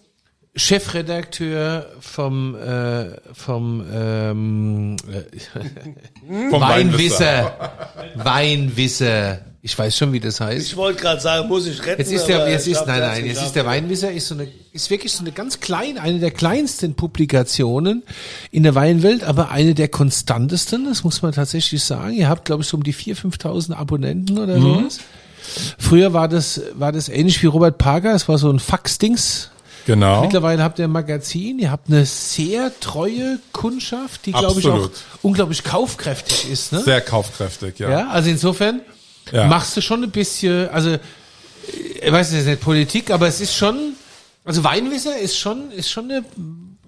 Chefredakteur 0.58 1.92
vom 2.00 2.56
äh, 2.56 3.18
vom 3.34 3.86
ähm, 3.92 4.96
äh, 5.12 6.50
Vom 6.50 6.62
Weinwisser. 6.62 7.72
Weinwisser. 8.16 9.40
Ich 9.66 9.76
weiß 9.80 9.98
schon, 9.98 10.14
wie 10.14 10.20
das 10.20 10.42
heißt. 10.42 10.64
Ich 10.64 10.78
wollte 10.78 11.02
gerade 11.02 11.20
sagen, 11.20 11.48
muss 11.48 11.66
ich 11.66 11.84
retten. 11.84 12.00
Jetzt 12.00 12.12
ist 12.12 12.28
der, 12.28 12.48
jetzt 12.52 12.68
ist, 12.68 12.86
nein, 12.86 13.00
nein, 13.00 13.26
jetzt 13.26 13.42
ist 13.42 13.54
der 13.54 13.66
Weinwisser, 13.66 14.12
ist 14.12 14.28
so 14.28 14.36
eine, 14.36 14.48
ist 14.74 14.92
wirklich 14.92 15.12
so 15.12 15.22
eine 15.22 15.32
ganz 15.32 15.60
kleine, 15.60 16.02
eine 16.02 16.20
der 16.20 16.30
kleinsten 16.30 16.94
Publikationen 16.94 18.04
in 18.52 18.62
der 18.62 18.76
Weinwelt, 18.76 19.24
aber 19.24 19.50
eine 19.50 19.74
der 19.74 19.88
konstantesten, 19.88 20.86
das 20.86 21.04
muss 21.04 21.24
man 21.24 21.32
tatsächlich 21.32 21.84
sagen. 21.84 22.14
Ihr 22.14 22.30
habt, 22.30 22.46
glaube 22.46 22.62
ich, 22.62 22.68
so 22.70 22.78
um 22.78 22.84
die 22.84 22.94
4.000, 22.94 23.40
5.000 23.42 23.74
Abonnenten 23.74 24.38
oder 24.38 24.62
sowas. 24.62 25.00
Früher 25.80 26.14
war 26.14 26.28
das, 26.28 26.62
war 26.76 26.92
das 26.92 27.10
ähnlich 27.10 27.42
wie 27.42 27.48
Robert 27.48 27.80
Parker, 27.80 28.14
es 28.14 28.28
war 28.28 28.38
so 28.38 28.52
ein 28.52 28.60
Faxdings. 28.60 29.50
Genau. 29.88 30.22
Mittlerweile 30.22 30.62
habt 30.62 30.78
ihr 30.78 30.86
ein 30.86 30.92
Magazin, 30.92 31.58
ihr 31.58 31.72
habt 31.72 31.90
eine 31.90 32.06
sehr 32.06 32.72
treue 32.80 33.40
Kundschaft, 33.52 34.28
die, 34.28 34.32
glaube 34.32 34.60
ich, 34.60 34.68
auch 34.68 34.92
unglaublich 35.24 35.64
kaufkräftig 35.64 36.52
ist. 36.52 36.72
Ne? 36.72 36.84
Sehr 36.84 37.02
kaufkräftig, 37.02 37.80
ja. 37.80 37.90
Ja, 37.90 38.08
also 38.10 38.30
insofern 38.30 38.82
Ja. 39.32 39.46
machst 39.48 39.76
du 39.76 39.82
schon 39.82 40.04
ein 40.04 40.12
bisschen, 40.12 40.70
also 40.70 40.98
ich 42.02 42.12
weiß 42.12 42.34
jetzt 42.34 42.46
nicht 42.46 42.62
Politik, 42.62 43.10
aber 43.12 43.28
es 43.28 43.42
ist 43.42 43.56
schon, 43.56 43.94
also 44.44 44.64
Weinwisser 44.64 45.18
ist 45.18 45.38
schon, 45.38 45.72
ist 45.72 45.90
schon 45.90 46.12
eine, 46.12 46.24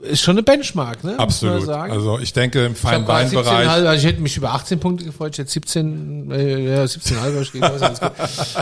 ist 0.03 0.21
schon 0.21 0.35
eine 0.35 0.43
Benchmark, 0.43 1.03
ne? 1.03 1.11
muss 1.11 1.17
man 1.17 1.25
Absolut. 1.27 1.65
sagen. 1.65 1.91
Also 1.91 2.19
ich 2.19 2.31
denke 2.33 2.63
im 2.65 2.73
ich 2.73 2.83
hab 2.83 2.91
gerade 3.05 3.05
Feinweinbereich 3.29 3.67
17,5, 3.67 3.69
also 3.69 3.91
ich 3.93 4.05
hätte 4.05 4.21
mich 4.21 4.37
über 4.37 4.51
18 4.53 4.79
Punkte 4.79 5.05
gefreut, 5.05 5.33
ich 5.33 5.39
hätte 5.39 5.49
17, 5.51 6.31
äh, 6.31 6.75
ja, 6.75 6.83
17,5 6.83 7.43
steht 7.45 7.63
aus, 7.63 7.81
alles 7.81 7.99
gut. 7.99 8.11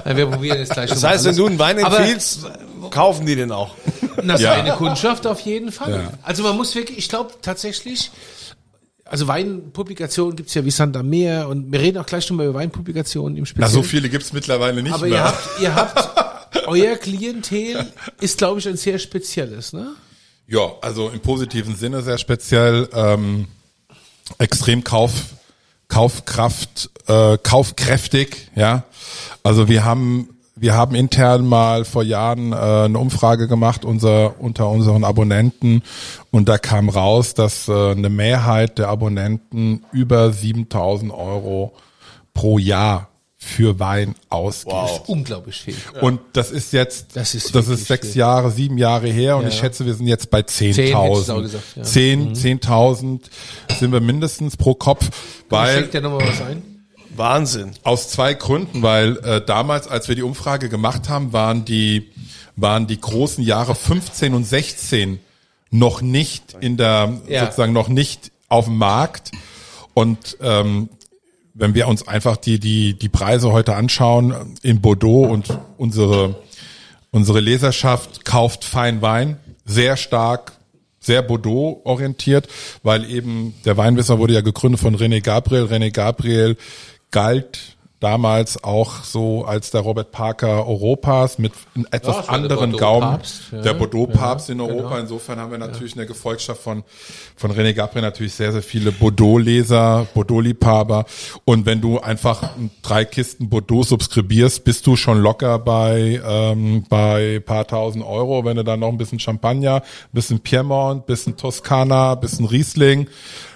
Äh, 0.06 0.16
Wir 0.16 0.26
probieren 0.28 0.60
jetzt 0.60 0.72
gleich 0.72 0.90
Das 0.90 1.04
heißt, 1.04 1.26
wenn 1.26 1.36
du 1.36 1.46
einen 1.48 1.60
Wein 1.60 1.84
Aber- 1.84 2.00
empfiehlst, 2.00 2.46
kaufen 2.92 3.26
die 3.26 3.36
den 3.36 3.52
auch. 3.52 3.76
Das 4.24 4.40
Ja. 4.40 4.54
ist 4.54 4.60
eine 4.62 4.72
Kundschaft 4.76 5.28
auf 5.28 5.42
jeden 5.42 5.74
Fall. 5.74 5.92
Ja. 5.92 6.14
Also 6.24 6.44
man 6.44 6.56
muss 6.56 6.74
wirklich, 6.76 6.98
ich 6.98 7.10
glaube 7.10 7.32
tatsächlich, 7.42 8.12
also 9.06 9.28
Weinpublikationen 9.28 10.36
gibt's 10.36 10.54
ja 10.56 10.66
wie 10.66 10.72
Santa 10.72 11.04
Meer 11.04 11.48
und 11.48 11.72
wir 11.72 11.80
reden 11.80 12.00
auch 12.00 12.06
gleich 12.06 12.30
nochmal 12.30 12.48
über 12.48 12.60
Weinpublikationen 12.60 13.38
im 13.38 13.44
Na, 13.44 13.48
Speziellen. 13.48 13.72
so 13.72 13.84
viele 13.84 14.10
gibt's 14.10 14.34
mittlerweile 14.34 14.82
nicht 14.82 14.94
Aber 14.94 15.06
mehr. 15.08 15.14
ihr 15.18 15.24
habt, 15.24 15.62
ihr 15.62 15.76
habt, 15.76 16.66
euer 16.68 16.96
Klientel 16.96 17.86
ist, 18.20 18.38
glaube 18.40 18.60
ich, 18.60 18.68
ein 18.68 18.78
sehr 18.78 18.98
spezielles, 19.00 19.74
ne? 19.74 19.96
Ja, 20.48 20.74
also 20.82 21.10
im 21.10 21.20
positiven 21.22 21.76
Sinne 21.76 22.02
sehr 22.04 22.18
speziell, 22.18 22.88
ähm, 22.94 23.48
extrem 24.40 24.84
Kauf, 24.84 25.12
Kaufkraft, 25.88 26.90
äh, 27.08 27.38
kaufkräftig, 27.38 28.50
ja. 28.56 28.84
Also 29.44 29.68
wir 29.70 29.86
haben, 29.86 30.35
wir 30.56 30.74
haben 30.74 30.96
intern 30.96 31.46
mal 31.46 31.84
vor 31.86 32.04
Jahren 32.04 32.54
äh, 32.54 32.56
eine 32.56 32.98
Umfrage 32.98 33.48
gemacht 33.48 33.84
unser, 33.84 34.40
unter 34.40 34.70
unseren 34.70 35.04
Abonnenten 35.04 35.84
und 36.32 36.48
da 36.48 36.58
kam 36.58 36.90
raus, 36.90 37.34
dass 37.34 37.68
äh, 37.68 37.92
eine 37.92 38.10
Mehrheit 38.10 38.78
der 38.78 38.88
Abonnenten 38.88 39.84
über 39.92 40.32
7000 40.32 41.12
Euro 41.12 41.74
pro 42.34 42.58
Jahr 42.58 43.10
für 43.38 43.80
Wein 43.80 44.16
ausgibt. 44.30 45.04
Unglaublich 45.08 45.62
viel. 45.62 45.76
Und 46.02 46.20
das 46.34 46.50
ist 46.52 46.74
jetzt, 46.74 47.16
Das 47.16 47.36
ist 47.36 47.54
das 47.54 47.68
ist 47.68 47.86
sechs 47.86 48.10
viel. 48.14 48.20
Jahre, 48.20 48.50
sieben 48.50 48.78
Jahre 48.80 49.08
her 49.08 49.38
und 49.38 49.44
Ja, 49.44 49.50
ich 49.50 49.56
ja. 49.56 49.60
schätze, 49.62 49.86
wir 49.86 49.94
sind 49.94 50.08
jetzt 50.08 50.32
bei 50.32 50.42
Zehn 50.42 50.74
hättest 50.74 50.94
du 50.94 50.98
auch 50.98 51.20
10.000. 51.20 51.42
gesagt, 51.42 51.64
ja. 51.76 51.82
Mhm. 51.84 52.34
10, 52.36 52.60
10.000 52.60 53.20
sind 53.78 53.92
wir 53.92 54.02
mindestens 54.02 54.58
pro 54.58 54.74
Kopf, 54.74 55.10
weil 55.50 55.76
Schenkt 55.78 55.94
dir 55.94 56.02
nochmal 56.02 56.28
was 56.28 56.42
ein? 56.42 56.75
Wahnsinn. 57.18 57.72
aus 57.84 58.10
zwei 58.10 58.34
Gründen, 58.34 58.82
weil 58.82 59.18
äh, 59.18 59.42
damals, 59.46 59.88
als 59.88 60.08
wir 60.08 60.16
die 60.16 60.24
Umfrage 60.24 60.70
gemacht 60.70 61.10
haben, 61.10 61.34
waren 61.34 61.66
die 61.66 62.10
waren 62.56 62.88
die 62.88 63.00
großen 63.00 63.44
Jahre 63.44 63.76
15 63.76 64.34
und 64.34 64.46
16 64.46 65.20
noch 65.72 66.02
nicht 66.02 66.56
in 66.62 66.78
der 66.78 67.22
Ja. 67.28 67.46
sozusagen 67.46 67.74
noch 67.74 67.90
nicht 67.90 68.32
auf 68.48 68.66
dem 68.66 68.78
Markt 68.78 69.32
und 69.94 70.38
ähm, 70.42 70.90
wenn 71.54 71.74
wir 71.74 71.88
uns 71.88 72.08
einfach 72.08 72.38
die 72.38 72.60
die 72.60 72.94
die 72.98 73.10
Preise 73.10 73.52
heute 73.52 73.76
anschauen 73.76 74.56
in 74.62 74.82
Bordeaux 74.82 75.26
und 75.26 75.58
unsere 75.78 76.36
unsere 77.12 77.40
Leserschaft 77.40 78.24
kauft 78.26 78.64
Feinwein 78.64 79.38
sehr 79.66 79.98
stark 79.98 80.54
sehr 81.00 81.22
Bordeaux 81.22 81.82
orientiert, 81.84 82.48
weil 82.82 83.10
eben 83.10 83.54
der 83.64 83.78
Weinwisser 83.78 84.18
wurde 84.18 84.34
ja 84.34 84.42
gegründet 84.42 84.82
von 84.82 84.96
René 84.96 85.22
Gabriel. 85.22 85.66
René 85.66 85.92
Gabriel 85.92 86.58
galt 87.12 87.72
damals 88.02 88.62
auch 88.64 89.04
so 89.04 89.46
als 89.46 89.72
der 89.72 89.82
Robert 89.82 90.12
Parker 90.12 90.68
Europas 90.68 91.40
mit 91.40 91.54
einem 91.74 91.86
Ja, 91.86 91.98
etwas 91.98 92.26
der 92.26 92.30
anderen 92.30 92.74
Gaumen. 92.74 93.20
ja. 93.52 93.62
Der 93.62 93.74
Bordeaux-Papst 93.74 94.50
in 94.50 94.60
Ja, 94.60 94.66
Europa. 94.66 94.90
genau. 94.90 95.02
Insofern 95.02 95.40
haben 95.40 95.50
wir 95.50 95.58
natürlich 95.58 95.94
in 95.94 96.00
der 96.00 96.06
Gefolgschaft 96.06 96.62
von, 96.62 96.84
von 97.36 97.52
René 97.52 97.74
Gabriel 97.74 98.04
natürlich 98.04 98.34
sehr, 98.34 98.52
sehr 98.52 98.62
viele 98.62 98.92
Bordeaux-Leser, 98.92 100.08
Bordeaux-Liebhaber. 100.14 101.06
Und 101.46 101.66
wenn 101.66 101.82
du 101.82 102.00
einfach 102.00 102.44
drei 102.84 103.06
Kisten 103.06 103.50
Bordeaux 103.50 103.84
subskribierst, 103.84 104.64
bist 104.66 104.86
du 104.86 104.98
schon 104.98 105.20
locker 105.20 105.58
bei, 105.58 106.22
ähm, 106.24 106.84
bei 106.90 107.40
paar 107.44 107.66
tausend 107.66 108.06
Euro. 108.06 108.44
Wenn 108.46 108.58
du 108.58 108.64
dann 108.64 108.82
noch 108.82 108.90
ein 108.90 108.98
bisschen 108.98 109.20
Champagner, 109.20 109.76
ein 109.78 109.82
bisschen 110.12 110.42
Piemont, 110.42 111.04
ein 111.04 111.06
bisschen 111.08 111.38
Toskana, 111.38 112.14
ein 112.14 112.20
bisschen 112.20 112.46
Riesling 112.46 113.08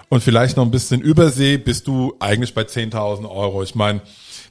und 0.10 0.22
vielleicht 0.24 0.58
noch 0.58 0.66
ein 0.66 0.72
bisschen 0.72 1.02
Übersee, 1.02 1.58
bist 1.58 1.88
du 1.88 2.16
eigentlich 2.20 2.54
bei 2.54 2.64
10.000 2.64 3.30
Euro. 3.30 3.64
Ich 3.64 3.76
meine, 3.76 4.02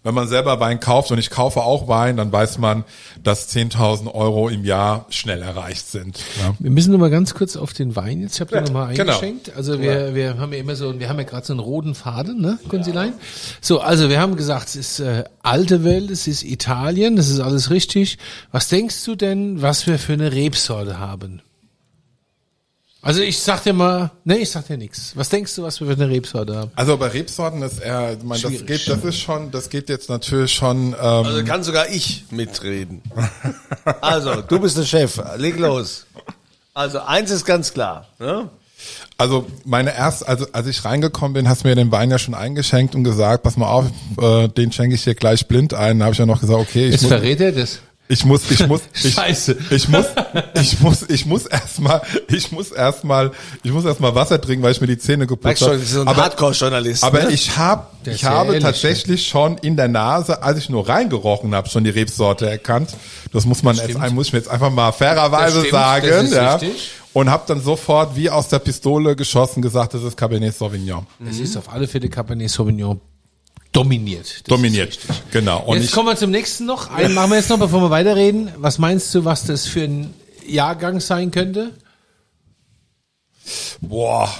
wenn 0.05 0.15
man 0.15 0.29
selber 0.29 0.61
Wein 0.61 0.79
kauft 0.79 1.11
und 1.11 1.19
ich 1.19 1.29
kaufe 1.29 1.61
auch 1.61 1.89
Wein, 1.89 2.17
dann 2.17 2.31
weiß 2.31 2.59
man, 2.59 2.85
dass 3.23 3.49
10.000 3.55 4.15
Euro 4.15 4.49
im 4.49 4.65
Jahr 4.65 5.07
schnell 5.11 5.43
erreicht 5.43 5.89
sind. 5.89 6.19
Ja. 6.41 6.55
Wir 6.59 6.71
müssen 6.71 6.93
noch 6.93 6.99
mal 6.99 7.11
ganz 7.11 7.35
kurz 7.35 7.57
auf 7.57 7.73
den 7.73 7.97
Wein. 7.97 8.21
Jetzt 8.21 8.41
habt 8.41 8.53
ihr 8.53 8.59
Ja, 8.59 8.63
noch 8.63 8.71
mal 8.73 8.95
genau. 8.95 9.13
eingeschenkt. 9.15 9.55
Also 9.57 9.81
wir, 9.81 10.15
wir 10.15 10.39
haben 10.39 10.53
ja 10.53 10.61
immer 10.61 10.77
so, 10.77 10.99
wir 10.99 11.09
haben 11.09 11.19
ja 11.19 11.25
gerade 11.25 11.45
so 11.45 11.53
einen 11.53 11.61
roten 11.61 11.97
Faden, 11.97 12.41
ne, 12.41 12.59
Kunzilein? 12.69 13.13
So, 13.61 13.81
also 13.81 14.09
wir 14.09 14.21
haben 14.21 14.37
gesagt, 14.37 14.69
es 14.69 14.77
ist 14.77 15.01
äh, 15.01 15.25
alte 15.43 15.83
Welt, 15.83 16.11
es 16.11 16.29
ist 16.29 16.45
Italien, 16.45 17.17
das 17.17 17.29
ist 17.29 17.41
alles 17.41 17.71
richtig. 17.71 18.19
Was 18.53 18.69
denkst 18.69 19.05
du 19.05 19.17
denn, 19.17 19.61
was 19.63 19.87
wir 19.89 19.99
für 19.99 20.13
eine 20.13 20.33
Rebsorte 20.33 20.99
haben? 21.01 21.43
Also 23.01 23.21
ich 23.23 23.39
sag 23.39 23.63
dir 23.63 23.73
mal, 23.73 24.11
ne, 24.25 24.39
ich 24.39 24.51
sag 24.51 24.67
dir 24.67 24.77
nichts. 24.77 25.13
Was 25.15 25.29
denkst 25.29 25.55
du, 25.55 25.63
was 25.63 25.81
wir 25.81 25.87
für 25.87 25.93
eine 25.93 26.09
Rebsorte 26.09 26.57
haben? 26.57 26.71
Also 26.75 26.97
bei 26.97 27.07
Rebsorten 27.07 27.63
ist 27.63 27.81
er, 27.81 28.15
ich 28.15 28.23
meine, 28.25 28.41
das 28.43 28.51
Schwierig. 28.51 28.67
geht, 28.67 28.89
das 28.89 29.05
ist 29.05 29.19
schon, 29.21 29.51
das 29.53 29.71
geht 29.71 29.89
jetzt 29.89 30.09
natürlich 30.09 30.53
schon. 30.53 30.89
Ähm, 30.89 30.97
Also 31.01 31.45
kann 31.45 31.63
sogar 31.63 31.89
ich 31.89 32.25
mitreden. 32.31 33.01
Also, 34.01 34.43
du 34.43 34.59
bist 34.59 34.77
der 34.77 34.85
Chef. 34.85 35.21
Leg 35.37 35.59
los. 35.59 36.07
Also, 36.75 37.01
eins 37.01 37.31
ist 37.31 37.45
ganz 37.45 37.73
klar. 37.73 38.07
Ne? 38.19 38.51
Also 39.17 39.47
meine 39.65 39.95
erst, 39.97 40.29
also 40.29 40.47
als 40.53 40.67
ich 40.69 40.85
reingekommen 40.85 41.33
bin, 41.35 41.49
hast 41.49 41.65
du 41.65 41.69
mir 41.69 41.75
den 41.75 41.91
Wein 41.91 42.11
ja 42.11 42.19
schon 42.19 42.35
eingeschenkt 42.35 42.95
und 42.95 43.03
gesagt, 43.03 43.43
pass 43.43 43.57
mal 43.57 43.67
auf, 43.69 43.87
äh, 44.21 44.49
den 44.49 44.71
schenke 44.71 44.95
ich 44.95 45.03
dir 45.03 45.17
gleich 45.17 45.49
blind 45.49 45.75
ein. 45.75 45.99
Da 45.99 46.05
habe 46.05 46.13
ich 46.13 46.19
ja 46.19 46.27
noch 46.27 46.41
gesagt, 46.41 46.61
okay, 46.61 46.87
ich 46.87 46.93
Jetzt 46.93 47.03
muss, 47.03 47.09
verrät 47.13 47.41
er 47.41 47.51
das. 47.53 47.81
Ich 48.09 48.25
muss, 48.25 48.51
ich 48.51 48.67
muss, 48.67 48.81
ich, 48.95 49.15
Scheiße. 49.15 49.57
ich 49.71 49.89
muss, 49.89 50.07
ich 50.55 50.81
muss, 50.81 51.03
ich 51.09 51.27
muss 51.27 51.47
erstmal, 51.47 52.01
ich 52.29 52.51
muss 52.51 52.73
erstmal, 52.73 53.33
ich 53.63 53.71
muss 53.71 53.85
erstmal 53.85 54.15
Wasser 54.15 54.41
trinken, 54.41 54.63
weil 54.63 54.73
ich 54.73 54.81
mir 54.81 54.87
die 54.87 54.99
Zähne 54.99 55.27
geputzt 55.27 55.63
habe. 55.63 55.79
so 55.79 56.01
ein 56.01 56.09
Aber, 56.09 56.23
Hardcore-Journalist. 56.23 57.05
aber 57.05 57.25
ne? 57.25 57.33
ich 57.33 57.57
habe, 57.59 57.87
ich 58.07 58.25
habe 58.25 58.49
ehrlich, 58.49 58.63
tatsächlich 58.63 59.29
schon 59.29 59.59
in 59.59 59.77
der 59.77 59.89
Nase, 59.89 60.43
als 60.43 60.59
ich 60.59 60.71
nur 60.71 60.89
reingerochen 60.89 61.55
habe, 61.55 61.69
schon 61.69 61.85
die 61.85 61.91
Rebsorte 61.91 62.49
erkannt. 62.49 62.91
Das 63.33 63.45
muss 63.45 63.63
man 63.63 63.77
jetzt, 63.77 63.91
stimmt. 63.91 64.15
muss 64.15 64.29
ich 64.29 64.33
mir 64.33 64.39
jetzt 64.39 64.49
einfach 64.51 64.71
mal 64.71 64.91
fairerweise 64.93 65.59
Das 65.59 65.67
stimmt, 65.67 65.71
sagen, 65.71 66.07
das 66.09 66.25
ist 66.25 66.35
ja. 66.35 66.55
richtig. 66.55 66.91
Und 67.13 67.31
habe 67.31 67.45
dann 67.47 67.61
sofort 67.61 68.17
wie 68.17 68.31
aus 68.31 68.49
der 68.49 68.59
Pistole 68.59 69.17
geschossen 69.17 69.61
gesagt, 69.61 69.95
das 69.95 70.03
ist 70.03 70.17
Cabernet 70.17 70.57
Sauvignon. 70.57 71.07
Es 71.29 71.41
ist 71.41 71.57
auf 71.57 71.71
alle 71.73 71.89
Fälle 71.89 72.09
Cabernet 72.09 72.51
Sauvignon 72.51 73.01
dominiert. 73.73 74.27
Das 74.27 74.43
Dominiert. 74.45 74.99
Genau. 75.31 75.63
Und 75.65 75.81
jetzt 75.81 75.93
kommen 75.93 76.09
wir 76.09 76.17
zum 76.17 76.31
nächsten 76.31 76.67
noch. 76.67 76.91
Einen 76.91 77.15
machen 77.15 77.31
wir 77.31 77.37
jetzt 77.37 77.51
noch, 77.51 77.59
bevor 77.59 77.81
wir 77.83 77.91
weiterreden. 77.91 78.51
Was 78.57 78.79
meinst 78.79 79.15
du, 79.15 79.25
was 79.25 79.45
das 79.45 79.67
für 79.67 79.83
ein 79.83 80.15
Jahrgang 80.47 81.01
sein 81.01 81.31
könnte? 81.31 81.73
boah. 83.81 84.33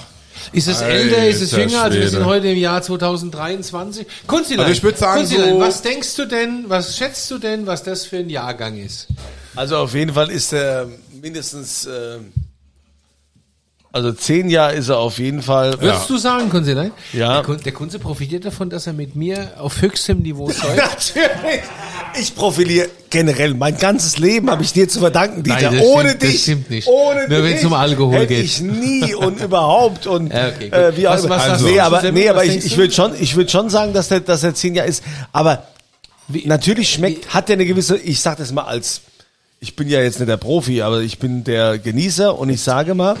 Ist 0.51 0.67
es 0.67 0.81
älter, 0.81 1.27
ist 1.27 1.41
es 1.41 1.51
jünger? 1.51 1.83
Also 1.83 1.99
wir 1.99 2.09
sind 2.09 2.25
heute 2.25 2.47
im 2.47 2.57
Jahr 2.57 2.81
2023. 2.81 4.07
Kunzilein, 4.25 4.61
Also 4.65 4.71
ich 4.71 4.83
würd 4.83 4.97
sagen, 4.97 5.19
Kunzilein, 5.21 5.49
so- 5.55 5.59
was 5.59 5.81
denkst 5.81 6.15
du 6.15 6.25
denn, 6.25 6.65
was 6.67 6.97
schätzt 6.97 7.29
du 7.29 7.37
denn, 7.37 7.67
was 7.67 7.83
das 7.83 8.05
für 8.05 8.17
ein 8.17 8.29
Jahrgang 8.29 8.77
ist? 8.77 9.07
Also 9.55 9.77
auf 9.77 9.93
jeden 9.93 10.13
Fall 10.13 10.29
ist 10.31 10.53
er 10.53 10.87
mindestens, 11.21 11.85
äh, 11.85 12.17
also 13.91 14.11
zehn 14.11 14.49
Jahre 14.49 14.73
ist 14.75 14.89
er 14.89 14.97
auf 14.99 15.17
jeden 15.17 15.41
Fall. 15.41 15.79
Würdest 15.81 16.09
du 16.09 16.17
sagen, 16.17 16.49
Kunzilein? 16.49 16.91
Ja. 17.11 17.41
Der, 17.41 17.55
der 17.55 17.71
Kunze 17.71 17.97
profitiert 17.97 18.45
davon, 18.45 18.69
dass 18.69 18.85
er 18.87 18.93
mit 18.93 19.15
mir 19.15 19.53
auf 19.57 19.81
höchstem 19.81 20.19
Niveau 20.19 20.47
zeugt. 20.51 20.77
Natürlich. 20.77 21.61
Ich 22.19 22.35
profiliere 22.35 22.87
generell 23.09 23.53
mein 23.53 23.77
ganzes 23.77 24.17
Leben 24.19 24.49
habe 24.51 24.63
ich 24.63 24.73
dir 24.73 24.87
zu 24.87 24.99
verdanken, 24.99 25.41
Dieter. 25.43 25.71
Nein, 25.71 25.77
das 25.79 25.85
ohne 25.85 26.09
stimmt- 26.09 26.23
das 26.23 26.29
dich, 26.31 26.41
stimmt 26.41 26.69
nicht. 26.69 26.87
ohne 26.87 27.27
Nur 27.27 27.41
dich 27.41 27.51
wenn's 27.51 27.65
um 27.65 27.73
Alkohol 27.73 28.15
hätte 28.15 28.27
geht. 28.27 28.45
ich 28.45 28.61
nie 28.61 29.13
und 29.15 29.39
überhaupt 29.43 30.05
und 30.07 30.31
Ja, 30.33 30.49
okay, 30.49 30.69
äh, 30.69 30.95
wie 30.97 31.07
auch 31.07 31.13
Was- 31.13 31.25
immer. 31.25 31.35
was 31.37 31.49
Also, 31.49 31.67
nee, 31.67 31.79
aber 31.79 32.11
nee, 32.11 32.29
aber 32.29 32.45
ich, 32.45 32.65
ich 32.65 32.77
würde 32.77 32.93
schon, 32.93 33.13
ich 33.19 33.35
würde 33.35 33.49
schon 33.49 33.69
sagen, 33.69 33.93
dass 33.93 34.07
der, 34.09 34.19
dass 34.19 34.43
er 34.43 34.53
zehn 34.55 34.75
Jahre 34.75 34.87
ist. 34.89 35.03
Aber 35.31 35.63
natürlich 36.45 36.89
schmeckt, 36.89 37.33
hat 37.33 37.49
er 37.49 37.53
eine 37.53 37.65
gewisse, 37.65 37.97
ich 37.97 38.19
sag 38.21 38.37
das 38.37 38.51
mal 38.51 38.63
als, 38.63 39.01
ich 39.59 39.75
bin 39.75 39.89
ja 39.89 40.01
jetzt 40.01 40.19
nicht 40.19 40.29
der 40.29 40.37
Profi, 40.37 40.81
aber 40.81 41.01
ich 41.01 41.19
bin 41.19 41.43
der 41.43 41.77
Genießer 41.79 42.37
und 42.37 42.49
ich 42.49 42.61
sage 42.61 42.93
mal, 42.95 43.15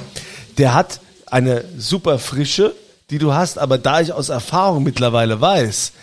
der 0.59 0.73
hat 0.73 0.99
eine 1.25 1.63
super 1.77 2.19
Frische, 2.19 2.75
die 3.09 3.17
du 3.17 3.33
hast, 3.33 3.57
aber 3.57 3.77
da 3.77 4.01
ich 4.01 4.13
aus 4.13 4.29
Erfahrung 4.29 4.83
mittlerweile 4.83 5.39
weiß, 5.39 5.93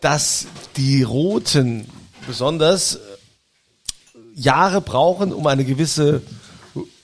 dass 0.00 0.46
die 0.76 1.02
Roten 1.02 1.86
besonders 2.26 2.94
äh, 2.94 2.98
Jahre 4.34 4.80
brauchen, 4.80 5.32
um 5.32 5.46
eine 5.46 5.64
gewisse 5.64 6.22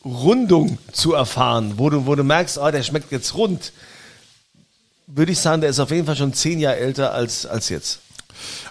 Rundung 0.04 0.78
zu 0.92 1.14
erfahren, 1.14 1.74
wo 1.76 1.90
du, 1.90 2.07
wo 2.07 2.14
du 2.14 2.22
merkst, 2.22 2.59
oh, 2.59 2.70
der 2.70 2.83
schmeckt 2.83 3.11
jetzt 3.11 3.35
rund, 3.35 3.72
würde 5.07 5.33
ich 5.33 5.40
sagen, 5.40 5.61
der 5.61 5.70
ist 5.70 5.80
auf 5.80 5.90
jeden 5.90 6.07
Fall 6.07 6.16
schon 6.16 6.33
zehn 6.33 6.61
Jahre 6.61 6.76
älter 6.76 7.12
als, 7.12 7.44
als 7.44 7.68
jetzt. 7.70 8.00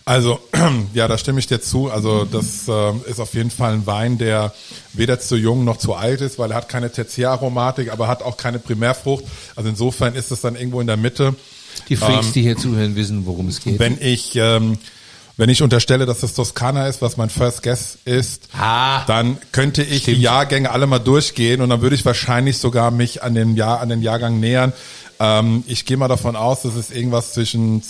Also, 0.05 0.39
ja, 0.93 1.07
da 1.07 1.17
stimme 1.17 1.39
ich 1.39 1.47
dir 1.47 1.61
zu. 1.61 1.89
Also, 1.89 2.25
das 2.25 2.67
ähm, 2.67 3.01
ist 3.07 3.19
auf 3.19 3.33
jeden 3.33 3.51
Fall 3.51 3.73
ein 3.73 3.85
Wein, 3.85 4.17
der 4.17 4.53
weder 4.93 5.19
zu 5.19 5.35
jung 5.35 5.63
noch 5.63 5.77
zu 5.77 5.93
alt 5.93 6.21
ist, 6.21 6.37
weil 6.39 6.51
er 6.51 6.57
hat 6.57 6.69
keine 6.69 6.91
Tertiäraromatik, 6.91 7.91
aber 7.91 8.07
hat 8.07 8.21
auch 8.23 8.37
keine 8.37 8.59
Primärfrucht. 8.59 9.23
Also 9.55 9.69
insofern 9.69 10.15
ist 10.15 10.31
es 10.31 10.41
dann 10.41 10.55
irgendwo 10.55 10.81
in 10.81 10.87
der 10.87 10.97
Mitte. 10.97 11.35
Die 11.89 11.95
Freaks, 11.95 12.31
die 12.33 12.41
hier 12.41 12.57
zuhören, 12.57 12.95
wissen, 12.95 13.25
worum 13.25 13.47
es 13.47 13.61
geht. 13.61 13.79
Wenn 13.79 13.97
ich, 13.99 14.35
ähm, 14.35 14.77
wenn 15.37 15.49
ich 15.49 15.63
unterstelle, 15.63 16.05
dass 16.05 16.21
es 16.21 16.35
Toskana 16.35 16.87
ist, 16.87 17.01
was 17.01 17.17
mein 17.17 17.31
First 17.31 17.63
Guess 17.63 17.97
ist, 18.05 18.49
Ah. 18.55 19.03
dann 19.07 19.37
könnte 19.51 19.81
ich 19.81 20.03
Stimmt. 20.03 20.17
die 20.17 20.21
Jahrgänge 20.21 20.69
alle 20.69 20.85
mal 20.85 20.99
durchgehen 20.99 21.61
und 21.61 21.69
dann 21.69 21.81
würde 21.81 21.95
ich 21.95 22.05
wahrscheinlich 22.05 22.59
sogar 22.59 22.91
mich 22.91 23.23
an 23.23 23.33
den 23.33 23.55
Jahr, 23.55 23.79
an 23.79 23.89
den 23.89 24.03
Jahrgang 24.03 24.39
nähern. 24.39 24.73
Ähm, 25.19 25.63
ich 25.65 25.85
gehe 25.85 25.97
mal 25.97 26.07
davon 26.07 26.35
aus, 26.35 26.61
dass 26.61 26.75
es 26.75 26.91
irgendwas 26.91 27.33
zwischen 27.33 27.81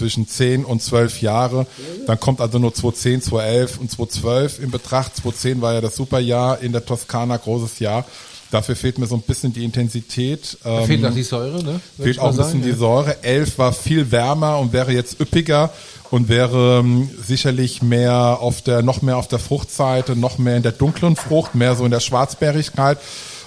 zwischen 0.00 0.26
10 0.26 0.64
und 0.64 0.82
12 0.82 1.20
Jahre. 1.20 1.66
Dann 2.06 2.18
kommt 2.18 2.40
also 2.40 2.58
nur 2.58 2.72
2010, 2.72 3.22
2011 3.22 3.78
und 3.78 3.90
2012 3.90 4.58
in 4.60 4.70
Betracht. 4.70 5.14
2010 5.16 5.60
war 5.60 5.74
ja 5.74 5.80
das 5.82 5.94
Superjahr 5.94 6.60
in 6.60 6.72
der 6.72 6.84
Toskana, 6.84 7.36
großes 7.36 7.78
Jahr. 7.80 8.04
Dafür 8.50 8.74
fehlt 8.74 8.98
mir 8.98 9.06
so 9.06 9.14
ein 9.14 9.22
bisschen 9.22 9.52
die 9.52 9.62
Intensität. 9.64 10.56
Da 10.64 10.80
Ähm, 10.80 10.86
fehlt 10.86 11.04
auch 11.04 11.14
die 11.14 11.22
Säure, 11.22 11.62
ne? 11.62 11.80
Würd 11.96 12.06
Fehlt 12.06 12.18
auch 12.18 12.30
ein 12.30 12.36
bisschen 12.36 12.50
sagen, 12.50 12.62
die 12.62 12.70
ja. 12.70 12.76
Säure. 12.76 13.22
Elf 13.22 13.58
war 13.58 13.72
viel 13.72 14.10
wärmer 14.10 14.58
und 14.58 14.72
wäre 14.72 14.92
jetzt 14.92 15.20
üppiger 15.20 15.70
und 16.10 16.28
wäre 16.28 16.80
ähm, 16.80 17.08
sicherlich 17.24 17.82
mehr 17.82 18.38
auf 18.40 18.62
der, 18.62 18.82
noch 18.82 19.02
mehr 19.02 19.18
auf 19.18 19.28
der 19.28 19.38
Fruchtseite, 19.38 20.16
noch 20.16 20.38
mehr 20.38 20.56
in 20.56 20.62
der 20.64 20.72
dunklen 20.72 21.14
Frucht, 21.14 21.54
mehr 21.54 21.76
so 21.76 21.84
in 21.84 21.90
der 21.92 22.00
Schwarzbärigkeit. 22.00 22.98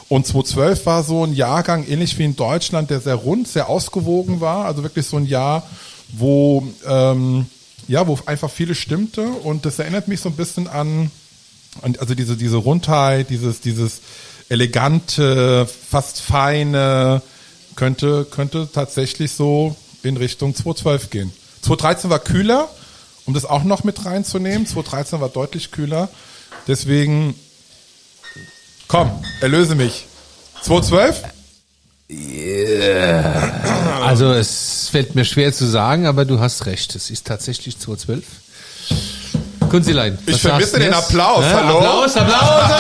Und 0.08 0.28
2012 0.28 0.86
war 0.86 1.04
so 1.04 1.26
ein 1.26 1.34
Jahrgang, 1.34 1.86
ähnlich 1.88 2.18
wie 2.20 2.24
in 2.26 2.36
Deutschland, 2.36 2.90
der 2.90 3.00
sehr 3.00 3.16
rund, 3.16 3.48
sehr 3.48 3.68
ausgewogen 3.68 4.42
war. 4.42 4.66
Also 4.66 4.84
wirklich 4.84 5.06
so 5.08 5.18
ein 5.18 5.26
Jahr, 5.26 5.64
wo, 6.14 6.66
ähm, 6.88 7.48
ja, 7.88 8.08
wo 8.08 8.18
einfach 8.26 8.50
vieles 8.50 8.78
stimmte. 8.78 9.22
Und 9.22 9.66
das 9.66 9.80
erinnert 9.80 10.08
mich 10.08 10.22
so 10.22 10.30
ein 10.30 10.36
bisschen 10.36 10.68
an, 10.68 11.12
an 11.82 11.96
also 12.00 12.16
diese, 12.16 12.38
diese 12.38 12.58
Rundheit, 12.58 13.30
dieses, 13.30 13.60
dieses 13.62 14.02
elegante, 14.50 15.68
fast 15.68 16.22
feine, 16.22 17.22
könnte, 17.76 18.26
könnte 18.30 18.70
tatsächlich 18.72 19.32
so 19.32 19.76
in 20.04 20.18
Richtung 20.18 20.56
2012 20.56 21.10
gehen. 21.10 21.34
2013 21.62 22.10
war 22.10 22.20
kühler, 22.20 22.70
um 23.26 23.34
das 23.34 23.46
auch 23.46 23.64
noch 23.64 23.84
mit 23.84 24.06
reinzunehmen. 24.06 24.68
2013 24.68 25.22
war 25.22 25.30
deutlich 25.30 25.72
kühler. 25.72 26.10
Deswegen, 26.68 27.36
komm, 28.88 29.12
erlöse 29.42 29.76
mich. 29.76 30.06
2012? 30.62 31.24
Also 34.14 34.32
es 34.32 34.90
fällt 34.92 35.16
mir 35.16 35.26
schwer 35.26 35.52
zu 35.54 35.66
sagen, 35.66 36.06
aber 36.06 36.24
du 36.24 36.40
hast 36.40 36.68
recht. 36.68 36.94
Es 36.94 37.10
ist 37.10 37.26
tatsächlich 37.26 37.80
2012. 37.80 38.24
Kunzilein. 39.72 40.20
Ich 40.28 40.40
vermisse 40.40 40.78
den? 40.78 40.94
Applaus, 40.94 41.44
hallo? 41.44 41.80
Applaus, 41.80 42.16
Applaus. 42.16 42.72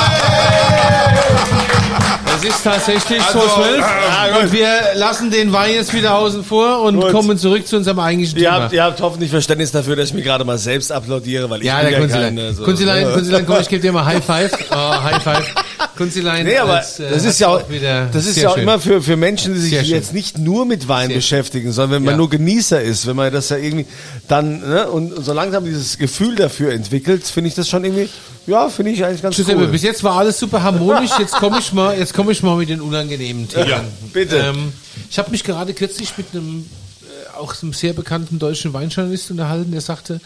Es 2.36 2.44
ist 2.44 2.64
tatsächlich 2.64 3.22
Also, 3.22 3.40
2012 3.40 3.84
ah, 3.84 4.30
gut. 4.30 4.44
und 4.44 4.52
wir 4.54 4.68
lassen 4.96 5.30
den 5.32 5.52
Wein 5.54 5.74
jetzt 5.76 5.94
wieder 5.94 6.16
außen 6.16 6.44
vor 6.44 6.82
und 6.82 7.00
Gut. 7.00 7.12
kommen 7.12 7.38
zurück 7.38 7.68
zu 7.68 7.78
unserem 7.78 8.00
eigentlichen 8.00 8.38
Ihr 8.38 8.46
Thema. 8.50 8.64
habt, 8.64 8.74
ihr 8.74 8.84
habt 8.84 9.02
hoffentlich 9.02 9.30
Verständnis 9.32 9.72
dafür, 9.72 9.96
dass 9.96 10.10
ich 10.10 10.14
mir 10.14 10.24
gerade 10.24 10.44
mal 10.44 10.58
selbst 10.58 10.92
applaudiere, 10.92 11.50
weil 11.50 11.60
ich 11.62 11.66
ja, 11.68 11.76
bin 11.78 11.84
der 11.86 11.92
ja 11.94 12.00
Kunzilein. 12.00 12.36
keine, 12.36 12.54
so, 12.54 12.64
Kunzilein, 12.64 13.08
äh, 13.08 13.12
Kunzilein, 13.14 13.46
komm, 13.46 13.58
ich 13.62 13.70
gebe 13.70 13.82
dir 13.82 13.92
mal 13.92 14.06
High 14.06 14.24
Five. 14.24 14.52
Oh, 14.72 14.76
High 15.04 15.22
Five. 15.24 15.54
Kunzilein 15.98 16.46
Nee, 16.46 16.58
aber 16.58 16.78
als, 16.78 17.00
äh, 17.00 17.10
das 17.12 17.24
ist 17.26 17.40
ja 17.40 17.50
auch, 17.50 17.70
wieder 17.70 18.08
das 18.12 18.26
ist 18.26 18.38
ja 18.38 18.50
auch 18.50 18.54
schön. 18.56 18.64
immer 18.64 18.80
für, 18.80 19.02
für 19.02 19.16
Menschen, 19.18 19.54
die 19.54 19.60
sich 19.60 19.72
Sehr 19.72 19.84
schön. 19.86 19.94
jetzt 19.96 20.14
nicht 20.14 20.38
nur 20.40 20.66
mit 20.66 20.88
Wein 20.88 21.08
Sehr 21.10 21.18
beschäftigen, 21.18 21.72
sondern 21.72 21.98
wenn 21.98 22.04
man 22.04 22.14
Ja. 22.14 22.18
nur 22.18 22.30
Genießer 22.30 22.82
ist, 22.82 23.06
wenn 23.06 23.16
man 23.16 23.32
das 23.32 23.50
ja 23.50 23.58
irgendwie 23.58 23.86
dann, 24.28 24.60
ne, 24.68 24.90
und, 24.90 25.14
und 25.14 25.24
so 25.24 25.34
langsam 25.34 25.66
dieses 25.66 25.98
Gefühl 26.00 26.36
dafür 26.36 26.72
entwickelt, 26.74 27.26
finde 27.26 27.50
ich 27.50 27.56
das 27.56 27.70
schon 27.70 27.84
irgendwie, 27.84 28.10
ja, 28.48 28.70
finde 28.70 28.92
ich 28.92 29.04
eigentlich 29.04 29.22
ganz 29.22 29.36
Giuseppe, 29.36 29.62
cool. 29.62 29.68
bis 29.68 29.84
jetzt 29.84 30.04
war 30.04 30.18
alles 30.18 30.38
super 30.38 30.64
harmonisch. 30.64 31.12
Jetzt 31.18 31.34
komme 31.34 31.60
ich 31.60 31.72
mal, 31.74 31.98
jetzt 31.98 32.14
komme 32.14 32.32
ich 32.32 32.44
mal 32.44 32.58
mit 32.58 32.70
den 32.70 32.82
unangenehmen 32.82 33.48
Themen. 33.48 33.70
Ja, 33.70 33.84
bitte. 34.12 34.38
Ähm, 34.38 34.74
ich 35.10 35.18
habe 35.18 35.32
mich 35.32 35.44
gerade 35.44 35.74
kürzlich 35.74 36.18
mit 36.18 36.28
einem 36.34 36.70
äh, 37.04 37.38
auch 37.38 37.56
einem 37.62 37.74
sehr 37.74 37.94
bekannten 37.94 38.40
deutschen 38.40 38.74
Weinjournalist 38.74 39.32
unterhalten, 39.32 39.72
der 39.72 39.82
sagte, 39.82 40.20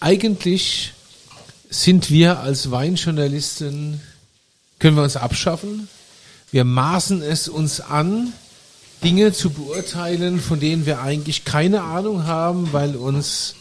eigentlich 0.00 0.92
sind 1.70 2.10
wir 2.10 2.40
als 2.40 2.70
Weinjournalisten 2.70 4.00
können 4.78 4.96
wir 4.96 5.02
uns 5.02 5.16
abschaffen. 5.16 5.88
Wir 6.50 6.64
maßen 6.64 7.22
es 7.22 7.48
uns 7.48 7.80
an, 7.80 8.32
Dinge 9.02 9.32
zu 9.32 9.50
beurteilen, 9.50 10.40
von 10.40 10.60
denen 10.60 10.86
wir 10.86 11.00
eigentlich 11.00 11.44
keine 11.44 11.82
Ahnung 11.82 12.26
haben, 12.26 12.72
weil 12.72 12.96
uns 12.96 13.54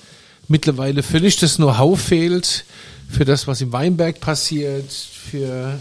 mittlerweile 0.48 1.04
völlig 1.04 1.38
das 1.38 1.58
Know-how 1.58 2.00
fehlt 2.00 2.66
für 3.14 3.26
das, 3.26 3.48
was 3.48 3.62
im 3.62 3.72
Weinberg 3.72 4.20
passiert, 4.20 4.92
für 4.92 5.80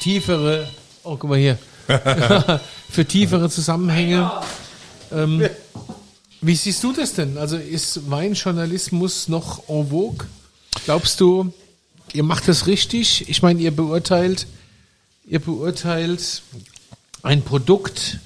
tiefere, 0.00 0.66
oh 1.04 1.16
guck 1.16 1.30
mal 1.30 1.38
hier, 1.38 1.58
für 2.90 3.04
tiefere 3.04 3.50
Zusammenhänge. 3.50 4.30
Ähm, 5.12 5.48
wie 6.40 6.56
siehst 6.56 6.82
du 6.82 6.92
das 6.92 7.14
denn? 7.14 7.38
Also 7.38 7.56
ist 7.56 8.10
Weinjournalismus 8.10 9.28
noch 9.28 9.68
en 9.68 9.90
vogue? 9.90 10.26
Glaubst 10.84 11.20
du, 11.20 11.52
ihr 12.14 12.22
macht 12.22 12.48
das 12.48 12.66
richtig? 12.66 13.28
Ich 13.28 13.42
meine, 13.42 13.60
ihr 13.60 13.70
beurteilt, 13.70 14.46
ihr 15.26 15.38
beurteilt 15.38 16.42
ein 17.22 17.42
Produkt, 17.42 18.18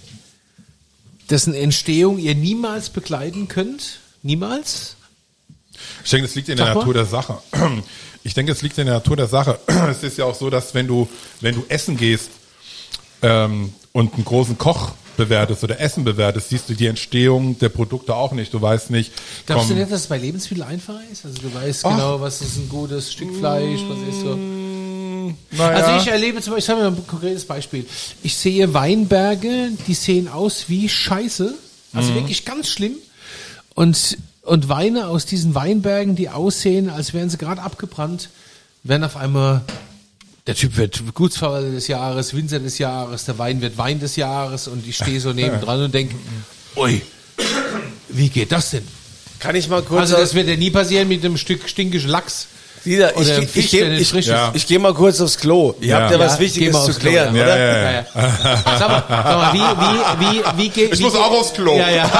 dessen 1.28 1.54
Entstehung 1.54 2.18
ihr 2.18 2.36
niemals 2.36 2.88
begleiten 2.88 3.48
könnt? 3.48 3.98
Niemals? 4.22 4.95
Ich 6.04 6.10
denke, 6.10 6.26
es 6.26 6.34
liegt 6.34 6.48
in 6.48 6.56
der. 6.56 6.74
Natur 6.74 6.94
der 6.94 7.06
Sache. 7.06 7.38
Ich 8.22 8.34
denke, 8.34 8.52
es 8.52 8.62
liegt 8.62 8.76
in 8.78 8.86
der 8.86 8.96
Natur 8.96 9.16
der 9.16 9.28
Sache. 9.28 9.58
Es 9.90 10.02
ist 10.02 10.18
ja 10.18 10.24
auch 10.24 10.34
so, 10.34 10.50
dass 10.50 10.74
wenn 10.74 10.86
du, 10.86 11.08
wenn 11.40 11.54
du 11.54 11.64
essen 11.68 11.96
gehst 11.96 12.30
ähm, 13.22 13.72
und 13.92 14.14
einen 14.14 14.24
großen 14.24 14.58
Koch 14.58 14.92
bewertest 15.16 15.64
oder 15.64 15.80
Essen 15.80 16.04
bewertest, 16.04 16.50
siehst 16.50 16.68
du 16.68 16.74
die 16.74 16.86
Entstehung 16.86 17.58
der 17.58 17.68
Produkte 17.68 18.14
auch 18.14 18.32
nicht. 18.32 18.52
Du 18.52 18.60
weißt 18.60 18.90
nicht, 18.90 19.12
Glaubst 19.46 19.70
du 19.70 19.74
nicht, 19.74 19.90
dass 19.90 20.00
es 20.00 20.06
bei 20.06 20.18
Lebensmitteln 20.18 20.68
einfacher 20.68 21.00
ist? 21.10 21.24
Also 21.24 21.40
du 21.40 21.54
weißt 21.54 21.84
Ach. 21.86 21.90
genau, 21.90 22.20
was 22.20 22.40
ist 22.42 22.56
ein 22.56 22.68
gutes 22.68 23.12
Stück 23.12 23.34
Fleisch, 23.36 23.80
was 23.88 24.14
ist 24.14 24.20
so. 24.20 24.36
naja, 25.52 25.84
Also 25.84 26.02
ich 26.02 26.12
erlebe 26.12 26.40
zum 26.42 26.52
Beispiel, 26.52 26.64
ich 26.64 26.68
habe 26.68 26.90
mal 26.90 26.98
ein 26.98 27.06
konkretes 27.06 27.44
Beispiel. 27.44 27.86
Ich 28.22 28.36
sehe 28.36 28.74
Weinberge, 28.74 29.70
die 29.86 29.94
sehen 29.94 30.28
aus 30.28 30.64
wie 30.68 30.88
Scheiße. 30.88 31.54
Also 31.92 32.14
wirklich 32.14 32.44
ganz 32.44 32.68
schlimm. 32.68 32.96
Und, 33.74 34.18
und 34.46 34.68
Weine 34.68 35.08
aus 35.08 35.26
diesen 35.26 35.54
Weinbergen, 35.54 36.16
die 36.16 36.30
aussehen, 36.30 36.88
als 36.88 37.12
wären 37.12 37.28
sie 37.28 37.36
gerade 37.36 37.60
abgebrannt, 37.62 38.30
werden 38.84 39.04
auf 39.04 39.16
einmal, 39.16 39.62
der 40.46 40.54
Typ 40.54 40.76
wird 40.76 41.02
Gutsverwalter 41.14 41.70
des 41.70 41.88
Jahres, 41.88 42.32
Winzer 42.32 42.60
des 42.60 42.78
Jahres, 42.78 43.24
der 43.24 43.38
Wein 43.38 43.60
wird 43.60 43.76
Wein 43.76 43.98
des 43.98 44.16
Jahres 44.16 44.68
und 44.68 44.86
ich 44.86 44.96
stehe 44.96 45.20
so 45.20 45.32
nebendran 45.32 45.82
und 45.84 45.94
denke, 45.94 46.14
ui, 46.76 47.02
wie 48.08 48.28
geht 48.28 48.52
das 48.52 48.70
denn? 48.70 48.86
Kann 49.40 49.56
ich 49.56 49.68
mal 49.68 49.82
kurz 49.82 50.00
Also 50.00 50.16
das 50.16 50.34
wird 50.34 50.48
ja 50.48 50.56
nie 50.56 50.70
passieren 50.70 51.08
mit 51.08 51.24
einem 51.24 51.36
Stück 51.36 51.68
stinkischen 51.68 52.08
Lachs. 52.08 52.46
Dieter, 52.86 53.16
ich, 53.20 53.28
ich, 53.28 53.56
ich, 53.56 53.70
geh- 53.70 53.88
nicht 53.88 54.00
ich, 54.02 54.08
frisch 54.10 54.26
Ja. 54.26 54.50
ich 54.54 54.66
gehe 54.66 54.78
mal 54.78 54.94
kurz 54.94 55.20
aufs 55.20 55.36
Klo. 55.36 55.74
Ihr 55.80 55.88
Ja. 55.88 56.00
habt 56.00 56.12
ja, 56.12 56.18
was 56.18 56.34
Ja, 56.34 56.38
Wichtiges 56.40 56.68
geh 56.68 56.72
mal 56.72 56.84
zu 56.86 56.92
Klo, 56.98 57.10
klären, 57.10 57.36
ja. 57.36 57.42
oder? 57.42 57.58
Ja, 57.58 57.66
ja, 57.66 57.82
Ja, 57.82 57.92
ja. 57.92 58.04
Sag 58.78 58.88
mal, 58.88 59.04
sag 59.08 59.36
mal 59.36 59.52
wie, 59.52 59.58
wie, 59.58 60.38
wie, 60.38 60.42
wie 60.58 60.68
geht 60.70 60.94
ich 60.94 61.00
muss 61.00 61.14
auch 61.14 61.30
aufs 61.32 61.52
Klo. 61.52 61.76
Ja, 61.76 61.90
ja. 61.90 62.10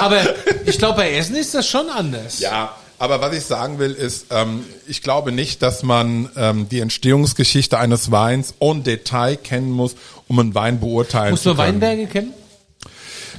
Aber 0.00 0.20
ich 0.64 0.78
glaube, 0.78 0.96
bei 0.96 1.12
Essen 1.12 1.36
ist 1.36 1.54
das 1.54 1.66
schon 1.66 1.88
anders. 1.88 2.38
Ja, 2.38 2.70
aber 2.98 3.20
was 3.20 3.34
ich 3.34 3.44
sagen 3.44 3.78
will, 3.78 3.92
ist, 3.92 4.26
ähm, 4.30 4.64
ich 4.86 5.02
glaube 5.02 5.32
nicht, 5.32 5.62
dass 5.62 5.82
man 5.82 6.28
ähm, 6.36 6.68
die 6.68 6.80
Entstehungsgeschichte 6.80 7.78
eines 7.78 8.10
Weins 8.10 8.54
en 8.60 8.82
Detail 8.84 9.36
kennen 9.36 9.70
muss, 9.70 9.96
um 10.28 10.38
einen 10.38 10.54
Wein 10.54 10.80
beurteilen 10.80 11.32
Muss 11.32 11.42
zu 11.42 11.50
können. 11.50 11.58
Weinberge 11.80 12.06
kennen? 12.06 12.32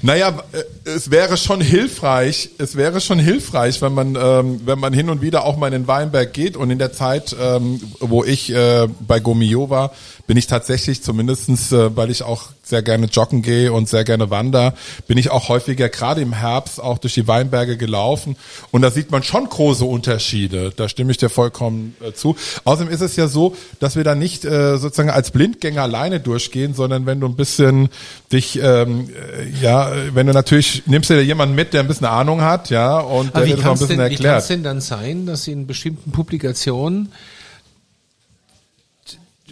Naja, 0.01 0.43
äh, 0.51 0.89
es 0.89 1.11
wäre 1.11 1.37
schon 1.37 1.61
hilfreich, 1.61 2.49
es 2.57 2.75
wäre 2.75 3.01
schon 3.01 3.19
hilfreich, 3.19 3.81
wenn 3.81 3.93
man, 3.93 4.15
ähm, 4.15 4.61
wenn 4.65 4.79
man 4.79 4.93
hin 4.93 5.09
und 5.09 5.21
wieder 5.21 5.45
auch 5.45 5.57
mal 5.57 5.67
in 5.67 5.73
den 5.73 5.87
Weinberg 5.87 6.33
geht 6.33 6.55
und 6.55 6.69
in 6.69 6.79
der 6.79 6.93
Zeit, 6.93 7.35
ähm, 7.39 7.81
wo 7.99 8.23
ich 8.23 8.51
äh, 8.51 8.87
bei 9.07 9.19
Gomio 9.19 9.69
war, 9.69 9.91
bin 10.27 10.37
ich 10.37 10.47
tatsächlich 10.47 11.01
zumindestens, 11.01 11.71
äh, 11.71 11.95
weil 11.95 12.11
ich 12.11 12.23
auch 12.23 12.49
sehr 12.63 12.83
gerne 12.83 13.07
joggen 13.07 13.41
gehe 13.41 13.71
und 13.71 13.87
sehr 13.87 14.03
gerne 14.03 14.29
wander, 14.29 14.73
bin 15.07 15.17
ich 15.17 15.31
auch 15.31 15.47
häufiger 15.47 15.87
gerade 15.89 16.21
im 16.21 16.33
Herbst 16.33 16.81
auch 16.81 16.97
durch 16.97 17.13
die 17.13 17.27
Weinberge 17.27 17.77
gelaufen 17.77 18.35
und 18.71 18.81
da 18.81 18.91
sieht 18.91 19.09
man 19.09 19.23
schon 19.23 19.47
große 19.47 19.85
Unterschiede. 19.85 20.71
Da 20.75 20.89
stimme 20.89 21.11
ich 21.11 21.17
dir 21.17 21.29
vollkommen 21.29 21.95
äh, 22.01 22.11
zu. 22.11 22.35
Außerdem 22.65 22.91
ist 22.93 23.01
es 23.01 23.15
ja 23.15 23.27
so, 23.27 23.55
dass 23.79 23.95
wir 23.95 24.03
da 24.03 24.15
nicht 24.15 24.45
äh, 24.45 24.77
sozusagen 24.77 25.09
als 25.09 25.31
Blindgänger 25.31 25.83
alleine 25.83 26.19
durchgehen, 26.19 26.73
sondern 26.73 27.05
wenn 27.05 27.19
du 27.19 27.27
ein 27.27 27.35
bisschen 27.35 27.89
dich, 28.31 28.59
ähm, 28.61 29.09
äh, 29.09 29.49
ja, 29.61 29.91
wenn 30.13 30.27
du 30.27 30.33
natürlich 30.33 30.83
nimmst 30.85 31.09
du 31.09 31.13
dir 31.15 31.23
jemanden 31.23 31.55
mit, 31.55 31.73
der 31.73 31.81
ein 31.81 31.87
bisschen 31.87 32.07
Ahnung 32.07 32.41
hat, 32.41 32.69
ja, 32.69 32.99
und 32.99 33.27
der 33.27 33.35
Aber 33.35 33.45
wie 33.45 33.49
wird 33.51 33.59
das 33.59 33.65
noch 33.65 33.71
ein 33.71 33.73
kann 33.73 33.73
es 33.73 33.79
bisschen 33.79 33.97
denn, 33.99 34.09
wie 34.11 34.15
kann's 34.15 34.25
erklärt. 34.25 34.49
denn 34.49 34.63
dann 34.63 34.81
sein, 34.81 35.25
dass 35.25 35.47
in 35.47 35.67
bestimmten 35.67 36.11
Publikationen 36.11 37.11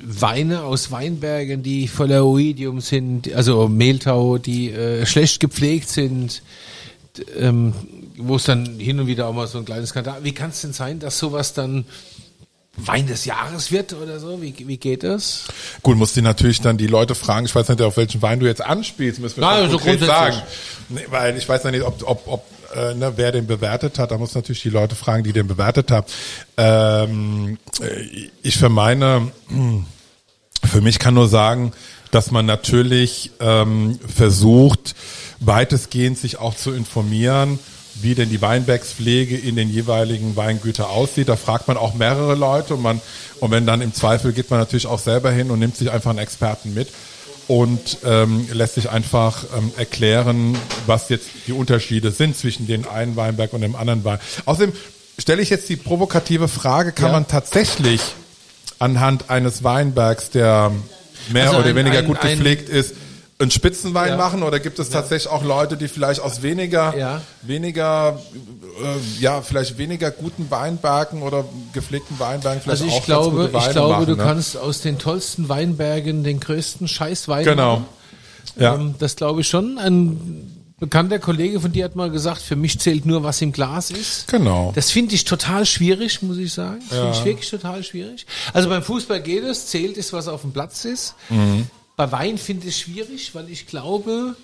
Weine 0.04 0.64
aus 0.64 0.92
Weinbergen, 0.92 1.64
die 1.64 1.88
voller 1.88 2.26
Oidium 2.26 2.82
sind, 2.82 3.34
also 3.34 3.68
Mehltau, 3.70 4.38
die 4.38 4.72
äh, 4.72 5.06
schlecht 5.06 5.40
gepflegt 5.40 5.90
sind, 5.90 6.44
ähm, 7.38 7.74
wo 8.18 8.36
es 8.36 8.44
dann 8.44 8.78
hin 8.78 9.00
und 9.00 9.08
wieder 9.08 9.28
auch 9.28 9.34
mal 9.34 9.48
so 9.48 9.58
ein 9.58 9.66
kleines 9.66 9.90
Skandal. 9.90 10.24
Wie 10.24 10.34
kann 10.34 10.50
es 10.50 10.62
denn 10.62 10.74
sein, 10.74 11.00
dass 11.00 11.18
sowas 11.18 11.54
dann 11.54 11.86
Wein 12.78 13.08
des 13.08 13.26
Jahres 13.26 13.72
wird 13.72 13.94
oder 13.94 14.20
so? 14.20 14.42
Wie, 14.42 14.54
wie 14.68 14.78
geht 14.78 15.04
das? 15.04 15.46
Gut, 15.82 15.98
musst 15.98 16.18
du 16.18 16.22
natürlich 16.22 16.62
dann 16.62 16.78
die 16.78 16.88
Leute 16.88 17.16
fragen, 17.16 17.46
ich 17.46 17.56
weiß 17.56 17.70
nicht, 17.70 17.82
auf 17.82 17.98
welchen 17.98 18.22
Wein 18.22 18.40
du 18.40 18.46
jetzt 18.46 18.62
anspielst, 18.62 19.20
müssen 19.20 19.38
wir 19.38 19.42
Nein, 19.42 19.70
so 19.70 19.78
konkret 19.78 20.02
sagen. 20.02 20.42
Nee, 20.90 21.06
weil 21.10 21.38
ich 21.38 21.48
weiß 21.48 21.64
ja 21.64 21.72
nicht, 21.72 21.84
ob, 21.84 22.04
ob, 22.08 22.28
ob 22.28 22.46
äh, 22.76 22.94
ne, 22.94 23.14
wer 23.16 23.32
den 23.32 23.48
bewertet 23.48 23.98
hat, 24.00 24.12
da 24.12 24.18
muss 24.18 24.36
natürlich 24.36 24.62
die 24.62 24.70
Leute 24.70 24.96
fragen, 24.96 25.24
die 25.24 25.34
den 25.34 25.48
bewertet 25.48 25.92
haben. 25.92 26.06
Ähm, 26.58 27.58
äh, 27.82 28.30
ich 28.42 28.58
für 28.58 28.70
meine, 28.70 29.32
für 30.64 30.82
mich 30.82 31.00
kann 31.00 31.14
nur 31.14 31.30
sagen, 31.30 31.72
dass 32.12 32.32
man 32.32 32.46
natürlich 32.46 33.32
ähm, 33.40 34.00
versucht, 34.14 34.96
weitestgehend 35.40 36.18
sich 36.18 36.40
auch 36.40 36.56
zu 36.56 36.74
informieren, 36.74 37.60
wie 38.02 38.14
denn 38.16 38.30
die 38.30 38.42
Weinbergspflege 38.42 39.38
in 39.38 39.56
den 39.56 39.70
jeweiligen 39.70 40.36
Weingütern 40.36 40.86
aussieht. 40.88 41.30
Da 41.30 41.36
fragt 41.36 41.68
man 41.68 41.78
auch 41.78 41.94
mehrere 41.94 42.36
Leute 42.36 42.76
und 42.76 42.82
man 42.82 43.02
und 43.40 43.52
wenn 43.52 43.66
dann 43.66 43.82
im 43.82 43.94
Zweifel 43.94 44.34
geht 44.34 44.50
man 44.50 44.60
natürlich 44.60 44.88
auch 44.88 45.00
selber 45.00 45.32
hin 45.32 45.50
und 45.52 45.60
nimmt 45.60 45.76
sich 45.78 45.92
einfach 45.92 46.10
einen 46.10 46.20
Experten 46.20 46.74
mit 46.74 46.90
und 47.48 47.98
ähm, 48.06 48.48
lässt 48.52 48.76
sich 48.76 48.90
einfach 48.90 49.44
ähm, 49.58 49.72
erklären, 49.78 50.58
was 50.88 51.10
jetzt 51.10 51.28
die 51.48 51.52
Unterschiede 51.54 52.12
sind 52.12 52.36
zwischen 52.36 52.66
dem 52.68 52.88
einen 52.90 53.16
Weinberg 53.16 53.54
und 53.54 53.62
dem 53.62 53.76
anderen 53.76 54.04
Wein. 54.04 54.20
Außerdem 54.46 54.74
stelle 55.20 55.42
ich 55.42 55.50
jetzt 55.50 55.70
die 55.70 55.76
provokative 55.76 56.48
Frage, 56.48 56.92
kann 56.92 57.08
Ja. 57.08 57.12
man 57.14 57.28
tatsächlich 57.28 58.02
anhand 58.80 59.30
eines 59.30 59.64
Weinbergs, 59.64 60.32
der 60.32 60.72
mehr 61.32 61.48
Also 61.48 61.60
oder 61.60 61.70
ein- 61.70 61.76
weniger 61.76 62.00
ein- 62.00 62.06
gut 62.06 62.20
ein- 62.22 62.32
gepflegt 62.32 62.68
ist, 62.70 62.94
einen 63.38 63.52
Spitzenwein 63.52 64.10
Ja. 64.10 64.18
machen 64.18 64.44
oder 64.44 64.60
gibt 64.62 64.80
es 64.80 64.90
tatsächlich 64.90 65.30
auch 65.32 65.44
Leute, 65.44 65.76
die 65.76 65.90
vielleicht 65.90 66.22
aus 66.22 66.42
weniger, 66.42 66.98
Ja. 66.98 67.22
weniger, 67.42 68.18
äh, 68.82 69.22
ja, 69.22 69.42
vielleicht 69.42 69.78
weniger 69.78 70.10
guten 70.10 70.50
Weinbergen 70.50 71.22
oder 71.22 71.44
gepflegten 71.74 72.18
Weinbergen 72.18 72.62
vielleicht 72.62 72.82
Also 72.84 72.94
auch 72.94 73.00
ich 73.02 73.06
ganz 73.06 73.06
glaube, 73.06 73.52
ich 73.54 73.70
glaube, 73.72 73.94
machen, 73.94 74.06
du 74.06 74.16
ne? 74.16 74.24
kannst 74.24 74.56
aus 74.58 74.80
den 74.82 75.00
tollsten 75.00 75.50
Weinbergen 75.50 76.24
den 76.24 76.40
größten 76.40 76.88
Scheißwein 76.88 77.44
Genau. 77.44 77.74
machen. 77.80 77.86
Ja. 78.58 78.76
Ähm, 78.76 78.96
das 79.00 79.18
glaube 79.18 79.42
ich 79.42 79.50
schon. 79.50 79.80
Ein 79.80 80.52
bekannter 80.80 81.20
Kollege 81.20 81.60
von 81.60 81.74
dir 81.74 81.84
hat 81.86 81.96
mal 81.98 82.10
gesagt, 82.12 82.42
für 82.42 82.56
mich 82.56 82.80
zählt 82.80 83.06
nur, 83.06 83.24
was 83.24 83.42
im 83.42 83.52
Glas 83.52 83.92
ist. 83.92 84.28
Genau. 84.28 84.72
Das 84.76 84.92
finde 84.92 85.14
ich 85.14 85.26
total 85.26 85.66
schwierig, 85.66 86.22
muss 86.22 86.38
ich 86.38 86.54
sagen. 86.54 86.82
Das 86.90 87.00
finde 87.00 87.18
ich 87.18 87.26
wirklich 87.26 87.50
total 87.50 87.84
schwierig. 87.84 88.26
Also 88.54 88.70
beim 88.70 88.82
Fußball 88.84 89.22
geht 89.22 89.44
es, 89.44 89.68
zählt 89.68 89.98
ist, 89.98 90.14
was 90.14 90.30
auf 90.30 90.42
dem 90.42 90.54
Platz 90.54 90.86
ist. 90.86 91.16
Mhm. 91.30 91.68
Bei 91.96 92.12
Wein 92.12 92.38
finde 92.38 92.68
ich 92.68 92.76
es 92.76 92.80
schwierig, 92.82 93.34
weil 93.36 93.50
ich 93.50 93.68
glaube, 93.68 94.36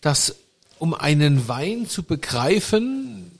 dass 0.00 0.36
um 0.78 0.94
einen 0.94 1.48
Wein 1.48 1.88
zu 1.88 2.02
begreifen, 2.02 3.30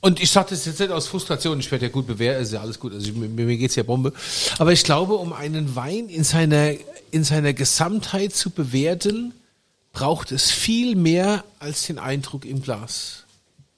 und 0.00 0.20
ich 0.20 0.30
sage 0.30 0.50
das 0.50 0.66
jetzt 0.66 0.78
nicht 0.78 0.92
aus 0.92 1.06
Frustration, 1.06 1.58
ich 1.58 1.70
werde 1.70 1.86
ja 1.86 1.90
gut 1.90 2.06
bewertet, 2.06 2.42
ist 2.42 2.52
ja 2.52 2.60
alles 2.60 2.78
gut, 2.78 2.92
also 2.92 3.06
ich, 3.08 3.14
mir, 3.14 3.28
mir 3.28 3.56
geht's 3.56 3.76
ja 3.76 3.82
Bombe. 3.82 4.12
Aber 4.58 4.72
ich 4.72 4.84
glaube, 4.84 5.14
um 5.14 5.32
einen 5.32 5.74
Wein 5.74 6.08
in 6.08 6.22
seiner, 6.22 6.72
in 7.10 7.24
seiner 7.24 7.52
Gesamtheit 7.52 8.34
zu 8.34 8.50
bewerten, 8.50 9.32
braucht 9.92 10.32
es 10.32 10.50
viel 10.50 10.94
mehr 10.94 11.44
als 11.58 11.86
den 11.86 11.98
Eindruck 11.98 12.44
im 12.44 12.62
Glas. 12.62 13.25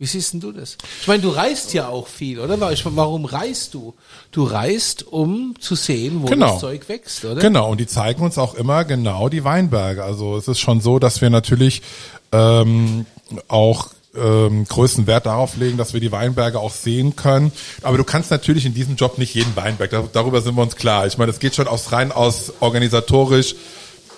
Wie 0.01 0.07
siehst 0.07 0.32
denn 0.32 0.38
du 0.40 0.53
das? 0.53 0.76
Ich 1.01 1.09
meine, 1.09 1.22
du 1.22 1.30
reist 1.30 1.74
ja 1.74 1.88
auch 1.88 2.07
viel, 2.07 2.38
oder? 2.38 2.61
Warum 2.61 3.24
reist 3.24 3.74
du? 3.74 3.94
Du 4.30 4.44
reist, 4.44 5.05
um 5.09 5.57
zu 5.59 5.74
sehen, 5.74 6.22
wo 6.22 6.26
Genau. 6.26 6.53
das 6.53 6.61
Zeug 6.61 6.88
wächst, 6.88 7.24
oder? 7.24 7.40
Genau, 7.40 7.70
und 7.72 7.78
die 7.80 7.86
zeigen 7.88 8.22
uns 8.22 8.38
auch 8.38 8.55
immer 8.55 8.84
genau 8.84 9.28
die 9.28 9.42
Weinberge. 9.42 10.05
Also 10.05 10.36
es 10.36 10.46
ist 10.46 10.61
schon 10.61 10.80
so, 10.80 11.01
dass 11.01 11.20
wir 11.20 11.30
natürlich 11.30 11.82
ähm, 12.30 13.07
auch 13.49 13.88
ähm, 14.16 14.64
größten 14.68 15.09
Wert 15.09 15.26
darauf 15.26 15.57
legen, 15.57 15.76
dass 15.78 15.92
wir 15.94 16.01
die 16.01 16.12
Weinberge 16.12 16.61
auch 16.61 16.72
sehen 16.72 17.16
können. 17.16 17.51
Aber 17.82 17.96
du 17.96 18.05
kannst 18.05 18.30
natürlich 18.30 18.66
in 18.66 18.74
diesem 18.74 18.94
Job 18.94 19.18
nicht 19.18 19.34
jeden 19.34 19.55
Weinberg, 19.57 19.90
dar- 19.90 20.09
darüber 20.12 20.40
sind 20.42 20.55
wir 20.55 20.62
uns 20.62 20.76
klar. 20.76 21.09
Ich 21.09 21.18
meine, 21.18 21.32
es 21.32 21.40
geht 21.40 21.57
schon 21.57 21.66
aus 21.66 21.90
rein 21.90 22.12
aus 22.12 22.53
organisatorisch, 22.61 23.57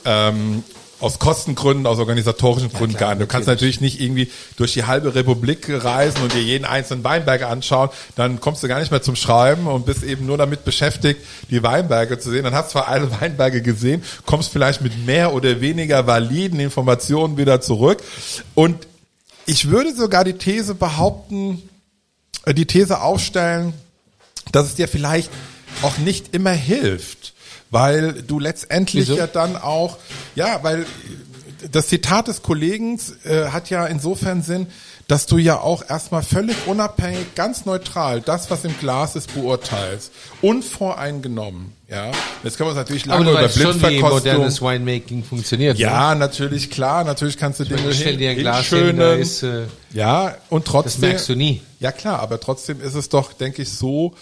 ähm, 0.04 0.62
aus 1.00 1.18
Kostengründen, 1.18 1.86
aus 1.86 1.98
organisatorischen 1.98 2.72
Gründen 2.72 2.96
gar 2.96 3.14
nicht. 3.14 3.22
Du 3.22 3.26
kannst 3.26 3.48
natürlich 3.48 3.80
nicht 3.80 4.00
irgendwie 4.00 4.30
durch 4.56 4.72
die 4.72 4.84
halbe 4.84 5.14
Republik 5.14 5.66
reisen 5.68 6.22
und 6.22 6.34
dir 6.34 6.42
jeden 6.42 6.64
einzelnen 6.64 7.02
Weinberg 7.04 7.42
anschauen. 7.42 7.88
Dann 8.16 8.40
kommst 8.40 8.62
du 8.62 8.68
gar 8.68 8.80
nicht 8.80 8.90
mehr 8.90 9.02
zum 9.02 9.16
Schreiben 9.16 9.66
und 9.66 9.86
bist 9.86 10.02
eben 10.02 10.26
nur 10.26 10.38
damit 10.38 10.64
beschäftigt, 10.64 11.20
die 11.50 11.62
Weinberge 11.62 12.18
zu 12.18 12.30
sehen. 12.30 12.44
Dann 12.44 12.54
hast 12.54 12.68
du 12.68 12.72
zwar 12.72 12.88
alle 12.88 13.10
Weinberge 13.20 13.62
gesehen, 13.62 14.02
kommst 14.26 14.50
vielleicht 14.52 14.82
mit 14.82 15.06
mehr 15.06 15.32
oder 15.32 15.60
weniger 15.60 16.06
validen 16.06 16.60
Informationen 16.60 17.36
wieder 17.36 17.60
zurück. 17.60 18.02
Und 18.54 18.86
ich 19.46 19.70
würde 19.70 19.94
sogar 19.94 20.24
die 20.24 20.34
These 20.34 20.74
behaupten, 20.74 21.62
äh, 22.44 22.54
die 22.54 22.66
These 22.66 23.00
aufstellen, 23.00 23.72
dass 24.52 24.66
es 24.66 24.74
dir 24.74 24.88
vielleicht 24.88 25.30
auch 25.82 25.98
nicht 25.98 26.34
immer 26.34 26.50
hilft, 26.50 27.34
weil 27.70 28.22
du 28.22 28.38
letztendlich 28.38 29.08
Wieso? 29.08 29.16
ja 29.18 29.26
dann 29.26 29.56
auch, 29.56 29.96
ja, 30.34 30.58
weil 30.62 30.86
das 31.72 31.88
Zitat 31.88 32.28
des 32.28 32.42
Kollegen 32.42 32.98
äh, 33.24 33.46
hat 33.48 33.70
ja 33.70 33.86
insofern 33.86 34.42
Sinn, 34.42 34.66
dass 35.08 35.26
du 35.26 35.38
ja 35.38 35.58
auch 35.58 35.82
erstmal 35.88 36.22
völlig 36.22 36.56
unabhängig, 36.66 37.34
ganz 37.34 37.66
neutral 37.66 38.20
das, 38.20 38.50
was 38.50 38.64
im 38.64 38.78
Glas 38.78 39.16
ist, 39.16 39.34
beurteilst. 39.34 40.12
Unvoreingenommen, 40.40 41.72
ja. 41.88 42.12
Jetzt 42.44 42.56
können 42.56 42.68
wir 42.68 42.70
uns 42.70 42.76
natürlich 42.78 43.04
Aber 43.10 43.14
lange 43.14 43.24
du 43.24 43.30
über 43.32 43.42
weißt 43.42 43.60
schon, 43.60 43.82
wie 43.90 44.00
modernes 44.00 44.62
Winemaking 44.62 45.24
funktioniert. 45.24 45.76
ne? 45.76 45.82
ja, 45.82 46.14
natürlich, 46.14 46.70
klar, 46.70 47.04
natürlich 47.04 47.36
kannst 47.36 47.60
du 47.60 47.64
meine, 47.64 47.76
Dinge 47.76 47.94
stell 47.94 48.16
dir 48.16 48.30
ein 48.30 48.34
hin- 48.36 48.42
Glas 48.44 48.66
hin, 48.66 48.78
hinschönen. 48.78 48.98
da 49.00 49.12
ist, 49.14 49.42
äh, 49.42 49.64
ja, 49.92 50.36
und 50.48 50.64
trotzdem. 50.64 50.92
das 50.92 51.00
merkst 51.08 51.28
du 51.28 51.34
nie. 51.34 51.60
Ja 51.80 51.92
klar, 51.92 52.20
aber 52.20 52.38
trotzdem 52.40 52.80
ist 52.80 52.94
es 52.94 53.08
doch, 53.08 53.32
denke 53.32 53.62
ich, 53.62 53.70
so, 53.72 54.14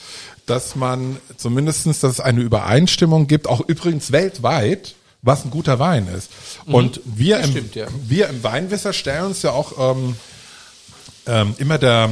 dass 0.48 0.76
man 0.76 1.18
zumindestens, 1.36 2.00
dass 2.00 2.12
es 2.12 2.20
eine 2.20 2.40
Übereinstimmung 2.40 3.26
gibt, 3.26 3.46
auch 3.46 3.60
übrigens 3.60 4.12
weltweit, 4.12 4.94
was 5.22 5.44
ein 5.44 5.50
guter 5.50 5.78
Wein 5.78 6.08
ist. 6.08 6.30
Und 6.66 7.00
wir 7.04 7.38
Mhm. 7.38 7.44
Im, 7.44 7.50
stimmt, 7.50 7.74
ja. 7.74 7.86
wir 8.06 8.28
im 8.28 8.42
Weinwisser 8.42 8.92
stellen 8.92 9.26
uns 9.26 9.42
ja 9.42 9.50
auch 9.50 9.72
ähm, 9.92 10.16
ähm, 11.26 11.54
immer 11.58 11.78
der 11.78 12.10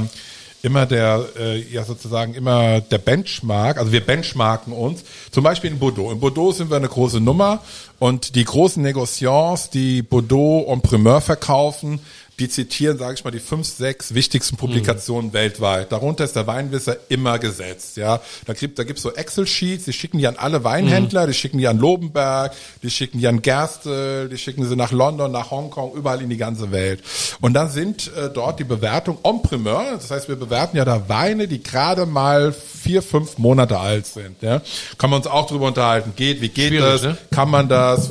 immer 0.63 0.85
der 0.85 1.25
äh, 1.39 1.61
ja 1.61 1.85
sozusagen 1.85 2.35
immer 2.35 2.81
der 2.81 2.99
Benchmark, 2.99 3.79
also 3.79 3.93
wir 3.93 4.05
benchmarken 4.05 4.73
uns, 4.73 5.05
zum 5.31 5.45
Beispiel 5.45 5.71
in 5.71 5.79
Bordeaux. 5.79 6.11
In 6.11 6.19
Bordeaux 6.19 6.53
sind 6.53 6.71
wir 6.71 6.77
eine 6.77 6.89
große 6.89 7.21
Nummer 7.21 7.61
und 8.01 8.35
die 8.35 8.45
großen 8.45 8.83
Negociants, 8.83 9.71
die 9.71 10.03
Bordeaux 10.03 10.67
en 10.69 10.81
Primeur 10.81 11.21
verkaufen, 11.21 12.01
die 12.39 12.49
zitieren, 12.51 12.99
sage 12.99 13.15
ich 13.15 13.25
mal, 13.25 13.31
die 13.31 13.41
fünf, 13.41 13.67
sechs 13.67 14.13
wichtigsten 14.13 14.57
Publikationen 14.57 15.33
weltweit. 15.33 15.91
Darunter 15.91 16.25
ist 16.25 16.37
der 16.37 16.47
Weinwisser 16.47 16.97
immer 17.09 17.39
gesetzt. 17.39 17.97
Ja, 17.97 18.21
da 18.45 18.53
gibt 18.53 18.79
da 18.79 18.85
gibt's 18.85 19.03
so 19.03 19.13
Excel-Sheets, 19.13 19.87
die 19.87 19.93
schicken 19.95 20.19
die 20.19 20.27
an 20.27 20.37
alle 20.37 20.63
Weinhändler, 20.63 21.27
die 21.27 21.33
schicken 21.33 21.57
die 21.59 21.67
an 21.67 21.79
Lobenberg, 21.79 22.53
die 22.83 22.91
schicken 22.91 23.21
die 23.21 23.27
an 23.27 23.41
Gerstel, 23.41 24.29
die 24.29 24.37
schicken 24.37 24.69
sie 24.69 24.77
nach 24.77 24.93
London, 24.93 25.33
nach 25.33 25.51
Hongkong, 25.51 25.95
überall 25.95 26.21
in 26.21 26.29
die 26.29 26.37
ganze 26.37 26.73
Welt. 26.73 27.03
Und 27.41 27.55
dann 27.55 27.71
sind 27.71 28.15
äh, 28.15 28.29
dort 28.29 28.61
die 28.61 28.65
Bewertungen 28.65 29.19
en 29.23 29.41
primeur. 29.41 29.93
Das 29.93 30.11
heißt, 30.11 30.29
wir 30.29 30.37
bewerten 30.37 30.77
ja 30.77 30.85
da 30.85 31.09
Weine, 31.09 31.49
die 31.49 31.63
gerade 31.63 32.05
mal 32.05 32.53
vier, 32.53 33.01
fünf 33.01 33.39
Monate 33.39 33.79
alt 33.79 34.07
sind. 34.07 34.43
Ja, 34.43 34.61
kann 34.99 35.09
man 35.09 35.21
uns 35.21 35.27
auch 35.27 35.47
drüber 35.47 35.69
unterhalten. 35.69 36.13
Geht, 36.17 36.43
wie 36.43 36.51
geht 36.51 36.69
Schwierig, 36.69 37.01
das? 37.01 37.03
ne? 37.03 37.19
Kann 37.31 37.51
man 37.51 37.69
das? 37.69 38.11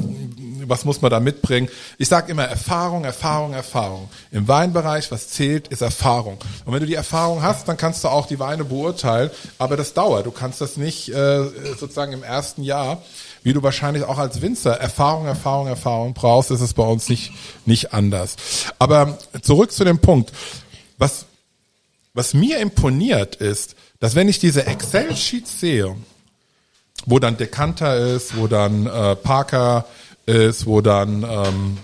Was 0.68 0.86
muss 0.86 1.02
man 1.02 1.12
da 1.12 1.20
mitbringen? 1.20 1.70
Ich 1.98 2.08
sage 2.08 2.32
immer 2.32 2.44
Erfahrung, 2.44 3.04
Erfahrung, 3.04 3.54
Erfahrung. 3.54 4.10
Im 4.32 4.48
Weinbereich, 4.48 5.12
was 5.12 5.30
zählt, 5.30 5.68
ist 5.70 5.82
Erfahrung. 5.82 6.38
Und 6.66 6.74
wenn 6.74 6.80
du 6.80 6.86
die 6.86 6.96
Erfahrung 6.96 7.42
hast, 7.42 7.68
dann 7.68 7.78
kannst 7.78 8.04
du 8.04 8.10
auch 8.10 8.28
die 8.28 8.40
Weine 8.40 8.64
beurteilen. 8.64 9.30
Aber 9.58 9.78
das 9.78 9.94
dauert. 9.94 10.26
Du 10.26 10.32
kannst 10.32 10.62
das 10.62 10.78
nicht 10.78 11.10
äh, 11.10 11.44
sozusagen 11.78 12.14
im 12.14 12.24
ersten 12.24 12.64
Jahr, 12.64 13.02
wie 13.44 13.54
du 13.54 13.62
wahrscheinlich 13.62 14.04
auch 14.04 14.18
als 14.18 14.42
Winzer 14.42 14.74
Erfahrung, 14.74 15.28
Erfahrung, 15.28 15.68
Erfahrung 15.68 16.14
brauchst, 16.14 16.52
ist 16.52 16.62
es 16.62 16.74
bei 16.74 16.84
uns 16.84 17.10
nicht, 17.10 17.32
nicht 17.66 17.94
anders. 17.94 18.36
Aber 18.80 19.18
zurück 19.42 19.72
zu 19.72 19.84
dem 19.84 20.00
Punkt. 20.00 20.32
Was, 20.98 21.26
was 22.14 22.34
mir 22.34 22.60
imponiert 22.60 23.36
ist, 23.36 23.76
dass 24.00 24.16
wenn 24.16 24.30
ich 24.30 24.40
diese 24.40 24.66
Excel-Sheets 24.66 25.60
sehe, 25.60 25.96
wo 27.06 27.20
dann 27.20 27.38
Decanter 27.38 27.96
ist, 27.98 28.38
wo 28.38 28.48
dann 28.48 28.88
äh, 28.88 29.16
Parker 29.16 29.86
ist, 30.26 30.66
wo 30.66 30.82
dann 30.82 31.24
ähm, 31.24 31.78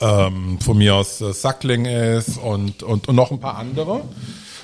ähm, 0.00 0.58
von 0.60 0.78
mir 0.78 0.94
aus 0.94 1.20
äh, 1.20 1.32
Sackling 1.32 1.84
ist 1.84 2.38
und, 2.38 2.82
und, 2.82 3.08
und 3.08 3.14
noch 3.14 3.30
ein 3.30 3.40
paar 3.40 3.56
andere. 3.56 4.02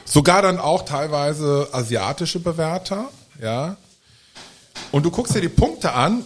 Sogar 0.05 0.43
dann 0.43 0.59
auch 0.59 0.85
teilweise 0.85 1.69
asiatische 1.73 2.39
Bewerter, 2.39 3.09
ja. 3.43 3.77
Und 4.93 5.05
du 5.05 5.11
guckst 5.11 5.35
dir 5.35 5.41
die 5.41 5.49
Punkte 5.49 5.93
an 5.93 6.25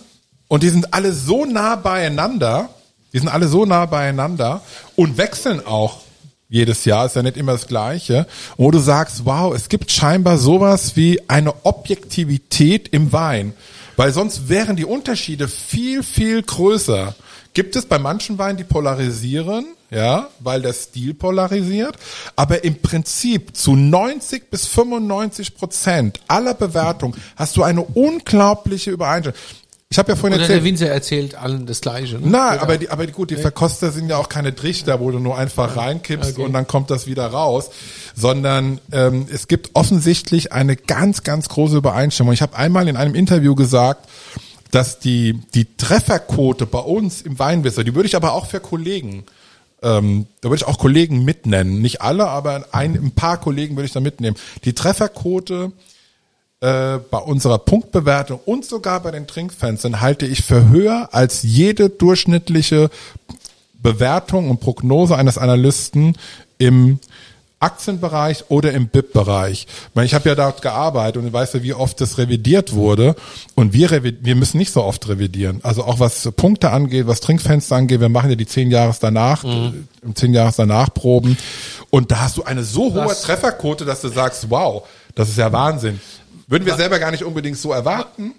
und 0.48 0.62
die 0.62 0.68
sind 0.68 0.92
alle 0.92 1.12
so 1.12 1.44
nah 1.44 1.76
beieinander, 1.76 2.68
die 3.12 3.18
sind 3.18 3.28
alle 3.28 3.48
so 3.48 3.64
nah 3.64 3.86
beieinander 3.86 4.60
und 4.96 5.16
wechseln 5.16 5.64
auch 5.66 6.00
jedes 6.48 6.84
Jahr, 6.84 7.06
ist 7.06 7.14
ja 7.14 7.22
nicht 7.22 7.36
immer 7.36 7.52
das 7.52 7.68
Gleiche, 7.68 8.26
wo 8.56 8.72
du 8.72 8.80
sagst, 8.80 9.24
wow, 9.24 9.54
es 9.54 9.68
gibt 9.68 9.90
scheinbar 9.92 10.36
sowas 10.36 10.96
wie 10.96 11.22
eine 11.28 11.64
Objektivität 11.64 12.88
im 12.88 13.12
Wein, 13.12 13.54
weil 14.00 14.14
sonst 14.14 14.48
wären 14.48 14.76
die 14.76 14.86
Unterschiede 14.86 15.46
viel, 15.46 16.02
viel 16.02 16.42
größer. 16.42 17.14
Gibt 17.52 17.76
es 17.76 17.84
bei 17.84 17.98
manchen 17.98 18.38
Weinen, 18.38 18.56
die 18.56 18.64
polarisieren, 18.64 19.66
ja, 19.90 20.30
weil 20.38 20.62
der 20.62 20.72
Stil 20.72 21.12
polarisiert, 21.12 21.96
aber 22.34 22.64
im 22.64 22.80
Prinzip 22.80 23.54
zu 23.54 23.76
90 23.76 24.48
bis 24.48 24.66
95 24.68 25.54
Prozent 25.54 26.20
aller 26.28 26.54
Bewertungen 26.54 27.14
hast 27.36 27.58
du 27.58 27.62
eine 27.62 27.82
unglaubliche 27.82 28.90
Übereinstimmung. 28.90 29.38
Ich 29.92 29.98
habe 29.98 30.12
ja 30.12 30.14
vorhin 30.14 30.38
Oder 30.38 30.46
der 30.46 30.54
erzählt, 30.56 30.64
Winzer 30.72 30.86
erzählt 30.86 31.34
allen 31.34 31.66
das 31.66 31.80
Gleiche. 31.80 32.20
Ne? 32.20 32.28
na, 32.28 32.60
aber 32.60 32.78
die, 32.78 32.90
aber 32.90 33.08
gut, 33.08 33.30
die 33.30 33.36
Verkoster 33.36 33.90
sind 33.90 34.08
ja 34.08 34.18
auch 34.18 34.28
keine 34.28 34.54
Trichter, 34.54 35.00
wo 35.00 35.10
du 35.10 35.18
nur 35.18 35.36
einfach 35.36 35.76
reinkippst 35.76 36.34
Okay. 36.34 36.42
und 36.42 36.52
dann 36.52 36.68
kommt 36.68 36.92
das 36.92 37.08
wieder 37.08 37.26
raus, 37.26 37.70
sondern 38.14 38.78
ähm, 38.92 39.26
es 39.32 39.48
gibt 39.48 39.70
offensichtlich 39.74 40.52
eine 40.52 40.76
ganz, 40.76 41.24
ganz 41.24 41.48
große 41.48 41.76
Übereinstimmung. 41.76 42.32
Ich 42.32 42.40
habe 42.40 42.56
einmal 42.56 42.86
in 42.86 42.96
einem 42.96 43.16
Interview 43.16 43.56
gesagt, 43.56 44.08
dass 44.70 45.00
die 45.00 45.40
die 45.54 45.66
Trefferquote 45.76 46.66
bei 46.66 46.78
uns 46.78 47.20
im 47.20 47.40
Weinwisser, 47.40 47.82
die 47.82 47.96
würde 47.96 48.06
ich 48.06 48.14
aber 48.14 48.34
auch 48.34 48.46
für 48.46 48.60
Kollegen, 48.60 49.24
ähm, 49.82 50.26
da 50.40 50.50
würde 50.50 50.62
ich 50.62 50.68
auch 50.68 50.78
Kollegen 50.78 51.24
mitnennen, 51.24 51.82
nicht 51.82 52.00
alle, 52.00 52.28
aber 52.28 52.66
ein, 52.70 52.94
ein 52.94 53.10
paar 53.10 53.40
Kollegen 53.40 53.74
würde 53.74 53.86
ich 53.86 53.92
da 53.92 53.98
mitnehmen. 53.98 54.36
Die 54.64 54.72
Trefferquote 54.72 55.72
äh, 56.60 56.98
bei 57.10 57.18
unserer 57.18 57.58
Punktbewertung 57.58 58.40
und 58.44 58.64
sogar 58.64 59.00
bei 59.00 59.10
den 59.10 59.26
Trinkfenstern 59.26 60.00
halte 60.00 60.26
ich 60.26 60.42
für 60.44 60.68
höher 60.68 61.08
als 61.12 61.42
jede 61.42 61.88
durchschnittliche 61.88 62.90
Bewertung 63.82 64.50
und 64.50 64.60
Prognose 64.60 65.16
eines 65.16 65.38
Analysten 65.38 66.16
im 66.58 66.98
Aktienbereich 67.62 68.44
oder 68.48 68.72
im 68.72 68.88
BIP-Bereich. 68.88 69.66
Ich, 69.68 69.94
meine, 69.94 70.06
ich 70.06 70.14
habe 70.14 70.28
ja 70.30 70.34
dort 70.34 70.62
gearbeitet 70.62 71.18
und 71.18 71.26
ich 71.26 71.32
weiß 71.32 71.52
ja, 71.54 71.62
wie 71.62 71.74
oft 71.74 72.00
das 72.00 72.16
revidiert 72.16 72.72
wurde. 72.72 73.14
Und 73.54 73.74
wir, 73.74 74.02
wir 74.02 74.34
müssen 74.34 74.56
nicht 74.56 74.72
so 74.72 74.82
oft 74.82 75.06
revidieren. 75.08 75.60
Also 75.62 75.84
auch 75.84 76.00
was 76.00 76.30
Punkte 76.36 76.70
angeht, 76.70 77.06
was 77.06 77.20
Trinkfenster 77.20 77.76
angeht, 77.76 78.00
wir 78.00 78.08
machen 78.08 78.30
ja 78.30 78.36
die 78.36 78.46
zehn 78.46 78.70
Jahres 78.70 78.98
danach, 78.98 79.44
Mhm. 79.44 79.86
zehn 80.14 80.32
Jahres 80.32 80.56
danach 80.56 80.92
Proben. 80.94 81.36
Und 81.90 82.10
da 82.10 82.20
hast 82.20 82.38
du 82.38 82.44
eine 82.44 82.64
so 82.64 82.94
hohe 82.94 83.14
Trefferquote, 83.14 83.84
dass 83.84 84.00
du 84.00 84.08
sagst, 84.08 84.48
wow, 84.48 84.86
das 85.14 85.28
ist 85.28 85.36
ja 85.36 85.52
Wahnsinn. 85.52 86.00
Würden 86.50 86.66
wir 86.66 86.74
selber 86.74 86.98
gar 86.98 87.12
nicht 87.12 87.22
unbedingt 87.22 87.56
so 87.56 87.72
erwarten, 87.72 88.34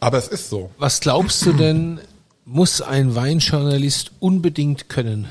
aber 0.00 0.16
es 0.16 0.26
ist 0.26 0.48
so. 0.48 0.70
Was 0.78 1.00
glaubst 1.00 1.44
du 1.44 1.52
denn, 1.52 2.00
muss 2.46 2.80
ein 2.80 3.14
Weinjournalist 3.14 4.10
unbedingt 4.20 4.88
können? 4.88 5.28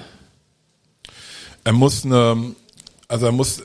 Er 1.63 1.73
muss 1.73 2.05
eine, 2.05 2.53
also 3.07 3.25
er 3.25 3.31
muss 3.31 3.63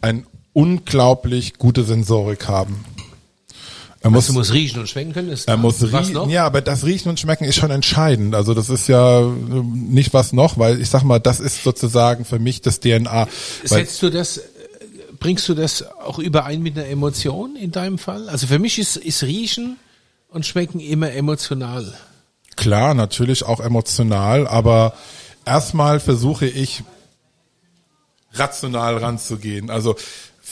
ein 0.00 0.26
unglaublich 0.52 1.58
gute 1.58 1.82
Sensorik 1.82 2.46
haben. 2.46 2.84
Er 4.00 4.10
muss, 4.10 4.28
Du 4.28 4.34
musst 4.34 4.52
riechen 4.52 4.78
und 4.78 4.88
schmecken 4.88 5.12
können. 5.12 5.30
Ist 5.30 5.48
er 5.48 5.56
muss 5.56 5.82
riechen, 5.82 6.30
ja, 6.30 6.46
aber 6.46 6.60
das 6.60 6.84
Riechen 6.84 7.08
und 7.08 7.18
Schmecken 7.18 7.42
ist 7.42 7.56
schon 7.56 7.72
entscheidend. 7.72 8.36
Also 8.36 8.54
das 8.54 8.68
ist 8.68 8.86
ja 8.86 9.22
äh, 9.22 9.32
nicht 9.74 10.14
was 10.14 10.32
noch, 10.32 10.56
weil 10.58 10.80
ich 10.80 10.88
sag 10.88 11.02
mal, 11.02 11.18
das 11.18 11.40
ist 11.40 11.64
sozusagen 11.64 12.24
für 12.24 12.38
mich 12.38 12.60
das 12.60 12.78
DNA. 12.78 13.26
Setzt 13.64 14.00
du 14.04 14.10
das, 14.10 14.40
bringst 15.26 15.48
du 15.48 15.54
das 15.54 15.82
auch 15.82 16.20
überein 16.20 16.62
mit 16.62 16.78
einer 16.78 16.86
Emotion 16.86 17.56
in 17.56 17.72
deinem 17.72 17.98
Fall? 17.98 18.28
Also 18.28 18.46
für 18.46 18.60
mich 18.60 18.78
ist, 18.78 18.96
ist 18.96 19.24
Riechen 19.24 19.76
und 20.28 20.46
Schmecken 20.46 20.78
immer 20.78 21.10
emotional. 21.10 21.98
klar, 22.54 22.94
natürlich 22.94 23.42
auch 23.42 23.58
emotional, 23.58 24.46
aber 24.46 24.94
erstmal 25.44 25.98
versuche 25.98 26.46
ich 26.46 26.84
rational 28.34 28.98
ranzugehen. 28.98 29.68
Also 29.68 29.96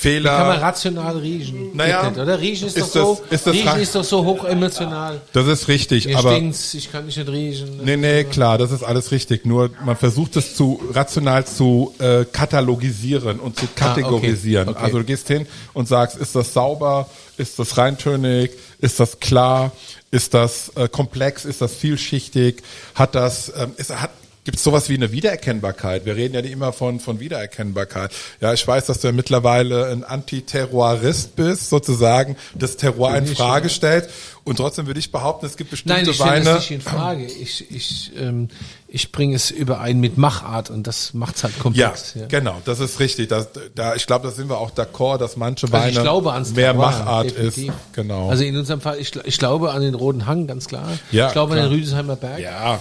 Kann 0.01 0.13
man 0.13 0.23
Fehler, 0.23 0.63
rational 0.63 1.17
riechen. 1.19 1.71
Naja, 1.75 2.11
nicht, 2.11 2.19
oder? 2.19 2.39
Riechen 2.41 2.67
ist, 2.67 2.77
ist 2.77 2.95
doch 2.97 3.17
das- 3.17 3.19
so, 3.19 3.25
ist 3.31 3.47
das 3.47 3.55
riechen 3.55 3.81
ist 3.81 3.95
doch 3.95 4.05
so 4.05 4.25
hoch 4.25 4.45
emotional. 4.45 5.21
das 5.33 5.47
ist 5.47 5.69
richtig, 5.69 6.07
Mir 6.07 6.19
aber 6.19 6.33
stinkt's, 6.35 6.75
ich 6.75 6.91
kann 6.91 7.07
nicht 7.07 7.19
riechen. 7.29 7.81
Nee, 7.85 7.97
nee, 7.97 8.25
klar, 8.25 8.59
das 8.59 8.73
ist 8.73 8.83
alles 8.83 9.13
richtig. 9.13 9.47
Nur 9.47 9.71
man 9.85 9.97
versucht 9.97 10.37
es 10.37 10.57
zu 10.57 10.81
rational 10.93 11.47
zu 11.47 11.95
äh, 12.01 12.25
katalogisieren 12.25 13.39
und 13.39 13.59
zu 13.59 13.67
kategorisieren. 13.75 14.69
Ah, 14.69 14.71
okay, 14.73 14.79
okay. 14.79 14.85
Also 14.87 14.99
du 14.99 15.05
gehst 15.05 15.29
hin 15.29 15.47
und 15.73 15.87
sagst, 15.89 16.17
ist 16.17 16.35
das 16.35 16.53
sauber, 16.53 17.09
ist 17.37 17.59
das 17.59 17.79
reintönig, 17.79 18.51
ist 18.81 18.99
das 19.01 19.21
klar, 19.21 19.73
ist 20.11 20.35
das 20.35 20.71
äh, 20.75 20.89
komplex, 20.89 21.45
ist 21.45 21.61
das 21.61 21.73
vielschichtig, 21.75 22.63
hat 22.95 23.15
das, 23.15 23.53
ähm, 23.57 23.73
ist, 23.77 23.91
hat 23.95 24.11
Gibt 24.45 24.59
es 24.59 24.65
sowas 24.65 24.91
wie 24.91 24.95
eine 24.95 25.11
Wiedererkennbarkeit? 25.11 26.05
Wir 26.05 26.17
reden 26.17 26.35
ja 26.35 26.43
nicht 26.43 26.53
immer 26.53 26.75
von, 26.75 27.01
von 27.01 27.19
Wiedererkennbarkeit. 27.19 28.13
Ja, 28.43 28.53
ich 28.53 28.67
weiß, 28.67 28.85
dass 28.85 29.01
du 29.01 29.09
ja 29.09 29.13
mittlerweile 29.13 29.87
ein 29.87 30.05
Antiterrorist 30.05 31.35
bist, 31.35 31.71
sozusagen, 31.71 32.37
das 32.55 32.77
Terror 32.77 33.17
in 33.17 33.27
Frage 33.27 33.71
stellt. 33.71 34.11
Und 34.45 34.57
trotzdem 34.57 34.87
würde 34.87 35.01
ich 35.01 35.11
behaupten, 35.11 35.47
es 35.47 35.57
gibt 35.57 35.71
bestimmte 35.71 35.95
Nein, 36.01 36.07
ich 36.09 36.17
stelle 36.17 36.31
Weine. 36.33 36.45
das 36.45 36.59
nicht 36.59 36.71
in 36.71 36.81
Frage. 36.83 37.25
Ich, 37.25 37.71
ich, 37.71 38.13
ähm, 38.19 38.49
ich 38.89 39.11
bringe 39.11 39.35
es 39.37 39.51
überein 39.51 40.01
mit 40.01 40.19
Machart 40.19 40.69
und 40.69 40.87
das 40.87 41.15
macht's 41.15 41.45
halt 41.45 41.55
Ja, 41.57 41.63
komplex. 41.63 42.13
Ja, 42.15 42.27
genau, 42.27 42.61
das 42.67 42.79
ist 42.79 43.01
richtig. 43.01 43.29
Das, 43.29 43.49
da, 43.75 43.95
ich 43.95 44.07
glaube, 44.07 44.29
da 44.29 44.35
sind 44.35 44.51
wir 44.51 44.59
auch 44.59 44.71
d'accord, 44.73 45.17
dass 45.17 45.39
manche 45.39 45.65
Also 45.67 45.73
Weine 45.73 45.93
ich 45.93 46.01
glaube 46.03 46.33
ans 46.35 46.51
mehr 46.53 46.73
Terroir, 46.73 46.91
Machart 46.91 47.31
definitiv. 47.31 47.69
ist. 47.71 47.75
Genau. 47.95 48.29
Also 48.29 48.45
in 48.45 48.55
unserem 48.59 48.83
Fall, 48.83 48.99
ich, 48.99 49.13
ich 49.25 49.39
glaube 49.39 49.73
an 49.73 49.81
den 49.81 49.95
Roten 49.95 50.27
Hang, 50.27 50.47
ganz 50.47 50.69
klar. 50.69 50.89
Ja, 51.11 51.29
ich 51.29 51.33
glaube 51.33 51.55
klar. 51.55 51.65
an 51.65 51.71
den 51.71 51.79
Rüdesheimer 51.81 52.17
Berg. 52.17 52.39
ja, 52.41 52.79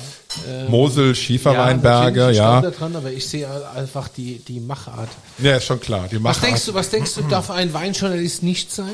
Mosel, 0.67 1.09
Ja, 1.09 1.15
Schieferweinberge, 1.15 2.19
natürlich, 2.19 2.31
ich 2.31 2.37
ja. 2.39 2.59
glaube 2.59 2.71
da 2.73 2.77
dran, 2.77 2.95
aber 2.97 3.11
ich 3.11 3.25
sehe 3.27 3.47
einfach 3.75 4.09
die, 4.09 4.39
die 4.39 4.59
Machart. 4.59 5.09
Ja, 5.39 5.55
ist 5.55 5.65
schon 5.65 5.79
klar. 5.79 6.07
Die 6.11 6.15
Was 6.15 6.21
Machart. 6.23 6.43
denkst 6.43 6.65
du, 6.65 6.73
was 6.73 6.89
denkst 6.89 7.13
du, 7.15 7.21
darf 7.23 7.49
ein 7.51 7.73
Weinjournalist 7.73 8.43
nicht 8.43 8.71
sein? 8.71 8.87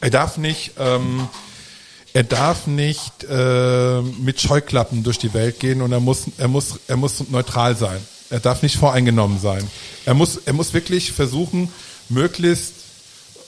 Er 0.00 0.10
darf 0.10 0.36
nicht, 0.36 0.72
ähm, 0.78 1.28
er 2.12 2.24
darf 2.24 2.66
nicht 2.66 3.24
äh, 3.24 4.00
mit 4.00 4.40
Scheuklappen 4.40 5.02
durch 5.02 5.18
die 5.18 5.34
Welt 5.34 5.60
gehen 5.60 5.82
und 5.82 5.92
er 5.92 6.00
muss, 6.00 6.24
er 6.38 6.48
muss, 6.48 6.78
er 6.88 6.96
muss 6.96 7.28
neutral 7.28 7.76
sein. 7.76 8.00
Er 8.30 8.40
darf 8.40 8.62
nicht 8.62 8.76
voreingenommen 8.76 9.38
sein. 9.38 9.68
Er 10.04 10.14
muss, 10.14 10.36
er 10.36 10.52
muss 10.52 10.74
wirklich 10.74 11.12
versuchen, 11.12 11.72
möglichst 12.08 12.74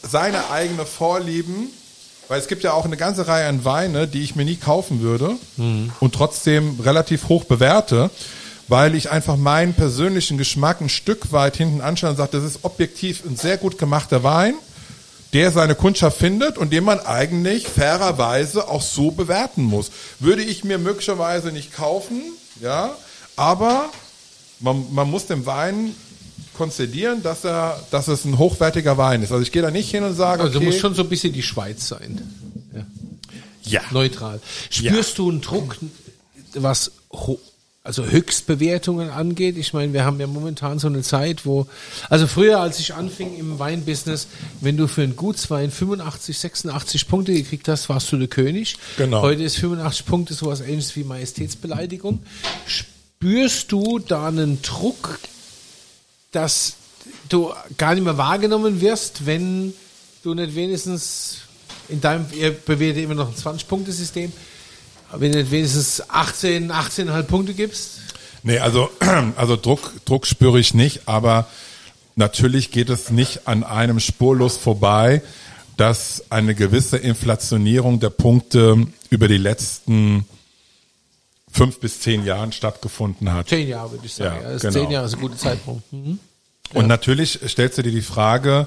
seine 0.03 0.51
eigene 0.51 0.87
Vorlieben, 0.87 1.69
weil 2.29 2.41
es 2.41 2.47
gibt 2.47 2.63
ja 2.63 2.73
auch 2.73 2.85
eine 2.85 2.97
ganze 2.97 3.27
Reihe 3.27 3.49
an 3.49 3.65
Weine, 3.65 4.07
die 4.07 4.23
ich 4.23 4.37
mir 4.37 4.45
nie 4.45 4.57
kaufen 4.57 5.01
würde 5.01 5.37
und 6.01 6.15
trotzdem 6.15 6.79
relativ 6.81 7.29
hoch 7.29 7.45
bewerte, 7.45 8.11
weil 8.69 8.95
ich 8.95 9.11
einfach 9.11 9.37
meinen 9.37 9.75
persönlichen 9.75 10.39
Geschmack 10.39 10.81
ein 10.81 10.91
Stück 10.91 11.33
weit 11.33 11.57
hinten 11.57 11.81
anschaue 11.81 12.11
und 12.11 12.17
sage, 12.17 12.33
das 12.33 12.45
ist 12.45 12.61
objektiv 12.63 13.23
ein 13.25 13.37
sehr 13.37 13.57
gut 13.57 13.79
gemachter 13.79 14.23
Wein 14.23 14.55
der 15.33 15.53
seine 15.53 15.75
Kundschaft 15.75 16.19
findet 16.19 16.57
und 16.57 16.73
den 16.73 16.85
man 16.85 17.01
eigentlich 17.01 17.69
fairerweise 17.69 18.69
auch 18.69 18.83
so 18.83 19.11
bewerten 19.11 19.63
muss. 19.63 19.91
Würde 20.19 20.43
ich 20.43 20.65
mir 20.65 20.79
möglicherweise 20.79 21.53
nicht 21.53 21.73
kaufen, 21.75 22.23
ja, 22.61 22.97
aber 23.37 23.91
man, 24.61 24.87
man 24.93 25.11
muss 25.11 25.27
dem 25.27 25.47
Wein 25.47 25.95
konzedieren, 26.57 27.23
dass 27.23 27.45
er, 27.45 27.81
dass 27.91 28.09
es 28.09 28.25
ein 28.25 28.37
hochwertiger 28.39 28.99
Wein 28.99 29.23
ist. 29.23 29.31
Also 29.31 29.43
ich 29.43 29.53
gehe 29.53 29.63
da 29.63 29.71
nicht 29.71 29.91
hin 29.91 30.03
und 30.03 30.15
sage, 30.15 30.43
Also 30.43 30.59
okay, 30.59 30.67
muss 30.67 30.79
schon 30.79 30.95
so 30.95 31.03
ein 31.03 31.09
bisschen 31.09 31.33
die 31.33 31.43
Schweiz 31.43 31.87
sein. 31.87 32.21
Ja. 32.75 32.87
ja, 33.63 33.81
Neutral. 33.93 34.41
Spürst 34.69 35.19
du 35.19 35.31
einen 35.31 35.41
Druck, 35.41 35.77
was 36.55 36.91
ho 37.13 37.39
also 37.89 38.05
Höchstbewertungen 38.05 39.09
angeht? 39.09 39.57
Ich 39.57 39.73
meine, 39.73 39.95
wir 39.95 40.05
haben 40.05 40.21
ja 40.21 40.27
momentan 40.27 40.79
so 40.79 40.89
eine 40.89 41.01
Zeit, 41.01 41.47
wo, 41.47 41.67
also 42.11 42.27
früher, 42.27 42.61
als 42.61 42.79
ich 42.79 42.93
anfing 42.93 43.35
im 43.39 43.59
Weinbusiness, 43.59 44.29
wenn 44.61 44.77
du 44.77 44.87
für 44.89 45.01
einen 45.01 45.17
Gutswein 45.17 45.71
85, 45.71 46.39
86 46.39 47.09
Punkte 47.09 47.33
gekriegt 47.33 47.67
hast, 47.67 47.89
warst 47.89 48.13
du 48.13 48.19
der 48.19 48.29
König. 48.29 48.77
Genau. 48.99 49.23
Heute 49.23 49.43
ist 49.43 49.57
85 49.57 50.05
Punkte 50.05 50.35
sowas 50.35 50.61
ähnliches 50.61 50.97
wie 50.97 51.05
Majestätsbeleidigung. 51.05 52.21
Spürst 52.67 53.73
du 53.73 53.99
da 53.99 54.29
einen 54.29 54.61
Druck, 54.61 55.19
dass 56.31 56.75
du 57.31 57.55
gar 57.79 57.95
nicht 57.95 58.05
mehr 58.05 58.19
wahrgenommen 58.19 58.83
wirst, 58.83 59.25
wenn 59.25 59.73
du 60.23 60.35
nicht 60.35 60.55
wenigstens 60.55 61.39
in 61.89 62.03
deinem, 62.03 62.27
ihr 62.39 62.51
bewertet 62.53 63.03
immer 63.03 63.15
noch 63.15 63.29
ein 63.29 63.35
20-Punkte-System, 63.35 64.31
wenn 65.13 65.33
du 65.33 65.51
wenigstens 65.51 66.03
18, 66.09 66.71
18,5 66.73 67.23
Punkte 67.23 67.55
gibst? 67.55 68.01
Nee, 68.43 68.59
also, 68.59 68.91
also 69.37 69.57
Druck, 69.57 69.93
Druck 70.05 70.27
spüre 70.27 70.59
ich 70.61 70.75
nicht, 70.75 71.03
aber 71.07 71.49
natürlich 72.17 72.71
geht 72.71 72.91
es 72.91 73.11
nicht 73.11 73.47
an 73.49 73.65
einem 73.65 74.01
spurlos 74.01 74.57
vorbei, 74.57 75.23
dass 75.77 76.25
eine 76.31 76.55
gewisse 76.55 76.97
Inflationierung 76.97 78.01
der 78.01 78.11
Punkte 78.11 78.87
über 79.11 79.29
die 79.29 79.39
letzten 79.39 80.27
fünf 81.51 81.81
bis 81.81 82.01
zehn 82.01 82.25
Jahren 82.25 82.53
stattgefunden 82.53 83.33
hat. 83.33 83.49
Zehn 83.49 83.69
Jahre, 83.69 83.93
würde 83.93 84.07
ich 84.07 84.15
sagen. 84.15 84.43
Ja, 84.43 84.53
Ja, 84.53 84.59
genau. 84.59 84.73
Zehn 84.73 84.91
Jahre 84.91 85.07
ist 85.07 85.15
ein 85.15 85.21
guter 85.21 85.37
Zeitpunkt. 85.37 85.93
Mhm. 85.93 86.19
Und 86.75 86.87
natürlich 86.87 87.39
stellst 87.47 87.79
du 87.79 87.83
dir 87.83 87.93
die 87.93 88.03
Frage, 88.03 88.67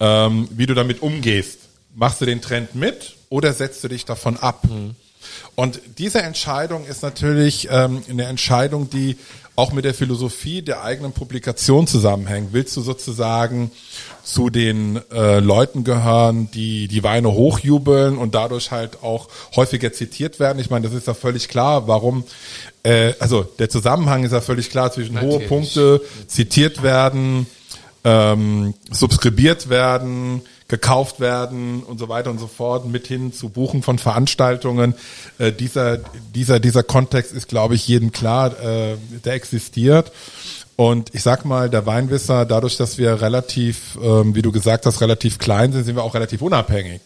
ähm, 0.00 0.48
wie 0.50 0.66
du 0.66 0.74
damit 0.74 1.02
umgehst. 1.02 1.60
Machst 1.94 2.20
du 2.20 2.26
den 2.26 2.40
Trend 2.40 2.74
mit 2.74 3.16
oder 3.28 3.52
setzt 3.52 3.84
du 3.84 3.88
dich 3.88 4.04
davon 4.04 4.36
ab? 4.36 4.64
Und 5.54 5.80
diese 5.98 6.22
Entscheidung 6.22 6.86
ist 6.86 7.02
natürlich 7.02 7.68
ähm, 7.70 8.02
eine 8.08 8.24
Entscheidung, 8.24 8.90
die 8.90 9.16
auch 9.58 9.72
mit 9.72 9.84
der 9.84 9.92
Philosophie 9.92 10.62
der 10.62 10.84
eigenen 10.84 11.10
Publikation 11.10 11.88
zusammenhängt. 11.88 12.52
Willst 12.52 12.76
du 12.76 12.80
sozusagen 12.80 13.72
zu 14.22 14.50
den 14.50 15.00
äh, 15.10 15.40
Leuten 15.40 15.82
gehören, 15.82 16.48
die 16.52 16.86
die 16.86 17.02
Weine 17.02 17.32
hochjubeln 17.32 18.18
und 18.18 18.36
dadurch 18.36 18.70
halt 18.70 19.02
auch 19.02 19.26
häufiger 19.56 19.92
zitiert 19.92 20.38
werden? 20.38 20.60
Ich 20.60 20.70
meine, 20.70 20.86
das 20.86 20.94
ist 20.96 21.08
ja 21.08 21.14
völlig 21.14 21.48
klar, 21.48 21.88
warum, 21.88 22.22
äh, 22.84 23.14
also 23.18 23.42
der 23.42 23.68
Zusammenhang 23.68 24.22
ist 24.22 24.30
ja 24.30 24.40
völlig 24.40 24.70
klar 24.70 24.92
zwischen 24.92 25.20
hohe 25.20 25.40
Natürlich. 25.40 25.48
Punkte, 25.48 26.02
zitiert 26.28 26.84
werden, 26.84 27.48
ähm, 28.04 28.74
subskribiert 28.92 29.68
werden, 29.68 30.42
gekauft 30.68 31.18
werden 31.18 31.82
und 31.82 31.98
so 31.98 32.08
weiter 32.10 32.30
und 32.30 32.38
so 32.38 32.46
fort, 32.46 32.86
mit 32.86 33.06
hin 33.06 33.32
zu 33.32 33.48
Buchen 33.48 33.82
von 33.82 33.98
Veranstaltungen. 33.98 34.94
Äh, 35.38 35.52
dieser, 35.52 35.98
dieser, 36.34 36.60
dieser 36.60 36.82
Kontext 36.82 37.32
ist, 37.32 37.48
glaube 37.48 37.74
ich, 37.74 37.88
jedem 37.88 38.12
klar, 38.12 38.52
äh, 38.62 38.96
der 39.24 39.32
existiert. 39.32 40.12
Und 40.76 41.12
ich 41.12 41.24
sag 41.24 41.44
mal, 41.44 41.68
der 41.68 41.86
Weinwisser, 41.86 42.44
dadurch, 42.44 42.76
dass 42.76 42.98
wir 42.98 43.20
relativ, 43.20 43.98
ähm, 44.00 44.36
wie 44.36 44.42
du 44.42 44.52
gesagt 44.52 44.86
hast, 44.86 45.00
relativ 45.00 45.38
klein 45.38 45.72
sind, 45.72 45.82
sind 45.82 45.96
wir 45.96 46.04
auch 46.04 46.14
relativ 46.14 46.40
unabhängig. 46.40 47.00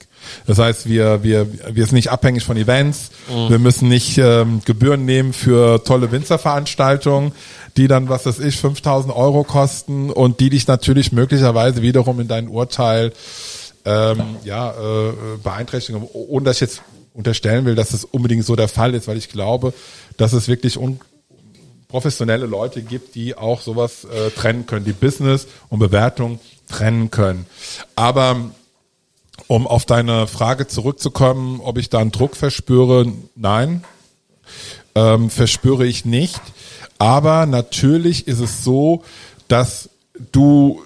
Das 0.46 0.58
heißt, 0.58 0.88
wir, 0.88 1.22
wir, 1.22 1.46
wir 1.74 1.86
sind 1.86 1.94
nicht 1.94 2.10
abhängig 2.10 2.44
von 2.44 2.56
Events. 2.56 3.10
Wir 3.48 3.58
müssen 3.58 3.88
nicht 3.88 4.18
ähm, 4.18 4.60
Gebühren 4.64 5.04
nehmen 5.04 5.32
für 5.32 5.82
tolle 5.84 6.12
Winzerveranstaltungen, 6.12 7.32
die 7.76 7.88
dann, 7.88 8.08
was 8.08 8.26
weiß 8.26 8.38
ich, 8.40 8.56
5000 8.56 9.14
Euro 9.14 9.44
kosten 9.44 10.10
und 10.10 10.40
die 10.40 10.50
dich 10.50 10.66
natürlich 10.66 11.12
möglicherweise 11.12 11.82
wiederum 11.82 12.20
in 12.20 12.28
dein 12.28 12.48
Urteil 12.48 13.12
ähm, 13.84 14.36
ja, 14.44 14.70
äh, 14.72 15.12
beeinträchtigen, 15.42 16.02
ohne 16.12 16.44
dass 16.44 16.56
ich 16.56 16.60
jetzt 16.62 16.82
unterstellen 17.14 17.64
will, 17.64 17.74
dass 17.74 17.90
das 17.90 18.04
unbedingt 18.04 18.44
so 18.44 18.56
der 18.56 18.68
Fall 18.68 18.94
ist, 18.94 19.08
weil 19.08 19.16
ich 19.16 19.28
glaube, 19.28 19.74
dass 20.16 20.32
es 20.32 20.48
wirklich 20.48 20.78
un 20.78 21.00
professionelle 21.88 22.46
Leute 22.46 22.80
gibt, 22.80 23.14
die 23.14 23.36
auch 23.36 23.60
sowas 23.60 24.04
äh, 24.04 24.30
trennen 24.30 24.64
können, 24.64 24.86
die 24.86 24.94
Business 24.94 25.46
und 25.68 25.78
Bewertung 25.78 26.40
trennen 26.66 27.10
können. 27.10 27.44
Aber 27.96 28.50
um 29.46 29.66
auf 29.66 29.84
deine 29.84 30.26
Frage 30.26 30.66
zurückzukommen, 30.66 31.60
ob 31.60 31.76
ich 31.76 31.90
da 31.90 31.98
einen 31.98 32.10
Druck 32.10 32.34
verspüre, 32.34 33.12
nein, 33.34 33.84
ähm, 34.94 35.28
verspüre 35.28 35.84
ich 35.84 36.06
nicht. 36.06 36.40
Aber 37.02 37.46
natürlich 37.46 38.28
ist 38.28 38.38
es 38.38 38.62
so, 38.62 39.02
dass 39.48 39.90
du, 40.30 40.84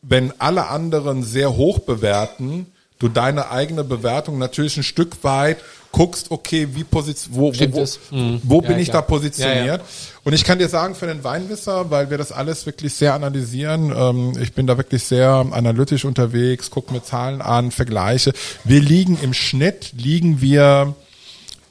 wenn 0.00 0.32
alle 0.38 0.68
anderen 0.68 1.22
sehr 1.22 1.58
hoch 1.58 1.80
bewerten, 1.80 2.72
du 2.98 3.08
deine 3.08 3.50
eigene 3.50 3.84
Bewertung 3.84 4.38
natürlich 4.38 4.78
ein 4.78 4.82
Stück 4.82 5.22
weit 5.24 5.58
guckst, 5.92 6.30
okay, 6.30 6.68
wie 6.72 6.84
position, 6.84 7.34
wo, 7.34 7.48
wo, 7.48 7.52
Stimmt 7.52 7.74
wo? 7.74 8.16
Mhm. 8.16 8.40
wo 8.44 8.62
Ja, 8.62 8.68
bin 8.68 8.78
ich 8.78 8.88
klar. 8.88 9.02
da 9.02 9.08
positioniert? 9.08 9.66
Ja, 9.66 9.76
ja. 9.76 9.80
Und 10.24 10.32
ich 10.32 10.42
kann 10.42 10.58
dir 10.58 10.70
sagen, 10.70 10.94
für 10.94 11.06
den 11.06 11.22
Weinwisser, 11.22 11.90
weil 11.90 12.08
wir 12.08 12.16
das 12.16 12.32
alles 12.32 12.64
wirklich 12.64 12.94
sehr 12.94 13.12
analysieren, 13.12 13.92
ähm, 13.94 14.32
ich 14.40 14.54
bin 14.54 14.66
da 14.66 14.78
wirklich 14.78 15.04
sehr 15.04 15.44
analytisch 15.50 16.06
unterwegs, 16.06 16.70
gucke 16.70 16.94
mir 16.94 17.02
Zahlen 17.02 17.42
an, 17.42 17.72
vergleiche. 17.72 18.32
Wir 18.64 18.80
liegen 18.80 19.18
im 19.20 19.34
Schnitt, 19.34 19.92
liegen 19.98 20.40
wir 20.40 20.94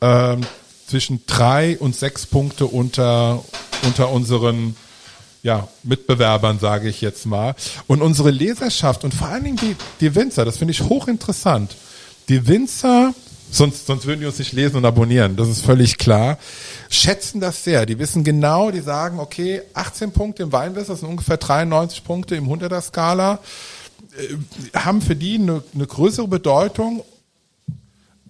ähm, 0.01 0.41
zwischen 0.87 1.25
drei 1.25 1.77
und 1.77 1.95
sechs 1.95 2.25
Punkte 2.25 2.65
unter, 2.65 3.43
unter 3.83 4.11
unseren 4.11 4.75
ja, 5.43 5.67
Mitbewerbern, 5.83 6.59
sage 6.59 6.89
ich 6.89 7.01
jetzt 7.01 7.25
mal. 7.25 7.55
Und 7.87 8.01
unsere 8.01 8.31
Leserschaft 8.31 9.03
und 9.03 9.13
vor 9.13 9.27
allen 9.27 9.43
Dingen 9.43 9.57
die, 9.57 9.75
die 10.01 10.15
Winzer, 10.15 10.45
das 10.45 10.57
finde 10.57 10.71
ich 10.71 10.81
hochinteressant. 10.81 11.75
Die 12.29 12.47
Winzer 12.47 13.13
Sonst, 13.51 13.85
sonst 13.85 14.05
würden 14.05 14.19
die 14.19 14.25
uns 14.25 14.39
nicht 14.39 14.53
lesen 14.53 14.77
und 14.77 14.85
abonnieren. 14.85 15.35
Das 15.35 15.47
ist 15.47 15.61
völlig 15.63 15.97
klar. 15.97 16.39
Schätzen 16.89 17.39
das 17.39 17.63
sehr. 17.63 17.85
Die 17.85 17.99
wissen 17.99 18.23
genau, 18.23 18.71
die 18.71 18.81
sagen, 18.81 19.19
okay, 19.19 19.61
18 19.73 20.11
Punkte 20.11 20.43
im 20.43 20.51
Weinwiss, 20.51 20.87
das 20.87 20.99
sind 20.99 21.09
ungefähr 21.09 21.37
93 21.37 22.03
Punkte 22.03 22.35
im 22.35 22.49
100er 22.49 22.81
Skala, 22.81 23.39
äh, 24.17 24.77
haben 24.77 25.01
für 25.01 25.15
die 25.15 25.35
eine, 25.35 25.63
eine 25.73 25.87
größere 25.87 26.27
Bedeutung 26.27 27.03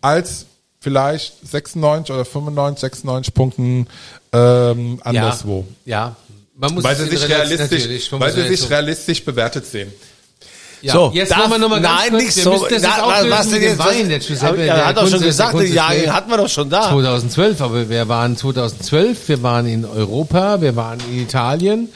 als 0.01 0.45
vielleicht 0.85 1.33
96 1.49 2.13
oder 2.13 2.25
95, 2.25 2.79
96 2.81 3.33
Punkten 3.33 3.87
ähm, 4.31 4.99
anderswo. 5.03 5.65
Ja, 5.83 5.97
ja. 5.97 6.15
Man 6.57 6.73
muss 6.75 6.83
Weil 6.83 6.95
sie 6.95 7.07
sich 7.07 7.27
realistisch, 7.27 8.11
man 8.11 8.21
weil 8.21 8.33
muss 8.35 8.43
sie 8.49 8.55
sich 8.55 8.69
realistisch 8.69 9.25
bewertet 9.25 9.65
sehen. 9.65 9.91
Ja, 10.83 10.93
So, 10.93 11.11
jetzt 11.13 11.31
darf- 11.31 11.49
wollen 11.49 11.51
wir 11.51 11.57
noch 11.57 11.69
mal 11.69 11.81
ganz 11.81 11.99
nein, 12.01 12.09
kurz, 12.11 12.23
nicht 12.23 12.35
wir 12.37 12.43
so. 12.43 12.51
müssen 12.51 12.67
das 12.69 12.81
Na, 12.83 13.03
auflösen 13.03 13.31
was 13.31 13.49
denn 13.49 13.61
jetzt? 13.63 13.79
Wein, 13.79 14.09
der 14.09 14.19
Giuseppe. 14.19 14.65
Ja, 14.65 14.75
der 14.75 14.85
hat 14.85 14.97
doch 14.97 15.07
schon 15.09 15.21
gesagt, 15.21 15.53
Kunze- 15.55 15.73
Jahre 15.73 16.13
hatten 16.13 16.29
wir 16.29 16.37
doch 16.37 16.47
schon 16.49 16.69
da. 16.69 16.89
2012, 16.91 17.61
aber 17.61 17.89
wir 17.89 18.07
waren 18.07 18.37
2012, 18.37 19.27
wir 19.29 19.41
waren 19.41 19.65
in 19.65 19.85
Europa, 19.85 20.61
wir 20.61 20.75
waren 20.75 20.99
in 21.11 21.23
Italien 21.23 21.89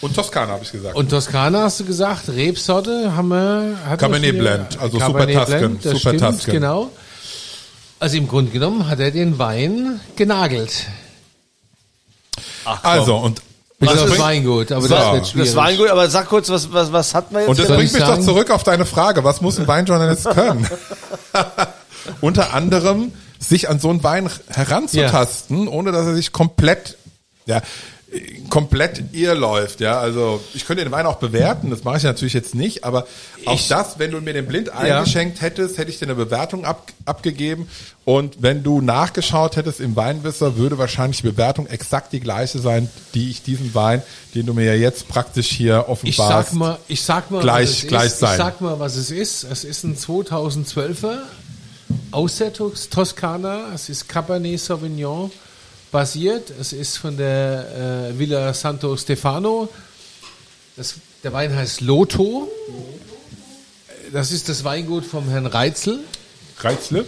Und 0.00 0.14
Toskana, 0.16 0.52
habe 0.52 0.64
ich 0.64 0.72
gesagt. 0.72 0.96
und 0.96 1.10
Toskana 1.10 1.64
hast 1.64 1.80
du 1.80 1.84
gesagt, 1.84 2.28
Rebsorte 2.30 3.14
haben 3.14 3.28
wir. 3.28 3.76
Cabernet 3.98 4.38
Blend, 4.38 4.80
also 4.80 4.96
Cabernet 4.98 5.34
Super 5.46 5.68
das 5.82 5.82
Super 5.92 5.98
stimmt, 5.98 6.20
Tuscan. 6.36 6.54
genau. 6.54 6.90
Also 8.00 8.16
im 8.16 8.26
Grunde 8.28 8.50
genommen 8.50 8.88
hat 8.88 8.98
er 8.98 9.10
den 9.10 9.38
Wein 9.38 10.00
genagelt. 10.16 10.86
also, 12.82 13.16
und 13.16 13.42
das 13.78 13.90
aufs 13.92 14.02
bringt- 14.04 14.18
Weingut, 14.18 14.72
aber 14.72 14.82
So, 14.82 14.88
das 14.88 15.12
wird 15.12 15.28
schwierig. 15.28 15.48
Das 15.48 15.56
war 15.56 15.64
ein 15.66 15.76
gut, 15.76 15.88
aber 15.88 16.08
sag 16.10 16.28
kurz, 16.28 16.48
was, 16.50 16.72
was, 16.72 16.92
was 16.92 17.14
hatten 17.14 17.34
wir 17.34 17.40
jetzt? 17.42 17.50
Und 17.50 17.58
das 17.58 17.66
bringt 17.68 17.84
ich 17.84 17.92
mich 17.92 18.02
doch 18.02 18.08
sagen? 18.08 18.22
zurück 18.24 18.50
auf 18.50 18.62
deine 18.64 18.86
Frage, 18.86 19.22
was 19.24 19.40
muss 19.40 19.58
ein 19.58 19.66
Weinjournalist 19.68 20.28
können? 20.30 20.68
Unter 22.20 22.54
anderem 22.54 23.12
sich 23.38 23.68
an 23.68 23.78
so 23.80 23.90
einen 23.90 24.02
Wein 24.02 24.28
heranzutasten, 24.48 25.68
ohne 25.68 25.92
dass 25.92 26.06
er 26.06 26.14
sich 26.14 26.32
komplett, 26.32 26.96
ja, 27.46 27.62
komplett 28.48 29.04
irrläuft, 29.12 29.80
ja. 29.80 30.00
Also 30.00 30.40
ich 30.54 30.66
könnte 30.66 30.82
den 30.82 30.90
Wein 30.90 31.06
auch 31.06 31.16
bewerten, 31.18 31.70
das 31.70 31.84
mache 31.84 31.98
ich 31.98 32.02
natürlich 32.02 32.34
jetzt 32.34 32.54
nicht, 32.56 32.82
aber 32.82 33.06
auch 33.46 33.60
das, 33.68 34.00
wenn 34.00 34.10
du 34.10 34.20
mir 34.20 34.32
den 34.32 34.46
blind 34.46 34.70
eingeschenkt 34.70 35.40
hättest, 35.40 35.78
hätte 35.78 35.90
ich 35.90 35.98
dir 36.00 36.06
eine 36.06 36.16
Bewertung 36.16 36.64
ab, 36.64 36.90
abgegeben. 37.04 37.68
Und 38.04 38.42
wenn 38.42 38.64
du 38.64 38.80
nachgeschaut 38.80 39.54
hättest 39.54 39.78
im 39.78 39.94
Weinwisser, 39.94 40.56
würde 40.56 40.78
wahrscheinlich 40.78 41.18
die 41.22 41.28
Bewertung 41.28 41.68
exakt 41.68 42.12
die 42.12 42.18
gleiche 42.18 42.58
sein, 42.58 42.90
die 43.14 43.30
ich 43.30 43.42
diesen 43.42 43.72
Wein, 43.76 44.02
den 44.34 44.46
du 44.46 44.54
mir 44.54 44.64
ja 44.64 44.74
jetzt 44.74 45.06
praktisch 45.06 45.48
hier 45.48 45.84
Ich 45.84 45.88
offenbarst. 46.18 46.50
sag 46.50 46.58
mal, 46.58 46.78
ich 46.88 47.02
sag 47.02 47.30
mal, 47.30 47.42
Gleich- 47.42 47.68
was 47.68 47.82
es 47.82 47.86
gleich 47.86 48.06
ist. 48.06 48.18
sein. 48.18 48.32
Ich 48.32 48.38
sag 48.38 48.60
mal, 48.60 48.80
was 48.80 48.96
es 48.96 49.12
ist. 49.12 49.44
Es 49.44 49.62
ist 49.62 49.84
ein 49.84 49.96
2012er 49.96 51.18
aus 52.10 52.36
der 52.38 52.52
Tos- 52.52 52.88
Toskana. 52.88 53.66
Es 53.72 53.88
ist 53.88 54.08
Cabernet 54.08 54.58
Sauvignon 54.58 55.30
basiert. 55.90 56.52
Es 56.60 56.72
ist 56.72 56.96
von 56.98 57.16
der 57.16 58.10
äh, 58.12 58.18
Villa 58.18 58.52
Santo 58.54 58.96
Stefano. 58.96 59.68
Das, 60.76 60.94
der 61.22 61.32
Wein 61.32 61.54
heißt 61.54 61.80
Loto. 61.80 62.50
Das 64.12 64.32
ist 64.32 64.48
das 64.48 64.64
Weingut 64.64 65.04
vom 65.04 65.28
Herrn 65.28 65.46
Reitzel. 65.46 66.00
Reizle? 66.58 67.04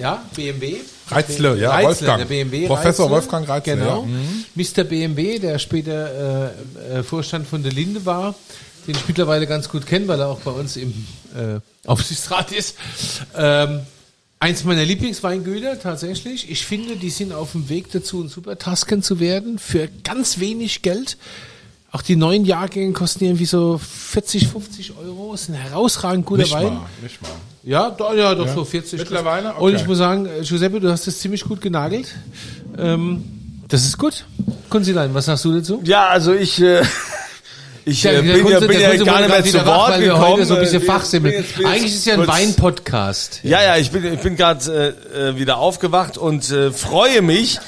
Ja, 0.00 0.24
BMW. 0.34 0.76
Reizle, 1.08 1.56
ja, 1.58 1.70
Reizle, 1.70 1.86
Wolfgang. 1.88 2.18
Der 2.18 2.24
BMW 2.26 2.66
Professor 2.66 3.10
Wolfgang 3.10 3.48
Reizle, 3.48 3.76
Genau. 3.76 4.00
ja. 4.02 4.06
Mhm. 4.06 4.44
Mr. 4.54 4.84
BMW, 4.84 5.38
der 5.38 5.58
später 5.58 6.50
äh, 6.90 6.98
äh, 6.98 7.02
Vorstand 7.02 7.46
von 7.46 7.62
der 7.62 7.72
Linde 7.72 8.04
war, 8.06 8.34
den 8.86 8.94
ich 8.94 9.08
mittlerweile 9.08 9.46
ganz 9.46 9.68
gut 9.68 9.86
kenne, 9.86 10.08
weil 10.08 10.20
er 10.20 10.28
auch 10.28 10.40
bei 10.40 10.50
uns 10.50 10.76
im 10.76 10.92
äh, 11.34 11.60
Aufsichtsrat 11.86 12.52
ist. 12.52 12.76
Ähm, 13.36 13.80
eins 14.42 14.64
meiner 14.64 14.84
Lieblingsweingüter 14.84 15.78
tatsächlich. 15.78 16.50
Ich 16.50 16.66
finde, 16.66 16.96
die 16.96 17.10
sind 17.10 17.32
auf 17.32 17.52
dem 17.52 17.68
Weg 17.68 17.92
dazu, 17.92 18.20
ein 18.22 18.28
Super 18.28 18.58
Tusken 18.58 19.00
zu 19.00 19.20
werden 19.20 19.58
für 19.60 19.88
ganz 20.02 20.40
wenig 20.40 20.82
Geld. 20.82 21.16
Auch 21.92 22.02
die 22.02 22.16
neuen 22.16 22.44
Jahrgänge 22.44 22.92
kosten 22.92 23.24
irgendwie 23.24 23.44
so 23.44 23.78
40, 23.78 24.48
50 24.48 24.94
Euro. 24.96 25.32
Ist 25.34 25.48
ein 25.48 25.54
herausragend 25.54 26.26
guter 26.26 26.42
Nicht 26.42 26.52
Wein. 26.54 26.74
mal, 26.74 26.86
nicht 27.02 27.22
mal. 27.22 27.30
Ja, 27.62 27.90
doch, 27.90 28.14
ja, 28.14 28.34
doch 28.34 28.48
so 28.52 28.64
40. 28.64 28.98
Mittlerweile? 28.98 29.52
Und 29.54 29.72
Okay. 29.74 29.82
ich 29.82 29.86
muss 29.86 29.98
sagen, 29.98 30.26
äh, 30.26 30.42
Giuseppe, 30.42 30.80
du 30.80 30.90
hast 30.90 31.06
das 31.06 31.18
ziemlich 31.20 31.44
gut 31.44 31.60
genagelt. 31.60 32.08
Ähm, 32.76 33.22
das 33.68 33.84
ist 33.84 33.96
gut. 33.96 34.24
Kunzilein, 34.68 35.14
was 35.14 35.26
sagst 35.26 35.44
du 35.44 35.52
dazu? 35.54 35.80
Ja, 35.84 36.08
also 36.08 36.32
ich, 36.34 36.60
äh, 36.60 36.82
ich 37.84 38.04
äh, 38.04 38.22
bin 38.22 38.46
ja, 38.46 38.60
bin 38.60 38.80
ja 38.80 38.94
gar 39.04 39.20
nicht 39.20 39.28
mehr 39.28 39.42
zu 39.42 39.48
wieder 39.48 39.66
wach, 39.66 39.88
Wort 39.88 40.00
wir 40.00 40.06
gekommen. 40.06 40.24
heute 40.24 40.44
so 40.44 40.54
ein 40.54 40.60
bisschen 40.60 41.24
Äh, 41.24 41.30
jetzt 41.38 41.64
Eigentlich 41.64 41.92
ist 41.92 41.98
es 41.98 42.04
ja 42.04 42.14
ein 42.14 42.26
Wein-Podcast. 42.26 43.40
Ja, 43.42 43.62
ja, 43.62 43.76
ich 43.76 43.90
bin, 43.90 44.04
ich 44.12 44.20
bin 44.20 44.36
gerade 44.36 44.96
äh, 45.14 45.30
äh, 45.30 45.36
wieder 45.36 45.58
aufgewacht 45.58 46.16
und 46.16 46.50
äh, 46.50 46.70
freue 46.70 47.22
mich, 47.22 47.58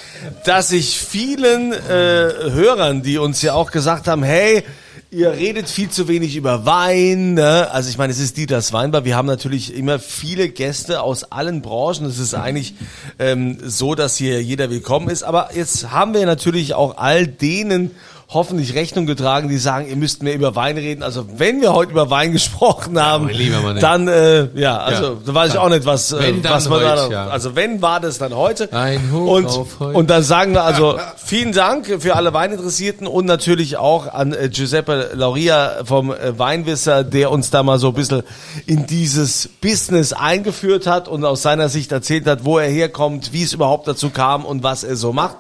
dass 0.45 0.71
ich 0.71 0.99
vielen 0.99 1.73
äh, 1.73 1.77
Hörern, 1.89 3.03
die 3.03 3.19
uns 3.19 3.43
ja 3.43 3.55
auch 3.55 3.73
gesagt 3.73 4.07
haben, 4.07 4.23
hey, 4.23 4.63
ihr 5.11 5.33
redet 5.33 5.69
viel 5.69 5.89
zu 5.91 6.09
wenig 6.09 6.37
über 6.37 6.67
Wein. 6.67 7.35
Ne? 7.35 7.71
Also 7.71 7.89
ich 7.89 7.99
meine, 7.99 8.13
es 8.13 8.19
ist 8.19 8.37
Dieters 8.37 8.73
Weinbar. 8.73 9.05
Wir 9.05 9.17
haben 9.17 9.27
natürlich 9.27 9.75
immer 9.75 9.99
viele 9.99 10.49
Gäste 10.49 11.03
aus 11.03 11.25
allen 11.25 11.63
Branchen. 11.63 12.05
Es 12.07 12.19
ist 12.19 12.35
eigentlich 12.35 12.75
ähm, 13.19 13.59
so, 13.65 13.95
dass 13.95 14.17
hier 14.17 14.43
jeder 14.43 14.71
willkommen 14.71 15.09
ist. 15.09 15.23
Aber 15.23 15.51
jetzt 15.55 15.91
haben 15.91 16.15
wir 16.15 16.27
natürlich 16.27 16.75
auch 16.75 16.99
all 16.99 17.27
denen 17.27 17.93
hoffentlich 18.29 18.75
Rechnung 18.75 19.07
getragen, 19.07 19.49
die 19.49 19.59
sagen, 19.59 19.87
ihr 19.89 19.97
müsst 19.97 20.23
mehr 20.23 20.35
über 20.35 20.57
Wein 20.57 20.77
reden. 20.77 21.03
Also 21.03 21.27
wenn 21.37 21.61
wir 21.61 21.73
heute 21.73 21.93
über 21.93 22.11
Wein 22.11 22.33
gesprochen 22.33 23.01
haben, 23.01 23.29
ey. 23.29 23.53
dann 23.81 24.09
äh, 24.09 24.49
ja, 24.59 24.79
also 24.79 25.05
Ja, 25.05 25.17
da 25.27 25.35
weiß 25.35 25.53
ich 25.53 25.59
auch 25.59 25.69
nicht, 25.69 25.85
was, 25.85 26.13
äh, 26.13 26.35
was 26.43 26.69
man 26.69 26.81
da, 26.81 27.03
heute, 27.03 27.13
ja. 27.13 27.27
also 27.29 27.55
wenn 27.55 27.83
war 27.83 28.01
das 28.01 28.19
dann 28.19 28.35
heute. 28.35 28.73
Ein 28.73 29.13
Hoch 29.13 29.31
und, 29.31 29.47
auf 29.47 29.81
heute. 29.81 29.99
und 29.99 30.11
dann 30.11 30.23
sagen 30.23 30.55
wir 30.55 30.65
also 30.65 30.99
vielen 31.17 31.53
Dank 31.53 32.01
für 32.01 32.17
alle 32.17 32.33
Weininteressierten 32.33 33.07
und 33.07 33.27
natürlich 33.27 33.77
auch 33.77 34.13
an 34.13 34.33
äh, 34.33 34.49
Giuseppe 34.49 35.11
Lauria 35.15 35.85
vom 35.85 36.11
äh, 36.11 36.39
Weinwisser, 36.39 37.05
der 37.05 37.31
uns 37.31 37.51
da 37.51 37.63
mal 37.63 37.79
so 37.79 37.89
ein 37.89 37.95
bisschen 37.95 38.23
in 38.67 38.87
dieses 38.87 39.49
Business 39.61 40.13
eingeführt 40.13 40.87
hat 40.87 41.09
und 41.09 41.25
aus 41.25 41.43
seiner 41.43 41.69
Sicht 41.69 41.93
erzählt 41.93 42.27
hat, 42.27 42.45
wo 42.45 42.59
er 42.59 42.69
herkommt, 42.69 43.33
wie 43.33 43.43
es 43.43 43.53
überhaupt 43.53 43.87
dazu 43.87 44.11
kam 44.11 44.45
und 44.45 44.63
was 44.63 44.85
er 44.85 44.97
so 44.97 45.13
macht. 45.13 45.37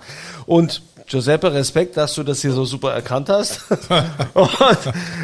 Und 0.47 0.82
Giuseppe, 1.07 1.52
Respekt, 1.52 1.98
dass 1.98 2.14
du 2.14 2.22
das 2.22 2.40
hier 2.40 2.52
so 2.52 2.64
super 2.64 2.92
erkannt 2.94 3.28
hast. 3.28 3.61
und, 4.34 4.48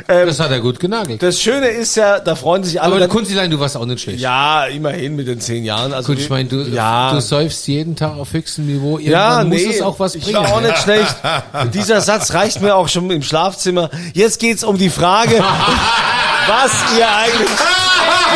ähm, 0.09 0.27
Das 0.27 0.39
hat 0.39 0.51
er 0.51 0.61
gut 0.61 0.79
genagelt. 0.79 1.23
das 1.23 1.41
Schöne 1.41 1.69
ist 1.69 1.97
ja, 1.97 2.21
da 2.21 2.35
freuen 2.37 2.63
sich 2.65 2.81
alle. 2.83 2.97
Aber 2.97 3.09
Kunzilein, 3.09 3.51
du 3.51 3.59
warst 3.59 3.79
auch 3.79 3.87
nicht 3.87 4.03
schlecht. 4.03 4.21
ja, 4.21 4.67
immerhin 4.67 5.17
mit 5.17 5.27
den 5.27 5.41
zehn 5.41 5.65
Jahren. 5.65 5.95
Also 5.95 6.13
Gut, 6.13 6.21
ich 6.21 6.29
meine, 6.29 6.49
du, 6.51 6.63
ja, 6.65 7.13
du 7.15 7.21
säufst 7.23 7.67
jeden 7.67 7.97
Tag 7.97 8.17
auf 8.19 8.33
höchstem 8.35 8.67
Niveau. 8.67 8.99
Irgendwann 8.99 9.11
ja, 9.13 9.45
muss 9.45 9.57
nee, 9.57 9.75
es 9.75 9.81
auch 9.83 9.99
was 9.99 10.15
ich 10.17 10.25
bringen. 10.25 10.37
war 10.37 10.53
auch 10.53 10.61
nicht 10.61 10.77
schlecht. 10.79 11.17
Dieser 11.75 12.03
Satz 12.03 12.35
reicht 12.35 12.61
mir 12.61 12.77
auch 12.77 12.89
schon 12.89 13.11
im 13.11 13.23
Schlafzimmer. 13.23 13.89
Jetzt 14.13 14.39
geht's 14.39 14.63
um 14.65 14.77
die 14.77 14.91
Frage, 14.91 15.37
was 16.47 16.73
ihr 16.99 17.09
eigentlich. 17.09 17.49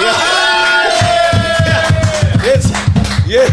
Ja. 0.03 0.15
Jetzt, 2.47 2.71
jetzt, 3.27 3.53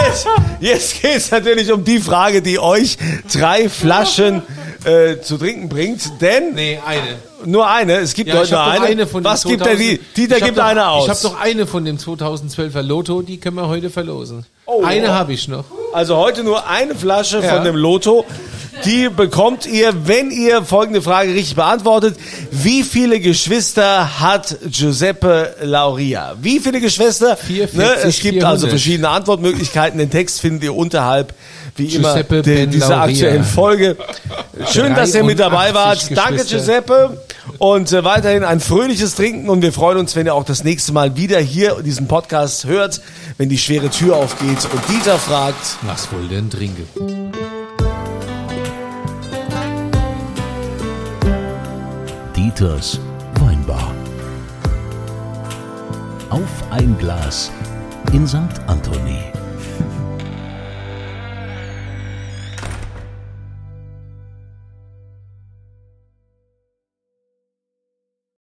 jetzt, 0.00 0.26
jetzt 0.60 1.02
geht's 1.02 1.30
natürlich 1.30 1.72
um 1.72 1.84
die 1.84 1.98
Frage, 1.98 2.42
die 2.42 2.58
euch 2.58 2.96
drei 3.32 3.68
Flaschen 3.68 4.42
äh, 4.84 5.20
zu 5.20 5.38
trinken 5.38 5.68
bringt. 5.68 6.20
Denn 6.20 6.54
Nee, 6.54 6.78
eine. 6.84 7.27
Nur 7.44 7.68
eine. 7.68 7.94
Es 7.96 8.14
gibt 8.14 8.28
Ja, 8.30 8.38
heute 8.40 8.52
nur 8.52 8.62
eine. 8.64 8.86
eine 8.86 9.06
was 9.24 9.44
gibt 9.44 9.60
der 9.64 9.76
2000 9.76 9.80
die? 9.80 10.00
Dieter 10.16 10.40
gibt 10.40 10.58
doch, 10.58 10.64
eine 10.64 10.88
aus. 10.88 11.04
Ich 11.04 11.10
habe 11.10 11.20
doch 11.22 11.40
eine 11.40 11.66
von 11.66 11.84
dem 11.84 11.96
2012er 11.98 12.82
Lotto, 12.82 13.22
die 13.22 13.38
können 13.38 13.56
wir 13.56 13.68
heute 13.68 13.90
verlosen. 13.90 14.44
Oh. 14.66 14.82
eine 14.84 15.12
habe 15.14 15.32
ich 15.32 15.48
noch. 15.48 15.64
Also 15.94 16.16
heute 16.16 16.44
nur 16.44 16.66
eine 16.68 16.94
Flasche 16.94 17.40
Ja. 17.40 17.54
von 17.54 17.64
dem 17.64 17.74
Lotto. 17.76 18.26
Die 18.84 19.08
bekommt 19.08 19.66
ihr, 19.66 20.06
wenn 20.06 20.30
ihr 20.30 20.62
folgende 20.62 21.02
Frage 21.02 21.32
richtig 21.34 21.56
beantwortet. 21.56 22.16
Wie 22.52 22.82
viele 22.84 23.18
Geschwister 23.18 24.20
hat 24.20 24.56
Giuseppe 24.70 25.56
Lauria? 25.62 26.36
Wie 26.40 26.60
viele 26.60 26.80
Geschwister? 26.80 27.36
44, 27.36 28.04
es 28.04 28.16
gibt 28.20 28.34
400. 28.34 28.44
also 28.50 28.68
verschiedene 28.68 29.08
Antwortmöglichkeiten. 29.08 29.98
Den 29.98 30.10
Text 30.10 30.40
findet 30.40 30.62
ihr 30.64 30.76
unterhalb, 30.76 31.34
wie 31.78 31.86
Giuseppe 31.86 32.34
immer, 32.36 32.42
de, 32.42 32.66
dieser 32.66 33.00
aktuellen 33.02 33.44
Folge. 33.44 33.96
Schön, 34.70 34.94
dass 34.94 35.14
ihr 35.14 35.24
mit 35.24 35.38
dabei 35.38 35.74
wart. 35.74 36.10
83 36.10 36.16
Danke. 36.16 36.44
Giuseppe. 36.44 37.22
Und 37.58 37.92
äh, 37.92 38.04
weiterhin 38.04 38.44
ein 38.44 38.60
fröhliches 38.60 39.14
Trinken. 39.14 39.48
Und 39.48 39.62
wir 39.62 39.72
freuen 39.72 39.98
uns, 39.98 40.14
wenn 40.16 40.26
ihr 40.26 40.34
auch 40.34 40.44
das 40.44 40.64
nächste 40.64 40.92
Mal 40.92 41.16
wieder 41.16 41.38
hier 41.38 41.82
diesen 41.82 42.08
Podcast 42.08 42.66
hört, 42.66 43.00
wenn 43.36 43.48
die 43.48 43.58
schwere 43.58 43.90
Tür 43.90 44.16
aufgeht 44.16 44.58
und 44.72 44.88
Dieter 44.88 45.18
fragt, 45.18 45.76
Was 45.82 46.10
wohl 46.12 46.28
denn 46.28 46.50
trinke? 46.50 46.82
Dieters 52.36 53.00
Weinbar. 53.40 53.94
Auf 56.30 56.64
ein 56.70 56.96
Glas 56.98 57.50
in 58.12 58.26
St. 58.26 58.38
Anthony. 58.66 59.37